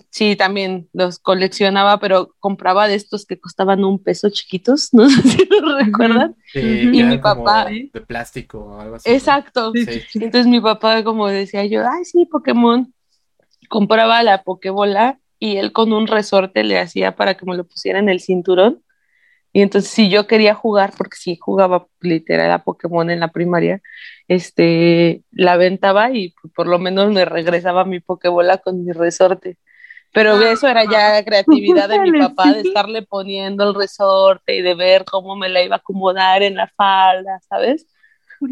sí, 0.09 0.35
también 0.35 0.89
los 0.93 1.19
coleccionaba, 1.19 1.99
pero 1.99 2.35
compraba 2.39 2.87
de 2.87 2.95
estos 2.95 3.25
que 3.25 3.39
costaban 3.39 3.83
un 3.83 4.01
peso 4.01 4.29
chiquitos, 4.29 4.89
no 4.93 5.09
sé 5.09 5.21
si 5.21 5.47
lo 5.49 5.77
recuerdan. 5.77 6.35
Sí, 6.51 6.59
Y 6.93 7.03
mi 7.03 7.17
papá- 7.17 7.65
de 7.65 8.01
plástico 8.01 8.59
o 8.59 8.79
algo 8.79 8.95
así. 8.95 9.09
Exacto. 9.09 9.71
Sí. 9.73 10.03
Entonces 10.15 10.47
mi 10.47 10.59
papá 10.59 11.03
como 11.03 11.27
decía 11.27 11.65
yo, 11.65 11.83
ay, 11.87 12.05
sí, 12.05 12.25
Pokémon, 12.25 12.93
compraba 13.69 14.23
la 14.23 14.43
Pokébola 14.43 15.19
y 15.39 15.57
él 15.57 15.71
con 15.71 15.93
un 15.93 16.07
resorte 16.07 16.63
le 16.63 16.79
hacía 16.79 17.15
para 17.15 17.35
que 17.35 17.45
me 17.45 17.55
lo 17.55 17.65
pusiera 17.65 17.99
en 17.99 18.09
el 18.09 18.19
cinturón. 18.19 18.83
Y 19.53 19.61
entonces 19.61 19.89
si 19.89 20.09
yo 20.09 20.27
quería 20.27 20.53
jugar, 20.53 20.93
porque 20.97 21.15
sí 21.17 21.37
jugaba 21.39 21.87
literal 22.01 22.51
a 22.51 22.63
Pokémon 22.63 23.09
en 23.09 23.19
la 23.19 23.29
primaria, 23.29 23.81
este, 24.27 25.23
la 25.31 25.53
aventaba 25.53 26.11
y 26.11 26.35
por 26.55 26.67
lo 26.67 26.79
menos 26.79 27.11
me 27.11 27.25
regresaba 27.25 27.85
mi 27.85 27.99
Pokébola 27.99 28.57
con 28.57 28.83
mi 28.85 28.91
resorte. 28.91 29.57
Pero 30.17 30.41
eso 30.41 30.67
era 30.67 30.83
ya 30.83 31.23
creatividad 31.23 31.87
de 31.87 31.99
mi 31.99 32.17
papá, 32.19 32.51
de 32.51 32.61
estarle 32.61 33.03
poniendo 33.03 33.69
el 33.69 33.75
resorte 33.75 34.55
y 34.55 34.63
de 34.63 34.73
ver 34.73 35.05
cómo 35.05 35.35
me 35.35 35.47
la 35.47 35.61
iba 35.61 35.75
a 35.75 35.77
acomodar 35.77 36.41
en 36.41 36.55
la 36.55 36.67
falda, 36.75 37.39
¿sabes? 37.47 37.85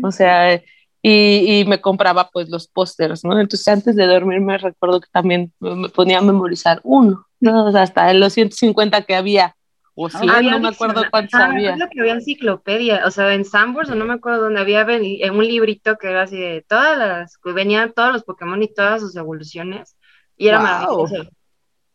O 0.03 0.11
sea, 0.11 0.53
y, 0.53 0.61
y 1.01 1.66
me 1.66 1.82
compraba 1.82 2.30
pues 2.32 2.49
los 2.49 2.68
pósters, 2.68 3.26
¿no? 3.26 3.39
Entonces 3.39 3.68
antes 3.68 3.95
de 3.95 4.05
dormir 4.05 4.41
me 4.41 4.59
recuerdo 4.59 5.01
que 5.01 5.07
también 5.11 5.53
me 5.59 5.89
ponía 5.89 6.20
a 6.20 6.22
memorizar 6.22 6.82
uno, 6.84 7.26
¿no? 7.39 7.66
O 7.66 7.72
sea, 7.72 7.82
hasta 7.82 8.13
los 8.13 8.34
150 8.34 9.01
que 9.01 9.16
había, 9.16 9.55
o 9.95 10.07
100, 10.07 10.30
Había 10.30 10.51
no 10.51 10.59
me 10.59 10.68
acuerdo 10.68 11.01
cuántos 11.09 11.39
ah, 11.39 11.45
había. 11.45 11.72
recuerdo 11.72 11.89
que 11.91 11.99
había 12.01 12.13
enciclopedia, 12.13 13.01
o 13.07 13.09
sea, 13.09 13.34
en 13.34 13.43
Sambors, 13.43 13.89
o 13.89 13.95
no 13.95 14.05
me 14.05 14.13
acuerdo 14.13 14.43
dónde 14.43 14.59
había 14.59 14.86
en 14.88 15.34
un 15.34 15.47
librito 15.47 15.97
que 15.97 16.11
era 16.11 16.22
así 16.22 16.38
de 16.38 16.63
todas 16.68 16.95
las, 16.95 17.39
venían 17.43 17.91
todos 17.91 18.13
los 18.13 18.24
Pokémon 18.24 18.61
y 18.61 18.72
todas 18.72 19.01
sus 19.01 19.16
evoluciones, 19.16 19.97
y 20.38 20.49
era 20.49 20.59
Wow. 20.59 20.68
maravilloso. 20.68 21.32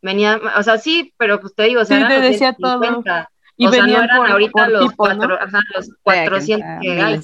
Venía, 0.03 0.41
o 0.57 0.63
sea, 0.63 0.79
sí, 0.79 1.13
pero 1.19 1.41
pues 1.41 1.55
te 1.55 1.65
digo, 1.65 1.83
o 1.83 1.85
sea, 1.85 1.97
Sí, 1.99 2.03
eran 2.03 2.13
te 2.13 2.19
los 2.21 2.31
decía 2.33 2.53
todo. 2.55 2.81
150, 2.81 3.31
Y 3.57 3.67
o 3.67 3.71
sea, 3.71 3.87
no 3.87 4.03
eran 4.03 4.17
por, 4.17 4.31
ahorita 4.31 4.51
por 4.53 4.69
los, 4.71 4.91
tipo, 4.91 5.09
¿no? 5.09 5.17
cuatro, 5.19 5.39
ajá, 5.41 5.59
los 5.77 5.91
400 6.03 6.69
que 6.81 7.03
hay. 7.03 7.21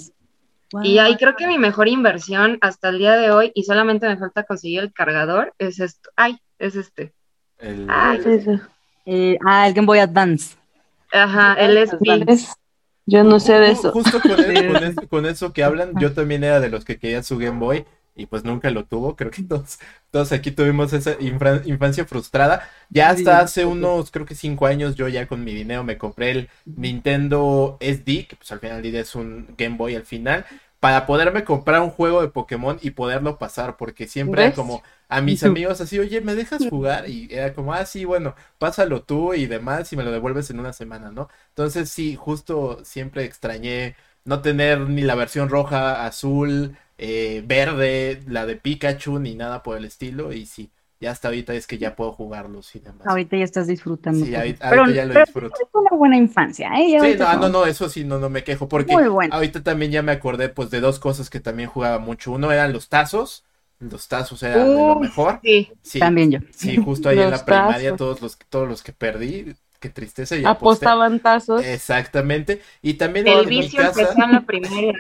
Y 0.83 0.99
ahí 0.99 1.17
creo 1.17 1.37
que 1.37 1.47
mi 1.47 1.59
mejor 1.59 1.89
inversión 1.89 2.59
hasta 2.61 2.89
el 2.91 2.99
día 2.99 3.13
de 3.17 3.31
hoy, 3.31 3.53
y 3.55 3.63
solamente 3.63 4.09
me 4.09 4.17
falta 4.19 4.43
conseguir 4.43 4.81
el 4.81 4.93
cargador, 4.93 5.55
es 5.59 5.81
esto. 5.81 6.11
Ay, 6.17 6.39
es 6.59 6.75
este. 6.77 7.13
El- 7.59 7.87
Ay. 7.89 8.21
Eh, 9.07 9.39
ah, 9.47 9.69
el 9.69 9.75
Game 9.75 9.87
Boy 9.87 10.01
Advance. 10.01 10.57
Ajá, 11.13 11.55
el 11.55 11.77
SP. 11.79 12.27
Yo 13.07 13.23
no 13.23 13.39
sé 13.39 13.53
de 13.61 13.71
eso. 13.71 13.93
Justo 13.93 14.21
con, 14.21 14.37
Sí. 14.37 14.67
con 14.69 14.83
eso, 14.85 15.09
con 15.09 15.27
eso 15.27 15.53
que 15.53 15.63
hablan, 15.63 15.93
yo 16.01 16.13
también 16.13 16.43
era 16.43 16.59
de 16.59 16.69
los 16.69 16.85
que 16.85 16.99
querían 16.99 17.23
su 17.23 17.39
Game 17.39 17.61
Boy 17.61 17.87
y 18.17 18.27
pues 18.27 18.45
nunca 18.45 18.71
lo 18.71 18.87
tuvo. 18.87 19.17
Creo 19.17 19.31
que 19.31 19.43
todos, 19.45 19.79
todos 20.11 20.33
aquí 20.33 20.51
tuvimos 20.51 20.93
esa 20.93 21.13
infra- 21.21 21.63
infancia 21.67 22.05
frustrada. 22.07 22.69
Ya 22.91 23.11
hasta 23.11 23.41
hace 23.41 23.65
unos, 23.67 24.11
creo 24.11 24.27
que 24.27 24.35
cinco 24.35 24.67
años, 24.67 24.97
yo 24.97 25.09
ya 25.09 25.27
con 25.27 25.45
mi 25.45 25.55
dinero 25.55 25.85
me 25.85 25.99
compré 25.99 26.31
el 26.33 26.49
Nintendo 26.75 27.77
SD, 27.81 28.27
que 28.29 28.37
pues 28.37 28.51
al 28.53 28.61
final 28.61 28.85
es 28.85 29.15
un 29.15 29.55
Game 29.57 29.77
Boy 29.77 29.95
al 29.95 30.05
final, 30.05 30.45
para 30.81 31.07
poderme 31.07 31.45
comprar 31.45 31.81
un 31.81 31.91
juego 31.91 32.21
de 32.23 32.29
Pokémon 32.29 32.79
y 32.83 32.91
poderlo 32.91 33.39
pasar, 33.39 33.77
porque 33.77 34.07
siempre 34.07 34.53
como 34.53 34.83
a 35.09 35.21
mis 35.21 35.43
amigos 35.45 35.81
así, 35.81 35.99
oye, 35.99 36.21
¿me 36.21 36.35
dejas 36.35 36.67
jugar? 36.67 37.09
Y 37.09 37.29
era 37.31 37.55
como, 37.55 37.73
ah, 37.73 37.87
sí, 37.87 38.05
bueno, 38.05 38.35
pásalo 38.59 39.03
tú 39.03 39.35
y 39.35 39.47
demás 39.47 39.93
y 39.93 39.97
me 39.97 40.05
lo 40.05 40.13
devuelves 40.13 40.51
en 40.51 40.61
una 40.61 40.73
semana, 40.73 41.11
¿no? 41.11 41.29
Entonces 41.49 41.91
sí, 41.91 42.15
justo 42.17 42.85
siempre 42.85 43.25
extrañé 43.25 43.97
no 44.25 44.43
tener 44.43 44.81
ni 44.81 45.03
la 45.03 45.15
versión 45.15 45.49
roja, 45.49 46.05
azul, 46.07 46.77
eh, 46.99 47.43
verde, 47.47 48.23
la 48.29 48.47
de 48.47 48.57
Pikachu, 48.57 49.19
ni 49.19 49.35
nada 49.35 49.63
por 49.63 49.77
el 49.77 49.85
estilo. 49.85 50.33
Y 50.33 50.47
sí, 50.47 50.71
ya 51.01 51.11
hasta 51.11 51.29
ahorita 51.29 51.55
es 51.55 51.67
que 51.67 51.79
ya 51.79 51.95
puedo 51.97 52.13
jugarlos 52.13 52.75
y 52.75 52.81
demás. 52.81 53.07
Ahorita 53.07 53.37
ya 53.37 53.45
estás 53.45 53.67
disfrutando. 53.67 54.25
Sí, 54.25 54.35
ahorita- 54.35 54.69
pero, 54.71 54.83
ahorita 54.83 54.97
ya 54.97 55.05
lo 55.07 55.15
pero 55.15 55.25
disfruto. 55.25 55.57
es 55.61 55.69
una 55.75 55.91
buena 55.97 56.17
infancia, 56.17 56.71
¿eh? 56.79 56.91
Ya 56.93 57.01
Sí, 57.01 57.17
no, 57.19 57.27
ah, 57.27 57.37
no, 57.37 57.49
no, 57.49 57.67
eso 57.67 57.89
sí, 57.89 58.05
no, 58.05 58.19
no 58.19 58.31
me 58.31 58.45
quejo, 58.45 58.69
porque 58.69 58.95
Muy 58.95 59.09
bueno. 59.09 59.35
ahorita 59.35 59.63
también 59.63 59.93
ya 59.93 60.03
me 60.03 60.13
acordé 60.13 60.49
pues 60.49 60.71
de 60.71 60.81
dos 60.81 60.99
cosas 60.99 61.29
que 61.31 61.41
también 61.41 61.69
jugaba 61.69 61.99
mucho. 61.99 62.33
Uno 62.33 62.51
eran 62.53 62.73
los 62.73 62.89
tazos, 62.89 63.45
los 63.79 64.09
tazos 64.09 64.43
eran 64.43 64.75
de 64.75 64.83
lo 64.85 64.97
mejor. 64.97 65.41
Sí, 65.43 65.69
Sí, 65.83 65.99
También 66.01 66.31
yo. 66.31 66.39
sí, 66.51 66.77
justo 66.79 67.09
ahí 67.09 67.21
en 67.21 67.31
la 67.31 67.45
primaria 67.45 67.95
todos 67.97 68.23
los, 68.23 68.39
todos 68.49 68.69
los 68.69 68.83
que 68.83 68.93
perdí, 68.93 69.55
qué 69.81 69.91
tristeza. 69.91 70.37
y. 70.37 70.45
Apostaban 70.45 71.21
tazos. 71.21 71.63
Exactamente. 71.65 72.63
Y 72.83 72.95
también 72.95 73.27
el 73.29 73.45
en 73.45 73.49
mi 73.49 73.61
vicio 73.63 73.79
casa. 73.81 74.01
empezó 74.03 74.23
en 74.25 74.33
la 74.33 74.45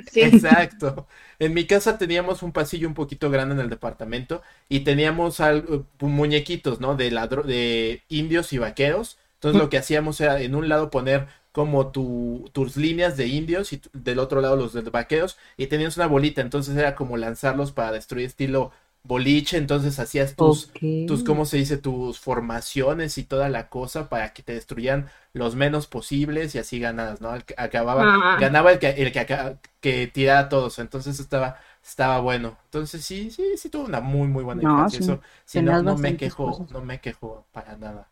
sí. 0.11 0.21
Exacto. 0.23 1.07
En 1.39 1.55
mi 1.55 1.67
casa 1.67 1.99
teníamos 1.99 2.43
un 2.43 2.53
pasillo 2.53 2.89
un 2.89 2.95
poquito 2.95 3.31
grande 3.31 3.55
en 3.55 3.61
el 3.61 3.71
departamento 3.71 4.43
y 4.69 4.81
teníamos 4.81 5.41
algo- 5.41 5.87
muñequitos, 6.01 6.81
¿no? 6.81 6.97
De 6.97 7.11
ladro 7.11 7.43
de 7.43 8.03
indios 8.09 8.53
y 8.53 8.59
vaqueros. 8.59 9.19
Entonces 9.35 9.61
lo 9.61 9.69
que 9.69 9.79
hacíamos 9.79 10.21
era 10.21 10.41
en 10.41 10.55
un 10.55 10.69
lado 10.69 10.91
poner 10.91 11.29
como 11.53 11.91
tu, 11.91 12.51
tus 12.53 12.77
líneas 12.77 13.17
de 13.17 13.29
indios 13.29 13.73
y 13.73 13.81
del 13.93 14.19
otro 14.19 14.41
lado 14.41 14.57
los 14.57 14.73
de 14.73 14.83
vaqueros 14.83 15.39
y 15.57 15.67
tenías 15.69 15.97
una 15.97 16.07
bolita. 16.07 16.41
Entonces 16.41 16.77
era 16.77 16.95
como 16.95 17.17
lanzarlos 17.17 17.73
para 17.73 17.93
destruir 17.93 18.27
estilo 18.27 18.73
boliche. 19.07 19.57
Entonces 19.59 19.99
hacías 19.99 20.37
tus, 20.37 20.71
tus, 21.05 21.23
¿cómo 21.25 21.45
se 21.47 21.57
dice? 21.59 21.79
Tus 21.79 22.19
formaciones 22.21 23.19
y 23.19 23.25
toda 23.25 23.49
la 23.49 23.69
cosa 23.69 24.09
para 24.09 24.33
que 24.33 24.43
te 24.43 24.53
destruyan 24.55 25.09
los 25.33 25.55
menos 25.57 25.87
posibles 25.87 26.55
y 26.55 26.59
así 26.59 26.79
ganadas, 26.81 27.21
¿no? 27.21 27.35
El 27.35 27.45
que 27.45 27.55
acababa, 27.59 28.13
Ah. 28.13 28.37
ganaba 28.37 28.73
el 28.73 28.79
que, 28.79 28.89
el 28.91 29.13
que, 29.13 29.57
que 29.81 30.07
tiraba 30.09 30.41
a 30.41 30.49
todos, 30.49 30.79
entonces 30.79 31.21
estaba, 31.21 31.59
estaba 31.83 32.21
bueno. 32.21 32.59
Entonces 32.65 33.05
sí, 33.05 33.31
sí, 33.31 33.57
sí 33.57 33.69
tuvo 33.71 33.85
una 33.87 34.01
muy, 34.01 34.29
muy 34.29 34.45
buena 34.45 34.63
No, 34.63 34.89
infancia. 34.89 34.99
sí, 34.99 34.99
Eso, 34.99 35.21
sí, 35.45 35.61
tenías 35.61 35.83
no, 35.83 35.83
no 35.83 35.97
me 35.97 36.17
quejo, 36.17 36.65
cosas. 36.65 36.69
no 36.69 36.81
me 36.83 37.01
quejo 37.01 37.47
para 37.53 37.77
nada. 37.77 38.11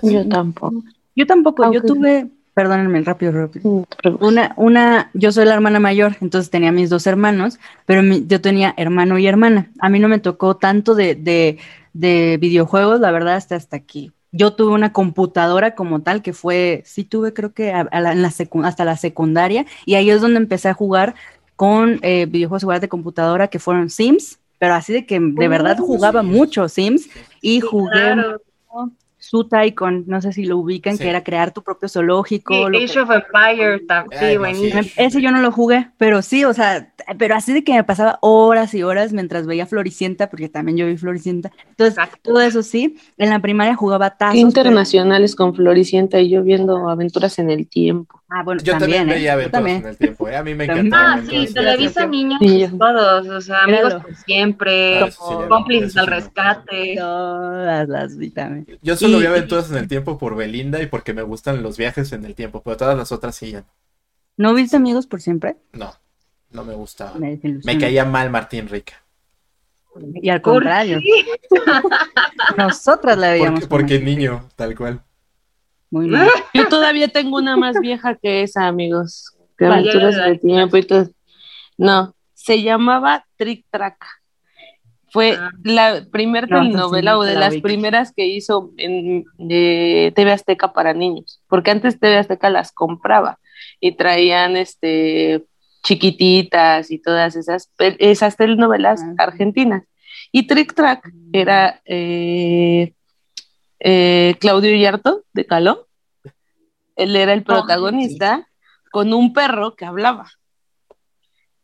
Yo 0.00 0.28
tampoco. 0.28 0.82
Yo 1.14 1.26
tampoco, 1.26 1.64
yo 1.64 1.84
tuve, 1.84 2.30
perdónenme, 2.58 3.00
rápido, 3.02 3.30
rápido. 3.30 3.86
Una, 4.20 4.52
una, 4.56 5.10
yo 5.14 5.30
soy 5.30 5.44
la 5.44 5.54
hermana 5.54 5.78
mayor, 5.78 6.16
entonces 6.20 6.50
tenía 6.50 6.72
mis 6.72 6.90
dos 6.90 7.06
hermanos, 7.06 7.60
pero 7.86 8.02
mi- 8.02 8.24
yo 8.26 8.40
tenía 8.40 8.74
hermano 8.76 9.16
y 9.16 9.28
hermana. 9.28 9.70
A 9.78 9.88
mí 9.88 10.00
no 10.00 10.08
me 10.08 10.18
tocó 10.18 10.56
tanto 10.56 10.96
de, 10.96 11.14
de, 11.14 11.58
de 11.92 12.36
videojuegos, 12.40 12.98
la 12.98 13.12
verdad, 13.12 13.36
hasta 13.36 13.54
hasta 13.54 13.76
aquí. 13.76 14.10
Yo 14.32 14.54
tuve 14.54 14.72
una 14.72 14.92
computadora 14.92 15.76
como 15.76 16.02
tal 16.02 16.20
que 16.20 16.32
fue, 16.32 16.82
sí 16.84 17.04
tuve 17.04 17.32
creo 17.32 17.52
que 17.52 17.72
a- 17.72 17.82
a 17.92 18.00
la- 18.00 18.10
en 18.12 18.22
la 18.22 18.30
secu- 18.30 18.66
hasta 18.66 18.84
la 18.84 18.96
secundaria, 18.96 19.64
y 19.86 19.94
ahí 19.94 20.10
es 20.10 20.20
donde 20.20 20.38
empecé 20.38 20.68
a 20.68 20.74
jugar 20.74 21.14
con 21.54 22.00
eh, 22.02 22.26
videojuegos 22.26 22.64
igual 22.64 22.80
de 22.80 22.88
computadora 22.88 23.46
que 23.48 23.60
fueron 23.60 23.88
Sims, 23.88 24.40
pero 24.58 24.74
así 24.74 24.92
de 24.92 25.06
que 25.06 25.20
de 25.20 25.46
verdad 25.48 25.78
Uh, 25.80 25.86
jugaba 25.86 26.22
mucho 26.24 26.68
Sims 26.68 27.08
y 27.40 27.60
Sí, 27.60 27.66
jugué 27.70 27.92
claro. 27.92 28.42
Zoo 29.28 29.46
Tycoon, 29.46 30.04
no 30.06 30.22
sé 30.22 30.32
si 30.32 30.44
lo 30.46 30.56
ubican, 30.58 30.96
Sí. 30.96 31.02
que 31.04 31.10
era 31.10 31.22
crear 31.22 31.52
tu 31.52 31.62
propio 31.62 31.88
zoológico. 31.88 32.54
Sí, 32.54 32.60
lo 32.62 32.70
que- 32.78 32.84
Age 32.84 33.00
of 33.00 33.10
Empire, 33.10 33.86
tam- 33.86 34.06
Ay, 34.18 34.32
sí, 34.32 34.36
buenísimo. 34.38 34.80
ese 34.96 35.20
yo 35.20 35.30
no 35.30 35.40
lo 35.42 35.52
jugué, 35.52 35.90
pero 35.98 36.22
sí, 36.22 36.44
o 36.44 36.54
sea, 36.54 36.92
pero 37.18 37.34
así 37.34 37.52
de 37.52 37.62
que 37.64 37.74
me 37.74 37.84
pasaba 37.84 38.18
horas 38.22 38.72
y 38.74 38.82
horas 38.82 39.12
mientras 39.12 39.46
veía 39.46 39.66
Floricienta, 39.66 40.30
porque 40.30 40.48
también 40.48 40.78
yo 40.78 40.86
vi 40.86 40.96
Floricienta. 40.96 41.50
Entonces, 41.68 41.98
Exacto. 41.98 42.18
todo 42.22 42.40
eso 42.40 42.62
sí, 42.62 42.96
en 43.18 43.30
la 43.30 43.40
primaria 43.40 43.74
jugaba 43.74 44.10
tazos. 44.16 44.34
Qué 44.34 44.38
pero- 44.40 44.48
internacionales 44.48 45.36
con 45.36 45.54
Floricienta 45.54 46.20
y 46.20 46.30
yo 46.30 46.42
viendo 46.42 46.88
aventuras 46.88 47.38
en 47.38 47.50
el 47.50 47.68
tiempo. 47.68 48.17
Ah, 48.30 48.42
bueno, 48.42 48.60
Yo 48.62 48.72
también, 48.76 49.06
también, 49.06 49.08
¿eh? 49.08 49.14
veía 49.36 49.50
también. 49.50 49.76
en 49.78 49.86
el 49.86 49.96
tiempo, 49.96 50.28
¿eh? 50.28 50.36
A 50.36 50.42
mí 50.42 50.54
me 50.54 50.64
encantaba. 50.64 51.14
Ah, 51.14 51.22
sí, 51.26 51.46
Televisa. 51.54 52.06
Niños, 52.06 52.38
Sí. 52.42 52.68
todos, 52.78 53.26
o 53.26 53.40
sea, 53.40 53.64
amigos 53.64 53.94
por 53.94 54.14
siempre, 54.16 55.00
Ah, 55.00 55.10
sí, 55.10 55.18
cómplices 55.48 55.96
al 55.96 56.04
sí 56.04 56.10
rescate. 56.10 56.94
Todas 56.98 57.88
las 57.88 58.16
vi 58.18 58.28
también. 58.30 58.78
Yo 58.82 58.96
solo 58.96 59.16
Y- 59.16 59.20
vi 59.20 59.26
aventuras 59.28 59.70
en 59.70 59.78
el 59.78 59.88
tiempo 59.88 60.18
por 60.18 60.36
Belinda 60.36 60.82
y 60.82 60.86
porque 60.86 61.14
me 61.14 61.22
gustan 61.22 61.62
los 61.62 61.78
viajes 61.78 62.12
en 62.12 62.26
el 62.26 62.34
tiempo, 62.34 62.60
pero 62.62 62.76
todas 62.76 62.96
las 62.98 63.12
otras 63.12 63.34
sí 63.34 63.52
ya 63.52 63.64
¿No 64.36 64.52
viste 64.54 64.76
Amigos 64.76 65.06
por 65.06 65.20
Siempre? 65.22 65.56
no, 65.72 65.94
no 66.50 66.64
me 66.64 66.74
gustaba. 66.74 67.14
Me 67.18 67.78
caía 67.78 68.04
mal 68.04 68.30
Martín 68.30 68.68
Rica. 68.68 69.02
Y 70.14 70.28
al 70.28 70.42
¿Por 70.42 70.52
contrario, 70.62 71.00
nosotras 72.56 73.18
la 73.18 73.30
veíamos. 73.30 73.66
Porque, 73.66 73.96
porque 73.96 73.98
niño, 74.04 74.44
tal 74.54 74.76
cual. 74.76 75.02
Muy 75.90 76.08
mal. 76.08 76.28
Yo 76.54 76.68
todavía 76.68 77.08
tengo 77.08 77.36
una 77.38 77.56
más 77.56 77.78
vieja 77.80 78.14
que 78.16 78.42
esa, 78.42 78.66
amigos. 78.66 79.34
Que 79.56 79.66
aventuras 79.66 80.40
tiempo 80.40 80.76
y 80.76 80.82
todo. 80.82 81.08
No, 81.76 82.14
se 82.34 82.62
llamaba 82.62 83.24
Trick 83.36 83.64
Track. 83.70 83.96
Fue 85.10 85.36
Ah. 85.38 85.50
la 85.64 86.04
primera 86.12 86.46
No, 86.46 86.58
telenovela 86.60 87.12
no 87.12 87.18
o 87.20 87.24
de 87.24 87.34
la 87.34 87.40
las 87.40 87.56
primeras 87.56 88.12
que 88.12 88.26
hizo 88.26 88.72
en 88.76 89.24
de 89.38 90.12
TV 90.14 90.32
Azteca 90.32 90.72
para 90.74 90.92
niños, 90.92 91.40
porque 91.48 91.70
antes 91.70 91.98
TV 91.98 92.18
Azteca 92.18 92.50
las 92.50 92.72
compraba 92.72 93.38
y 93.80 93.92
traían 93.96 94.56
este 94.56 95.46
chiquititas 95.82 96.90
y 96.90 96.98
todas 96.98 97.36
esas 97.36 97.70
esas 97.78 98.36
telenovelas 98.36 99.00
Ah. 99.02 99.14
argentinas. 99.18 99.84
Y 100.30 100.46
Trick 100.46 100.74
Track 100.74 101.10
era 101.32 101.80
eh, 101.86 102.92
eh, 103.80 104.36
Claudio 104.40 104.74
Yarto 104.76 105.24
de 105.32 105.46
Caló. 105.46 105.88
Él 106.96 107.14
era 107.14 107.32
el 107.32 107.44
protagonista 107.44 108.48
con 108.90 109.12
un 109.12 109.32
perro 109.32 109.76
que 109.76 109.84
hablaba. 109.84 110.30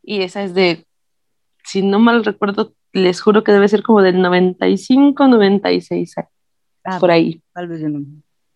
Y 0.02 0.22
esa 0.22 0.42
es 0.44 0.54
de, 0.54 0.86
si 1.64 1.82
no 1.82 1.98
mal 1.98 2.24
recuerdo, 2.24 2.74
les 2.92 3.20
juro 3.20 3.42
que 3.42 3.52
debe 3.52 3.68
ser 3.68 3.82
como 3.82 4.02
del 4.02 4.20
95, 4.20 5.26
96, 5.26 6.14
Ah, 6.84 6.98
por 7.00 7.10
ahí. 7.10 7.40
Tal 7.54 7.66
vez 7.66 7.80
yo 7.80 7.88
no. 7.88 8.04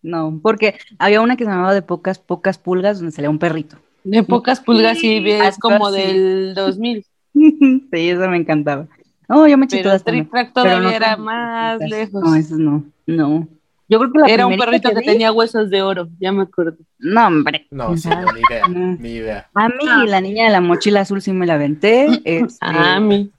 No, 0.01 0.39
porque 0.41 0.77
había 0.97 1.19
una 1.19 1.35
que 1.35 1.43
se 1.43 1.49
llamaba 1.49 1.73
de 1.73 1.81
pocas, 1.81 2.19
pocas 2.19 2.57
pulgas 2.57 2.99
donde 2.99 3.11
salía 3.11 3.29
un 3.29 3.39
perrito. 3.39 3.77
De 4.03 4.23
pocas 4.23 4.61
pulgas 4.61 4.97
y 5.03 5.19
Sí, 5.19 5.29
es 5.29 5.57
como 5.57 5.87
algo 5.87 5.97
así. 5.97 6.07
del 6.07 6.53
2000. 6.55 7.05
sí, 7.33 7.87
eso 7.91 8.29
me 8.29 8.37
encantaba. 8.37 8.87
No, 9.29 9.47
yo 9.47 9.57
me 9.57 9.65
eché 9.65 9.77
Pero 9.77 9.89
todas 9.89 10.03
Trick. 10.03 10.29
Track 10.29 10.51
Pero 10.53 10.65
todavía 10.65 10.79
no 10.89 10.89
era 10.95 11.15
más 11.17 11.79
lejos. 11.79 12.21
No, 12.23 12.35
esos 12.35 12.57
no. 12.59 12.83
No. 13.05 13.47
Yo 13.87 13.97
creo 13.99 14.11
que 14.11 14.19
la 14.19 14.27
Era 14.27 14.45
un 14.47 14.57
perrito 14.57 14.89
que 14.93 15.01
tenía 15.01 15.31
huesos 15.31 15.69
de 15.69 15.81
oro, 15.81 16.09
ya 16.19 16.31
me 16.31 16.43
acuerdo. 16.43 16.77
No, 16.99 17.25
hombre. 17.27 17.65
No, 17.71 17.95
sí, 17.97 18.07
no, 18.09 18.31
ni 18.33 18.41
idea, 18.49 18.67
No. 18.67 18.97
ni 18.99 19.09
idea. 19.13 19.49
A 19.55 19.67
mí 19.69 19.75
Ah. 19.87 20.03
la 20.07 20.21
niña 20.21 20.45
de 20.45 20.51
la 20.51 20.61
mochila 20.61 21.01
azul 21.01 21.21
sí 21.21 21.31
me 21.31 21.45
la 21.47 21.53
aventé. 21.55 22.05
Este, 22.25 22.57
Ah, 22.61 22.99
mi. 22.99 23.31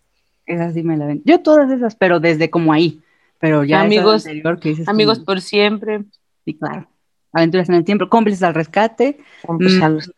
Esa 0.47 0.73
sí 0.73 0.83
me 0.83 0.97
la 0.97 1.05
aventé. 1.05 1.31
Yo 1.31 1.41
todas 1.41 1.71
esas, 1.71 1.95
pero 1.95 2.19
desde 2.19 2.51
como 2.51 2.73
ahí. 2.73 3.01
Pero 3.39 3.63
ya 3.65 3.81
amigos, 3.81 4.27
anterior 4.27 4.59
que 4.59 4.71
dices 4.71 4.89
amigos 4.89 5.19
como- 5.19 5.27
por 5.27 5.41
siempre. 5.41 6.03
Sí, 6.45 6.55
claro. 6.59 6.89
Aventuras 7.33 7.69
en 7.69 7.77
el 7.77 7.85
tiempo, 7.85 8.09
cómplices 8.09 8.43
al 8.43 8.55
rescate. 8.55 9.19
Pues, 9.47 9.75
Mm. 9.77 9.83
a 9.85 9.89
los- 9.89 10.13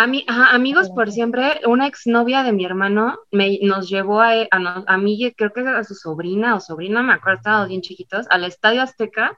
A 0.00 0.06
mí, 0.06 0.24
ajá, 0.28 0.54
amigos 0.54 0.90
por 0.90 1.10
siempre, 1.10 1.60
una 1.66 1.88
exnovia 1.88 2.44
de 2.44 2.52
mi 2.52 2.64
hermano 2.64 3.18
me, 3.32 3.58
nos 3.62 3.88
llevó 3.88 4.20
a, 4.20 4.30
a, 4.48 4.84
a 4.86 4.96
mí, 4.96 5.32
creo 5.36 5.52
que 5.52 5.60
a 5.62 5.82
su 5.82 5.96
sobrina 5.96 6.54
o 6.54 6.60
sobrina, 6.60 7.02
me 7.02 7.14
acuerdo, 7.14 7.38
estábamos 7.38 7.68
bien 7.68 7.80
chiquitos, 7.80 8.26
al 8.30 8.44
Estadio 8.44 8.80
Azteca. 8.82 9.36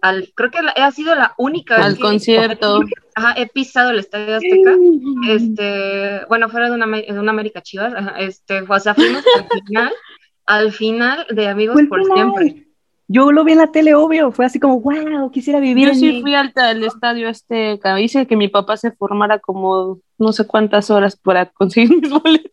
Al, 0.00 0.30
creo 0.36 0.52
que 0.52 0.62
la- 0.62 0.70
ha 0.70 0.92
sido 0.92 1.16
la 1.16 1.34
única 1.36 1.76
vez 1.78 1.84
Al 1.86 1.96
que- 1.96 2.02
concierto. 2.02 2.78
Ajá, 3.16 3.34
he 3.36 3.48
pisado 3.48 3.90
el 3.90 3.98
Estadio 3.98 4.36
Azteca. 4.36 4.76
Este, 5.28 6.24
bueno, 6.28 6.48
fuera 6.48 6.68
de 6.68 6.76
una, 6.76 6.86
de 6.86 7.18
una 7.18 7.32
América 7.32 7.60
Chivas, 7.60 7.92
ajá, 7.92 8.20
este, 8.20 8.62
o 8.68 8.78
sea, 8.78 8.94
fuimos 8.94 9.24
al 9.36 9.48
final, 9.66 9.92
al 10.46 10.72
final 10.72 11.26
de 11.30 11.48
Amigos 11.48 11.76
por 11.88 12.04
final. 12.04 12.32
Siempre. 12.38 12.67
Yo 13.10 13.32
lo 13.32 13.42
vi 13.44 13.52
en 13.52 13.58
la 13.58 13.72
tele, 13.72 13.94
obvio. 13.94 14.32
Fue 14.32 14.44
así 14.44 14.60
como, 14.60 14.80
wow, 14.80 15.30
quisiera 15.30 15.60
vivir 15.60 15.86
Yo 15.86 15.92
en 15.94 15.98
sí 15.98 16.12
mi- 16.12 16.20
fui 16.20 16.34
al, 16.34 16.52
al 16.56 16.84
estadio 16.84 17.28
Azteca. 17.28 17.98
Hice 18.00 18.26
que 18.26 18.36
mi 18.36 18.48
papá 18.48 18.76
se 18.76 18.92
formara 18.92 19.38
como 19.38 20.00
no 20.18 20.32
sé 20.32 20.46
cuántas 20.46 20.90
horas 20.90 21.16
para 21.16 21.46
conseguir 21.46 21.90
mis 22.02 22.10
boletos. 22.10 22.52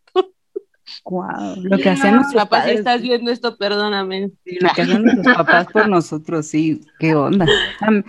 Wow, 1.03 1.55
lo 1.63 1.77
que 1.77 1.85
No, 1.85 1.91
hacían 1.91 2.15
nuestros 2.15 2.43
Papá, 2.43 2.57
si 2.57 2.61
padres. 2.61 2.79
estás 2.79 3.01
viendo 3.01 3.31
esto, 3.31 3.57
perdóname. 3.57 4.29
sí, 4.43 4.57
lo 4.59 4.69
que 4.73 4.81
hacían 4.83 5.03
nuestros 5.03 5.35
papás 5.35 5.67
por 5.71 5.87
nosotros, 5.89 6.47
sí. 6.47 6.81
¿Qué 6.99 7.15
onda? 7.15 7.45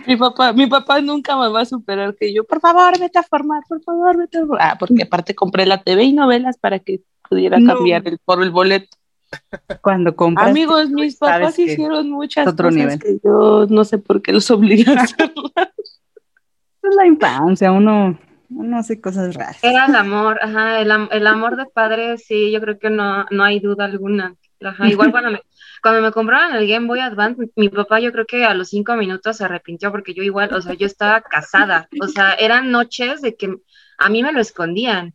Mi 0.05 0.15
papá, 0.15 0.53
mi 0.53 0.67
papá 0.67 1.01
nunca 1.01 1.35
me 1.37 1.49
va 1.49 1.61
a 1.61 1.65
superar 1.65 2.15
que 2.15 2.33
yo, 2.33 2.43
por 2.43 2.59
favor, 2.59 2.99
vete 2.99 3.19
a 3.19 3.23
formar, 3.23 3.63
por 3.67 3.81
favor, 3.83 4.17
vete 4.17 4.37
a 4.37 4.41
formar. 4.41 4.61
Ah, 4.61 4.77
porque 4.79 5.03
aparte 5.03 5.35
compré 5.35 5.65
la 5.65 5.81
TV 5.83 6.03
y 6.03 6.13
novelas 6.13 6.57
para 6.57 6.79
que 6.79 7.01
pudiera 7.29 7.59
No. 7.59 7.73
cambiar 7.75 8.07
el, 8.07 8.19
por 8.23 8.41
el 8.41 8.51
boleto. 8.51 8.95
Cuando 9.81 10.15
compras. 10.15 10.49
Amigos, 10.49 10.89
mis 10.89 11.17
sabes 11.17 11.39
papás 11.47 11.59
hicieron 11.59 12.09
muchas 12.09 12.47
otro 12.47 12.65
cosas 12.69 12.75
nivel. 12.77 12.99
que 12.99 13.17
yo 13.23 13.65
no 13.69 13.83
sé 13.85 13.97
por 13.97 14.21
qué 14.21 14.33
los 14.33 14.49
obligué 14.51 14.91
a 14.91 15.01
hacerlas. 15.01 16.01
Es 16.83 16.95
la 16.95 17.05
infancia, 17.05 17.71
uno, 17.71 18.17
uno 18.49 18.77
hace 18.77 19.01
cosas 19.01 19.35
raras. 19.35 19.63
Era 19.63 19.85
el 19.87 19.95
amor, 19.95 20.39
ajá, 20.41 20.79
el, 20.79 20.91
am- 20.91 21.09
el 21.11 21.27
amor 21.27 21.57
de 21.57 21.65
padre, 21.65 22.17
sí, 22.17 22.51
yo 22.51 22.61
creo 22.61 22.79
que 22.79 22.89
no, 22.89 23.25
no 23.31 23.43
hay 23.43 23.59
duda 23.59 23.85
alguna. 23.85 24.35
Ajá, 24.63 24.87
igual 24.87 25.11
cuando 25.11 25.31
me, 25.31 25.41
cuando 25.83 26.01
me 26.01 26.11
compraron 26.11 26.55
el 26.55 26.67
Game 26.67 26.87
Boy 26.87 26.99
Advance, 26.99 27.39
mi, 27.41 27.47
mi 27.55 27.69
papá 27.69 27.99
yo 27.99 28.11
creo 28.11 28.25
que 28.25 28.45
a 28.45 28.53
los 28.53 28.69
cinco 28.69 28.95
minutos 28.95 29.37
se 29.37 29.43
arrepintió 29.45 29.91
porque 29.91 30.13
yo 30.13 30.23
igual, 30.23 30.53
o 30.53 30.61
sea, 30.61 30.73
yo 30.73 30.87
estaba 30.87 31.21
casada, 31.21 31.87
o 32.01 32.07
sea, 32.07 32.33
eran 32.33 32.71
noches 32.71 33.21
de 33.21 33.35
que 33.35 33.53
a 33.99 34.09
mí 34.09 34.23
me 34.23 34.31
lo 34.31 34.39
escondían. 34.39 35.13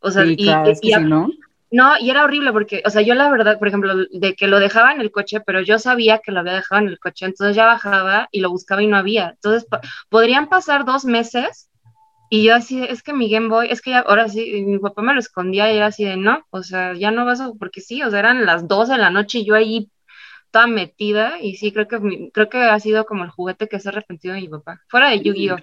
O 0.00 0.10
sea, 0.10 0.24
Sí, 0.24 0.34
y, 0.38 0.44
claro, 0.44 0.68
y- 0.68 0.72
es 0.72 0.80
que 0.80 0.88
y 0.88 0.92
a- 0.94 0.98
si 0.98 1.04
no, 1.04 1.28
no, 1.70 1.96
y 1.98 2.10
era 2.10 2.24
horrible 2.24 2.52
porque, 2.52 2.82
o 2.84 2.90
sea, 2.90 3.02
yo 3.02 3.14
la 3.14 3.30
verdad, 3.30 3.58
por 3.58 3.68
ejemplo, 3.68 3.94
de 4.10 4.34
que 4.34 4.48
lo 4.48 4.58
dejaba 4.58 4.92
en 4.92 5.00
el 5.00 5.12
coche, 5.12 5.40
pero 5.40 5.60
yo 5.60 5.78
sabía 5.78 6.18
que 6.18 6.32
lo 6.32 6.40
había 6.40 6.54
dejado 6.54 6.82
en 6.82 6.88
el 6.88 6.98
coche, 6.98 7.26
entonces 7.26 7.54
ya 7.54 7.64
bajaba 7.64 8.28
y 8.32 8.40
lo 8.40 8.50
buscaba 8.50 8.82
y 8.82 8.88
no 8.88 8.96
había. 8.96 9.30
Entonces, 9.30 9.68
podrían 10.08 10.48
pasar 10.48 10.84
dos 10.84 11.04
meses 11.04 11.70
y 12.28 12.44
yo 12.44 12.54
así, 12.54 12.82
es 12.82 13.02
que 13.02 13.12
mi 13.12 13.28
Game 13.28 13.48
Boy, 13.48 13.68
es 13.70 13.82
que 13.82 13.90
ya, 13.90 14.00
ahora 14.00 14.28
sí, 14.28 14.64
mi 14.64 14.78
papá 14.78 15.02
me 15.02 15.14
lo 15.14 15.20
escondía 15.20 15.72
y 15.72 15.76
era 15.76 15.86
así 15.86 16.04
de, 16.04 16.16
no, 16.16 16.46
o 16.50 16.62
sea, 16.62 16.94
ya 16.94 17.10
no 17.10 17.24
vas 17.24 17.40
a, 17.40 17.52
porque 17.58 17.80
sí, 17.80 18.02
o 18.02 18.10
sea, 18.10 18.20
eran 18.20 18.46
las 18.46 18.68
12 18.68 18.92
de 18.92 18.98
la 18.98 19.10
noche 19.10 19.40
y 19.40 19.44
yo 19.44 19.54
ahí 19.54 19.90
toda 20.50 20.66
metida 20.66 21.40
y 21.40 21.56
sí, 21.56 21.72
creo 21.72 21.88
que, 21.88 22.30
creo 22.32 22.48
que 22.48 22.58
ha 22.58 22.78
sido 22.80 23.04
como 23.04 23.24
el 23.24 23.30
juguete 23.30 23.68
que 23.68 23.78
se 23.80 23.88
ha 23.88 23.92
arrepentido 23.92 24.34
de 24.34 24.40
mi 24.40 24.48
papá, 24.48 24.80
fuera 24.88 25.10
de 25.10 25.20
Yu-Gi-Oh! 25.20 25.56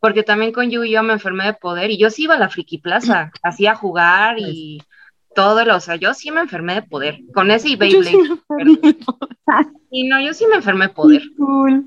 Porque 0.00 0.22
también 0.22 0.52
con 0.52 0.70
Yu-Gi-Oh! 0.70 1.02
me 1.02 1.14
enfermé 1.14 1.44
de 1.44 1.54
poder 1.54 1.90
y 1.90 1.98
yo 1.98 2.10
sí 2.10 2.24
iba 2.24 2.34
a 2.34 2.38
la 2.38 2.48
Friki 2.48 2.78
Plaza, 2.78 3.30
así 3.42 3.66
a 3.66 3.74
jugar 3.74 4.38
y 4.38 4.82
todo, 5.42 5.64
lo, 5.64 5.76
o 5.76 5.80
sea, 5.80 5.96
yo 5.96 6.14
sí 6.14 6.30
me 6.30 6.40
enfermé 6.40 6.74
de 6.74 6.82
poder, 6.82 7.20
con 7.32 7.50
ese 7.50 7.68
y 7.68 7.70
sí 7.72 7.76
Beyblade. 7.76 8.18
Y 9.90 10.08
no, 10.08 10.20
yo 10.20 10.34
sí 10.34 10.46
me 10.48 10.56
enfermé 10.56 10.88
de 10.88 10.94
poder. 10.94 11.22
cool. 11.36 11.86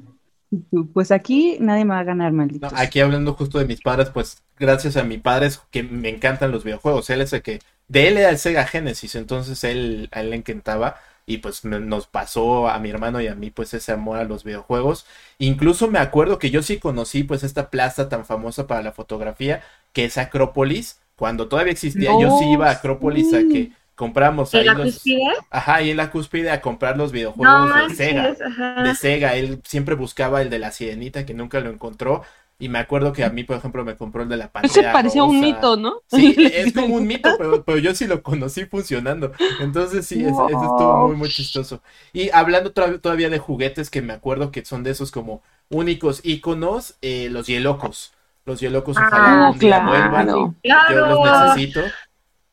Pues 0.93 1.11
aquí 1.11 1.57
nadie 1.59 1.85
me 1.85 1.93
va 1.93 1.99
a 1.99 2.03
ganar, 2.03 2.31
No, 2.31 2.37
malditos. 2.39 2.73
aquí 2.75 2.99
hablando 2.99 3.33
justo 3.33 3.57
de 3.57 3.65
mis 3.65 3.81
padres, 3.81 4.09
pues 4.09 4.43
gracias 4.59 4.97
a 4.97 5.03
mi 5.03 5.17
padre 5.17 5.47
es 5.47 5.61
que 5.71 5.83
me 5.83 6.09
encantan 6.09 6.51
los 6.51 6.63
videojuegos. 6.63 7.09
Él 7.09 7.21
es 7.21 7.31
el 7.33 7.41
que, 7.41 7.59
de 7.87 8.07
él 8.09 8.17
era 8.17 8.29
el 8.29 8.37
Sega 8.37 8.65
Genesis, 8.65 9.15
entonces 9.15 9.63
él, 9.63 10.09
a 10.11 10.21
él 10.21 10.29
le 10.31 10.35
encantaba 10.37 10.95
y 11.25 11.37
pues 11.37 11.63
me- 11.63 11.79
nos 11.79 12.07
pasó 12.07 12.67
a 12.67 12.79
mi 12.79 12.89
hermano 12.89 13.21
y 13.21 13.27
a 13.27 13.35
mí 13.35 13.49
pues 13.51 13.73
ese 13.73 13.91
amor 13.93 14.17
a 14.17 14.23
los 14.25 14.43
videojuegos. 14.43 15.05
Incluso 15.39 15.87
me 15.89 15.99
acuerdo 15.99 16.39
que 16.39 16.49
yo 16.51 16.63
sí 16.63 16.79
conocí 16.79 17.23
pues 17.23 17.43
esta 17.43 17.69
plaza 17.69 18.09
tan 18.09 18.25
famosa 18.25 18.67
para 18.67 18.81
la 18.83 18.91
fotografía 18.91 19.61
que 19.93 20.05
es 20.05 20.17
Acrópolis. 20.17 21.00
Cuando 21.21 21.47
todavía 21.47 21.71
existía, 21.71 22.09
yo 22.19 22.35
sí 22.39 22.45
iba 22.51 22.67
a 22.67 22.71
Acrópolis 22.71 23.31
a 23.35 23.43
que 23.47 23.73
compramos 23.93 24.55
¿Y 24.55 24.57
ahí 24.57 24.65
la 24.65 24.73
los... 24.73 24.95
cúspide? 24.95 25.21
Ajá, 25.51 25.83
y 25.83 25.91
en 25.91 25.97
la 25.97 26.09
cúspide 26.09 26.49
a 26.49 26.61
comprar 26.61 26.97
los 26.97 27.11
No 27.11 27.13
videojuegos 27.13 27.75
de 27.75 27.95
Sega 27.95 28.35
ajá. 28.43 28.81
de 28.81 28.95
Sega. 28.95 29.35
Él 29.35 29.61
siempre 29.63 29.93
buscaba 29.93 30.41
el 30.41 30.49
de 30.49 30.57
la 30.57 30.71
sirenita 30.71 31.23
que 31.23 31.35
nunca 31.35 31.59
lo 31.59 31.69
encontró. 31.69 32.23
Y 32.57 32.69
me 32.69 32.79
acuerdo 32.79 33.13
que 33.13 33.23
a 33.23 33.29
mí, 33.29 33.43
por 33.43 33.55
ejemplo, 33.55 33.85
me 33.85 33.95
compró 33.95 34.23
el 34.23 34.29
de 34.29 34.37
la 34.37 34.51
Ese 34.63 34.81
pantalla 34.81 34.93
parecía 34.93 35.23
un 35.23 35.39
mito, 35.39 35.77
¿no? 35.77 36.01
Sí, 36.07 36.35
es 36.55 36.73
como 36.73 36.95
un 36.95 37.05
mito, 37.05 37.29
pero, 37.37 37.63
pero 37.63 37.77
yo 37.77 37.93
sí 37.93 38.07
lo 38.07 38.23
conocí 38.23 38.65
funcionando. 38.65 39.31
Entonces 39.59 40.07
sí, 40.07 40.25
ese, 40.25 40.29
ese 40.47 40.65
estuvo 40.65 40.95
muy, 40.95 41.15
muy 41.15 41.29
chistoso. 41.29 41.83
Y 42.13 42.31
hablando 42.31 42.71
todavía 42.71 43.29
de 43.29 43.37
juguetes 43.37 43.91
que 43.91 44.01
me 44.01 44.13
acuerdo 44.13 44.51
que 44.51 44.65
son 44.65 44.81
de 44.81 44.89
esos 44.89 45.11
como 45.11 45.43
únicos 45.69 46.21
íconos, 46.23 46.97
eh, 47.03 47.29
los 47.29 47.45
hielocos. 47.45 48.13
Los 48.45 48.61
ojalá 48.63 49.47
Ah, 49.47 49.51
un 49.51 49.59
día 49.59 49.79
vuelvan. 49.79 50.55
claro. 50.63 50.89
Yo 50.89 51.05
los 51.07 51.31
necesito. 51.55 51.81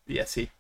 Y 0.07 0.19
así. 0.19 0.51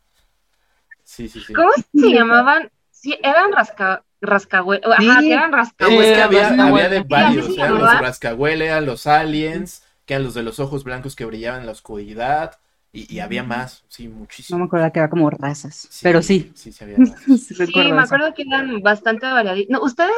Sí, 1.04 1.28
sí, 1.28 1.40
sí. 1.40 1.52
¿Cómo 1.52 1.70
se 1.94 2.10
llamaban? 2.12 2.70
Sí, 2.90 3.18
eran 3.22 3.52
rasca, 3.52 4.04
rascahuele, 4.20 4.82
ajá, 4.86 5.20
Sí. 5.20 5.28
que 5.28 5.32
eran 5.32 5.50
Es 5.50 5.56
rascahuele. 5.56 6.12
que 6.14 6.22
había, 6.22 6.48
había 6.48 6.88
de 6.88 7.00
varios, 7.00 7.56
eran 7.56 7.78
los 7.78 8.00
rascahuele, 8.00 8.66
eran 8.66 8.86
los 8.86 9.06
aliens, 9.06 9.84
que 10.04 10.14
eran 10.14 10.24
los 10.24 10.34
de 10.34 10.42
los 10.42 10.58
ojos 10.60 10.84
blancos 10.84 11.14
que 11.14 11.24
brillaban 11.24 11.60
en 11.60 11.66
la 11.66 11.72
oscuridad, 11.72 12.58
y, 12.92 13.14
y 13.14 13.20
había 13.20 13.42
más, 13.44 13.84
sí, 13.88 14.08
No 14.08 14.16
muchísimo. 14.16 14.58
me 14.58 14.64
acuerdo 14.64 14.90
que 14.92 14.98
era 14.98 15.10
como 15.10 15.30
razas, 15.30 15.88
pero 16.02 16.22
sí. 16.22 16.50
Sí, 16.54 16.72
sí, 16.72 16.84
había 16.84 16.96
más. 16.98 17.20
Sí, 17.22 17.54
me 17.58 17.64
eso. 17.90 18.00
acuerdo 18.00 18.34
que 18.34 18.42
eran 18.42 18.80
bastante 18.82 19.26
variaditos. 19.26 19.70
No, 19.70 19.82
¿ustedes 19.84 20.12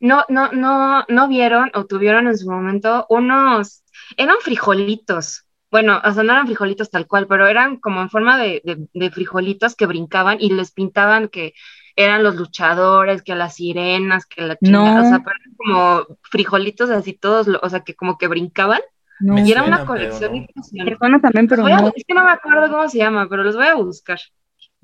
no, 0.00 0.24
no, 0.28 0.50
no, 0.52 1.04
no 1.08 1.28
vieron 1.28 1.70
o 1.74 1.86
tuvieron 1.86 2.26
en 2.26 2.36
su 2.36 2.50
momento 2.50 3.06
unos, 3.08 3.82
eran 4.16 4.36
frijolitos? 4.40 5.44
Bueno, 5.70 6.00
o 6.02 6.12
sea, 6.12 6.22
no 6.22 6.32
eran 6.32 6.46
frijolitos 6.46 6.90
tal 6.90 7.06
cual, 7.06 7.26
pero 7.26 7.46
eran 7.46 7.76
como 7.76 8.00
en 8.00 8.08
forma 8.10 8.38
de, 8.38 8.62
de, 8.64 8.86
de 8.92 9.10
frijolitos 9.10 9.74
que 9.76 9.86
brincaban 9.86 10.38
y 10.40 10.50
les 10.52 10.72
pintaban 10.72 11.28
que 11.28 11.52
eran 11.94 12.22
los 12.22 12.36
luchadores, 12.36 13.22
que 13.22 13.34
las 13.34 13.56
sirenas, 13.56 14.24
que 14.24 14.42
la 14.42 14.56
chingada, 14.56 15.00
No. 15.02 15.06
o 15.06 15.08
sea, 15.10 15.18
pero 15.18 15.36
eran 15.40 15.54
como 15.56 16.06
frijolitos 16.22 16.90
así 16.90 17.12
todos, 17.12 17.48
lo- 17.48 17.60
o 17.62 17.68
sea, 17.68 17.80
que 17.80 17.94
como 17.94 18.16
que 18.18 18.28
brincaban 18.28 18.80
No, 19.20 19.38
y 19.44 19.50
era 19.52 19.62
una 19.64 19.84
colección 19.84 20.32
no. 20.32 21.20
también, 21.20 21.48
pero 21.48 21.62
Voy 21.62 21.72
a- 21.72 21.80
no. 21.80 21.92
es 21.94 22.04
que 22.06 22.14
no 22.14 22.24
me 22.24 22.30
acuerdo 22.30 22.70
cómo 22.70 22.88
se 22.88 22.98
llama, 22.98 23.28
pero 23.28 23.42
los 23.42 23.56
voy 23.56 23.66
a 23.66 23.74
buscar. 23.74 24.20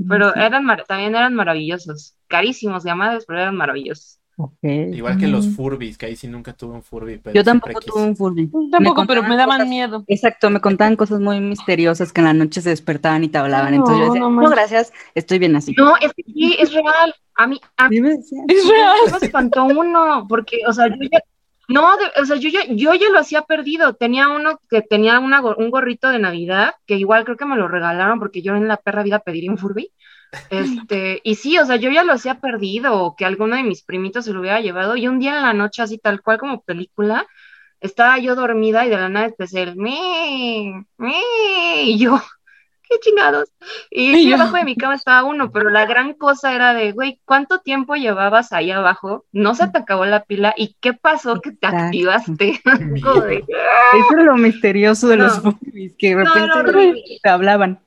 Pero 0.09 0.35
eran 0.35 0.67
también 0.89 1.15
eran 1.15 1.35
maravillosos. 1.35 2.17
Carísimos, 2.27 2.85
llamados, 2.85 3.25
pero 3.27 3.41
eran 3.41 3.57
maravillosos. 3.57 4.19
Igual 4.63 5.19
que 5.19 5.29
los. 5.29 5.49
Furbies, 5.55 5.97
que 5.97 6.07
ahí 6.07 6.17
sí 6.17 6.27
nunca 6.27 6.53
tuve 6.53 6.75
un 6.75 6.83
Furby, 6.83 7.19
pero 7.19 7.35
Yo 7.35 7.45
tampoco 7.45 7.79
quise. 7.79 7.93
tuve 7.93 8.03
un 8.03 8.17
Furby. 8.17 8.51
Tampoco, 8.71 9.03
Me 9.03 9.07
pero 9.07 9.23
me 9.23 9.37
daban 9.37 9.59
cosas- 9.59 9.69
miedo. 9.69 10.05
Exacto, 10.09 10.51
me 10.51 10.61
contaban 10.61 10.97
cosas 10.97 11.21
muy 11.21 11.39
misteriosas 11.41 12.13
que 12.13 12.21
en 12.21 12.25
la 12.27 12.35
noche 12.35 12.61
se 12.61 12.71
despertaban 12.71 13.23
y 13.25 13.29
te 13.29 13.39
hablaban. 13.39 13.75
Entonces 13.75 13.99
yo 13.99 14.05
decía, 14.07 14.21
no 14.21 14.31
no, 14.31 14.51
gracias, 14.51 14.93
estoy 15.15 15.39
bien 15.39 15.55
así. 15.57 15.75
No, 15.77 15.95
es 15.99 16.13
que 16.15 16.23
sí, 16.25 16.57
es 16.59 16.73
real. 16.73 17.15
A 17.37 17.47
mí, 17.47 17.61
a 17.77 17.89
mí 17.89 17.97
Sí 17.97 18.03
me 18.03 18.11
decían. 18.17 18.45
Es 18.49 18.69
real. 18.69 18.97
me 19.21 19.27
espantó 19.27 19.65
uno, 19.65 20.27
porque, 20.29 20.61
o 20.67 20.73
sea, 20.73 20.89
yo 20.89 20.97
ya, 21.11 21.21
no, 21.69 21.97
de- 21.97 22.21
o 22.23 22.25
sea, 22.27 22.37
yo 22.37 22.49
ya, 22.49 22.61
yo 22.69 22.95
ya 22.95 23.09
lo 23.11 23.19
hacía 23.21 23.43
perdido. 23.43 23.95
Tenía 23.95 24.29
uno 24.29 24.59
que 24.69 24.83
tenía 24.83 25.19
una, 25.21 25.41
un 25.43 25.71
gorrito 25.71 26.09
de 26.09 26.19
Navidad, 26.19 26.75
que 26.87 26.97
igual 26.97 27.25
creo 27.25 27.37
que 27.37 27.45
me 27.47 27.57
lo 27.57 27.69
regalaron 27.69 28.19
porque 28.19 28.43
yo 28.43 28.55
en 28.57 28.67
la 28.69 28.77
perra 28.79 29.03
vida 29.03 29.21
pediría 29.21 29.51
un 29.51 29.59
Furby. 29.59 29.91
Este, 30.51 31.21
y 31.25 31.35
sí, 31.37 31.59
o 31.59 31.67
sea, 31.67 31.77
yo 31.77 31.91
ya 31.91 32.05
lo 32.05 32.13
hacía 32.13 32.41
perdido, 32.41 32.95
o 33.03 33.17
que 33.17 33.25
alguno 33.25 33.57
de 33.57 33.63
mis 33.65 33.83
primitos 33.83 34.25
se 34.25 34.33
lo 34.33 34.41
hubiera 34.41 34.61
llevado, 34.61 34.97
y 34.97 35.09
un 35.09 35.19
día 35.19 35.37
en 35.37 35.43
la 35.43 35.53
noche, 35.55 35.83
así 35.83 35.99
tal 35.99 36.23
cual 36.23 36.39
como 36.39 36.63
película, 36.63 37.27
estaba 37.81 38.19
yo 38.19 38.35
dormida 38.35 38.87
y 38.87 38.91
de 38.91 38.97
la 38.97 39.09
nada 39.09 39.27
empecé 39.27 39.63
el 39.63 39.77
me, 39.77 40.87
me, 40.97 41.83
y 41.83 41.99
yo, 41.99 42.21
qué 42.89 42.97
chingados. 43.01 43.51
Y 43.91 44.29
yo- 44.29 44.37
abajo 44.37 44.57
de 44.57 44.65
mi 44.65 44.77
cama 44.77 44.95
estaba 44.95 45.25
uno, 45.25 45.51
pero 45.51 45.71
la 45.71 45.87
gran 45.87 46.15
cosa 46.15 46.55
era 46.55 46.75
de, 46.75 46.93
güey, 46.93 47.21
¿cuánto 47.25 47.59
tiempo 47.61 47.95
llevabas 47.95 48.53
ahí 48.53 48.71
abajo? 48.71 49.25
No 49.33 49.55
se 49.55 49.69
te 49.69 49.79
acabó 49.79 50.05
la 50.05 50.25
pila, 50.25 50.55
¿y 50.57 50.77
qué 50.81 50.93
pasó 50.95 51.41
que 51.41 51.51
te 51.53 51.67
Exacto. 51.67 51.85
activaste? 51.87 52.61
Eso 52.65 54.15
era 54.15 54.23
lo 54.25 54.37
misterioso 54.37 55.09
de 55.09 55.17
los. 55.17 55.41
Furbies, 55.41 55.95
que 55.99 56.15
de 56.15 56.25
No, 56.25 56.33
repente 56.35 57.19
te 57.23 57.29
hablaban. 57.29 57.81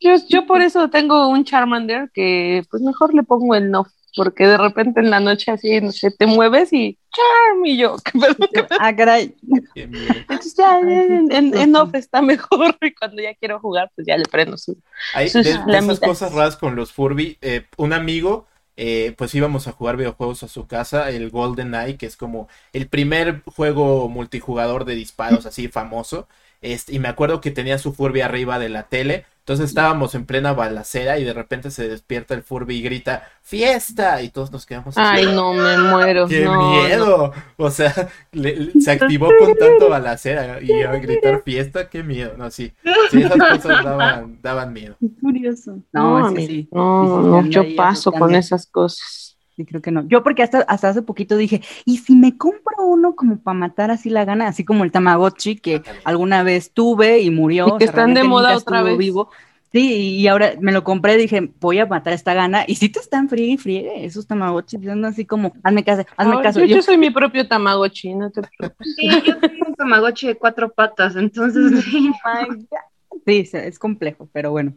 Yo, 0.00 0.16
yo 0.28 0.46
por 0.46 0.62
eso 0.62 0.88
tengo 0.90 1.28
un 1.28 1.44
Charmander 1.44 2.10
que 2.12 2.62
pues 2.70 2.82
mejor 2.82 3.14
le 3.14 3.22
pongo 3.22 3.54
el 3.54 3.70
no, 3.70 3.86
porque 4.14 4.46
de 4.46 4.58
repente 4.58 5.00
en 5.00 5.10
la 5.10 5.20
noche 5.20 5.50
así, 5.50 5.80
no 5.80 5.92
sé, 5.92 6.10
te 6.10 6.26
mueves 6.26 6.72
y 6.72 6.98
Charm 7.10 7.64
y 7.64 7.78
yo. 7.78 7.96
Ah, 8.80 8.94
caray. 8.94 9.34
Entonces 9.74 10.54
ya 10.56 10.78
en, 10.80 11.30
en, 11.32 11.76
off 11.76 11.94
está 11.94 12.22
mejor 12.22 12.76
y 12.82 12.94
cuando 12.94 13.22
ya 13.22 13.34
quiero 13.34 13.58
jugar 13.60 13.90
pues 13.94 14.06
ya 14.06 14.16
le 14.16 14.24
prendo 14.24 14.56
su... 14.58 14.76
Hay 15.14 15.28
Sus 15.28 15.44
de, 15.44 15.58
de 15.66 15.78
esas 15.78 16.00
cosas 16.00 16.32
raras 16.32 16.56
con 16.56 16.76
los 16.76 16.92
Furby. 16.92 17.38
eh, 17.40 17.66
un 17.76 17.92
amigo 17.92 18.46
eh, 18.78 19.14
pues 19.16 19.34
íbamos 19.34 19.66
a 19.68 19.72
jugar 19.72 19.96
videojuegos 19.96 20.42
a 20.42 20.48
su 20.48 20.66
casa, 20.66 21.08
el 21.08 21.30
Golden 21.30 21.74
Eye, 21.74 21.96
que 21.96 22.04
es 22.06 22.16
como 22.16 22.48
el 22.74 22.88
primer 22.88 23.42
juego 23.46 24.08
multijugador 24.08 24.84
de 24.84 24.94
disparos 24.94 25.46
así 25.46 25.68
famoso. 25.68 26.28
Este, 26.60 26.94
y 26.94 26.98
me 26.98 27.08
acuerdo 27.08 27.40
que 27.40 27.50
tenía 27.50 27.78
su 27.78 27.94
Furby 27.94 28.20
arriba 28.20 28.58
de 28.58 28.68
la 28.68 28.84
tele. 28.84 29.24
Entonces 29.46 29.68
estábamos 29.68 30.12
en 30.16 30.26
plena 30.26 30.54
balacera 30.54 31.20
y 31.20 31.24
de 31.24 31.32
repente 31.32 31.70
se 31.70 31.88
despierta 31.88 32.34
el 32.34 32.42
Furby 32.42 32.78
y 32.78 32.82
grita 32.82 33.28
¡Fiesta! 33.42 34.20
Y 34.20 34.30
todos 34.30 34.50
nos 34.50 34.66
quedamos 34.66 34.98
así. 34.98 35.20
Ay, 35.20 35.26
no, 35.32 35.52
me 35.54 35.78
muero. 35.78 36.26
¡Qué 36.26 36.48
miedo! 36.48 37.32
O 37.56 37.70
sea, 37.70 37.92
se 37.92 38.90
activó 38.90 39.28
con 39.38 39.54
tanto 39.54 39.88
balacera 39.88 40.60
y 40.60 40.82
a 40.82 40.90
gritar 40.94 41.44
fiesta, 41.44 41.88
qué 41.88 42.02
miedo. 42.02 42.34
No, 42.36 42.50
sí. 42.50 42.72
Sí, 43.12 43.22
esas 43.22 43.38
cosas 43.38 43.84
daban, 43.84 44.42
daban 44.42 44.72
miedo. 44.72 44.96
curioso. 45.20 45.78
No, 45.92 46.28
no, 46.28 46.36
sí, 46.36 46.68
no, 46.72 47.20
no 47.22 47.46
yo 47.46 47.62
paso 47.76 48.10
con 48.10 48.34
esas 48.34 48.66
cosas. 48.66 49.35
Sí, 49.56 49.64
creo 49.64 49.80
que 49.80 49.90
no. 49.90 50.06
Yo 50.06 50.22
porque 50.22 50.42
hasta, 50.42 50.60
hasta 50.60 50.90
hace 50.90 51.00
poquito 51.00 51.36
dije, 51.36 51.62
¿y 51.86 51.96
si 51.98 52.14
me 52.14 52.36
compro 52.36 52.84
uno 52.84 53.16
como 53.16 53.38
para 53.38 53.56
matar 53.56 53.90
así 53.90 54.10
la 54.10 54.26
gana? 54.26 54.48
Así 54.48 54.66
como 54.66 54.84
el 54.84 54.92
Tamagotchi 54.92 55.56
que 55.56 55.82
alguna 56.04 56.42
vez 56.42 56.72
tuve 56.72 57.20
y 57.20 57.30
murió. 57.30 57.68
Y 57.68 57.78
que 57.78 57.84
están 57.86 58.12
de 58.12 58.22
moda 58.22 58.54
otra 58.54 58.82
vez. 58.82 58.98
Vivo. 58.98 59.30
Sí, 59.72 60.16
y 60.16 60.26
ahora 60.26 60.52
me 60.60 60.72
lo 60.72 60.84
compré, 60.84 61.16
dije, 61.16 61.50
voy 61.58 61.78
a 61.78 61.86
matar 61.86 62.12
esta 62.12 62.34
gana. 62.34 62.64
Y 62.66 62.76
si 62.76 62.88
te 62.90 63.00
están 63.00 63.28
friegue 63.28 63.52
y 63.52 63.56
friegue, 63.56 64.04
esos 64.04 64.26
Tamagotchi, 64.26 64.76
diciendo 64.76 65.08
así 65.08 65.24
como, 65.24 65.54
hazme 65.62 65.84
caso, 65.84 66.04
hazme 66.16 66.40
caso. 66.42 66.64
Yo, 66.64 66.82
soy 66.82 66.98
mi 66.98 67.10
propio 67.10 67.48
Tamagotchi, 67.48 68.14
no 68.14 68.30
te 68.30 68.42
preocupes. 68.42 68.94
Sí, 68.94 69.08
yo 69.24 69.38
tengo 69.38 69.66
un 69.68 69.74
Tamagotchi 69.74 70.28
de 70.28 70.34
cuatro 70.36 70.70
patas, 70.70 71.16
entonces. 71.16 71.82
sí, 73.26 73.48
es 73.52 73.78
complejo, 73.78 74.28
pero 74.32 74.50
bueno. 74.50 74.74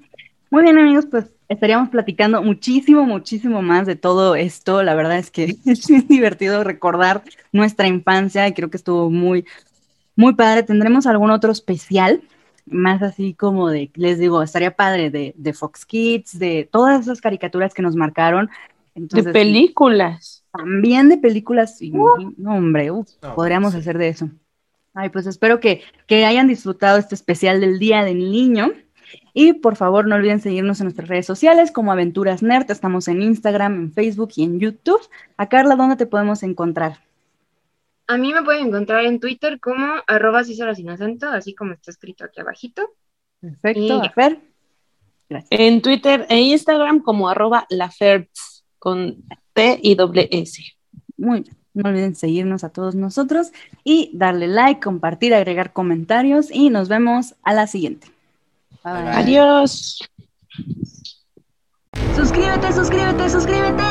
Muy 0.52 0.64
bien, 0.64 0.80
amigos, 0.80 1.06
pues 1.06 1.32
estaríamos 1.48 1.90
platicando 1.90 2.42
muchísimo, 2.42 3.06
muchísimo 3.06 3.62
más 3.62 3.86
de 3.86 3.96
todo 3.96 4.36
esto. 4.36 4.82
La 4.82 4.96
verdad 4.96 5.18
es 5.18 5.30
que 5.30 5.58
es 5.66 6.08
divertido 6.08 6.64
recordar 6.64 7.24
nuestra 7.52 7.88
infancia 7.88 8.48
y 8.48 8.54
creo 8.54 8.70
que 8.70 8.78
estuvo 8.78 9.10
muy, 9.12 9.46
muy 10.16 10.34
padre. 10.34 10.64
¿Tendremos 10.64 11.06
algún 11.06 11.32
otro 11.32 11.52
especial? 11.52 12.22
Más 12.66 13.02
así 13.02 13.34
como 13.34 13.70
de, 13.70 13.92
les 13.96 14.20
digo, 14.20 14.42
estaría 14.44 14.76
padre 14.76 15.10
de, 15.10 15.34
de 15.36 15.54
Fox 15.54 15.86
Kids, 15.86 16.38
de 16.38 16.68
todas 16.72 17.02
esas 17.02 17.22
caricaturas 17.22 17.74
que 17.74 17.82
nos 17.82 17.96
marcaron. 17.96 18.50
de 18.96 19.24
películas. 19.24 20.44
También 20.52 21.10
de 21.10 21.18
películas. 21.18 21.82
Y, 21.82 21.92
uh. 21.96 22.34
no, 22.38 22.56
hombre, 22.56 22.92
podríamos 23.36 23.76
hacer 23.76 23.98
de 23.98 24.10
eso. 24.10 24.30
Ay, 24.94 25.10
pues 25.10 25.28
espero 25.28 25.60
que, 25.60 25.82
que 26.08 26.26
hayan 26.26 26.48
disfrutado 26.48 26.98
este 26.98 27.16
especial 27.16 27.62
del 27.62 27.80
Día 27.80 28.04
del 28.04 28.32
Niño. 28.32 28.72
Y 29.34 29.54
por 29.54 29.76
favor, 29.76 30.08
no 30.08 30.16
olviden 30.16 30.40
seguirnos 30.40 30.80
en 30.80 30.86
nuestras 30.86 31.08
redes 31.08 31.26
sociales 31.26 31.72
como 31.72 31.92
Aventuras 31.92 32.44
Nerd. 32.44 32.70
Estamos 32.70 33.08
en 33.08 33.22
Instagram, 33.22 33.76
en 33.76 33.94
Facebook 33.94 34.32
y 34.36 34.44
en 34.44 34.60
YouTube. 34.60 35.02
A 35.38 35.48
Carla, 35.50 35.76
¿dónde 35.76 35.96
te 35.96 36.06
podemos 36.06 36.44
encontrar? 36.44 37.00
A 38.08 38.18
mí 38.18 38.34
me 38.34 38.44
pueden 38.44 38.68
encontrar 38.68 39.06
en 39.06 39.20
Twitter 39.20 39.60
como 39.60 39.86
arroba 40.08 40.44
sin 40.44 40.90
acento, 40.90 41.30
así 41.30 41.54
como 41.54 41.74
está 41.74 41.92
escrito 41.92 42.26
aquí 42.26 42.42
abajito. 42.42 42.90
Perfecto, 43.40 44.02
a 44.02 44.10
Fer. 44.10 44.40
Gracias. 45.30 45.60
En 45.60 45.82
Twitter 45.82 46.26
e 46.28 46.42
Instagram 46.42 47.02
como 47.02 47.30
arroba 47.30 47.68
laferts 47.70 48.66
con 48.80 49.24
T 49.54 49.80
y 49.84 49.96
doble 49.96 50.28
S. 50.32 50.64
Muy 51.18 51.42
bien. 51.42 51.60
No 51.74 51.90
olviden 51.90 52.16
seguirnos 52.16 52.64
a 52.64 52.70
todos 52.70 52.96
nosotros 52.96 53.52
y 53.84 54.12
darle 54.14 54.48
like, 54.48 54.82
compartir, 54.82 55.34
agregar 55.34 55.72
comentarios 55.72 56.50
y 56.52 56.70
nos 56.70 56.90
vemos 56.90 57.36
a 57.44 57.54
la 57.54 57.68
siguiente. 57.68 58.08
Adiós. 59.16 60.00
Suscríbete, 62.16 62.74
suscríbete, 62.74 63.30
suscríbete. 63.30 63.90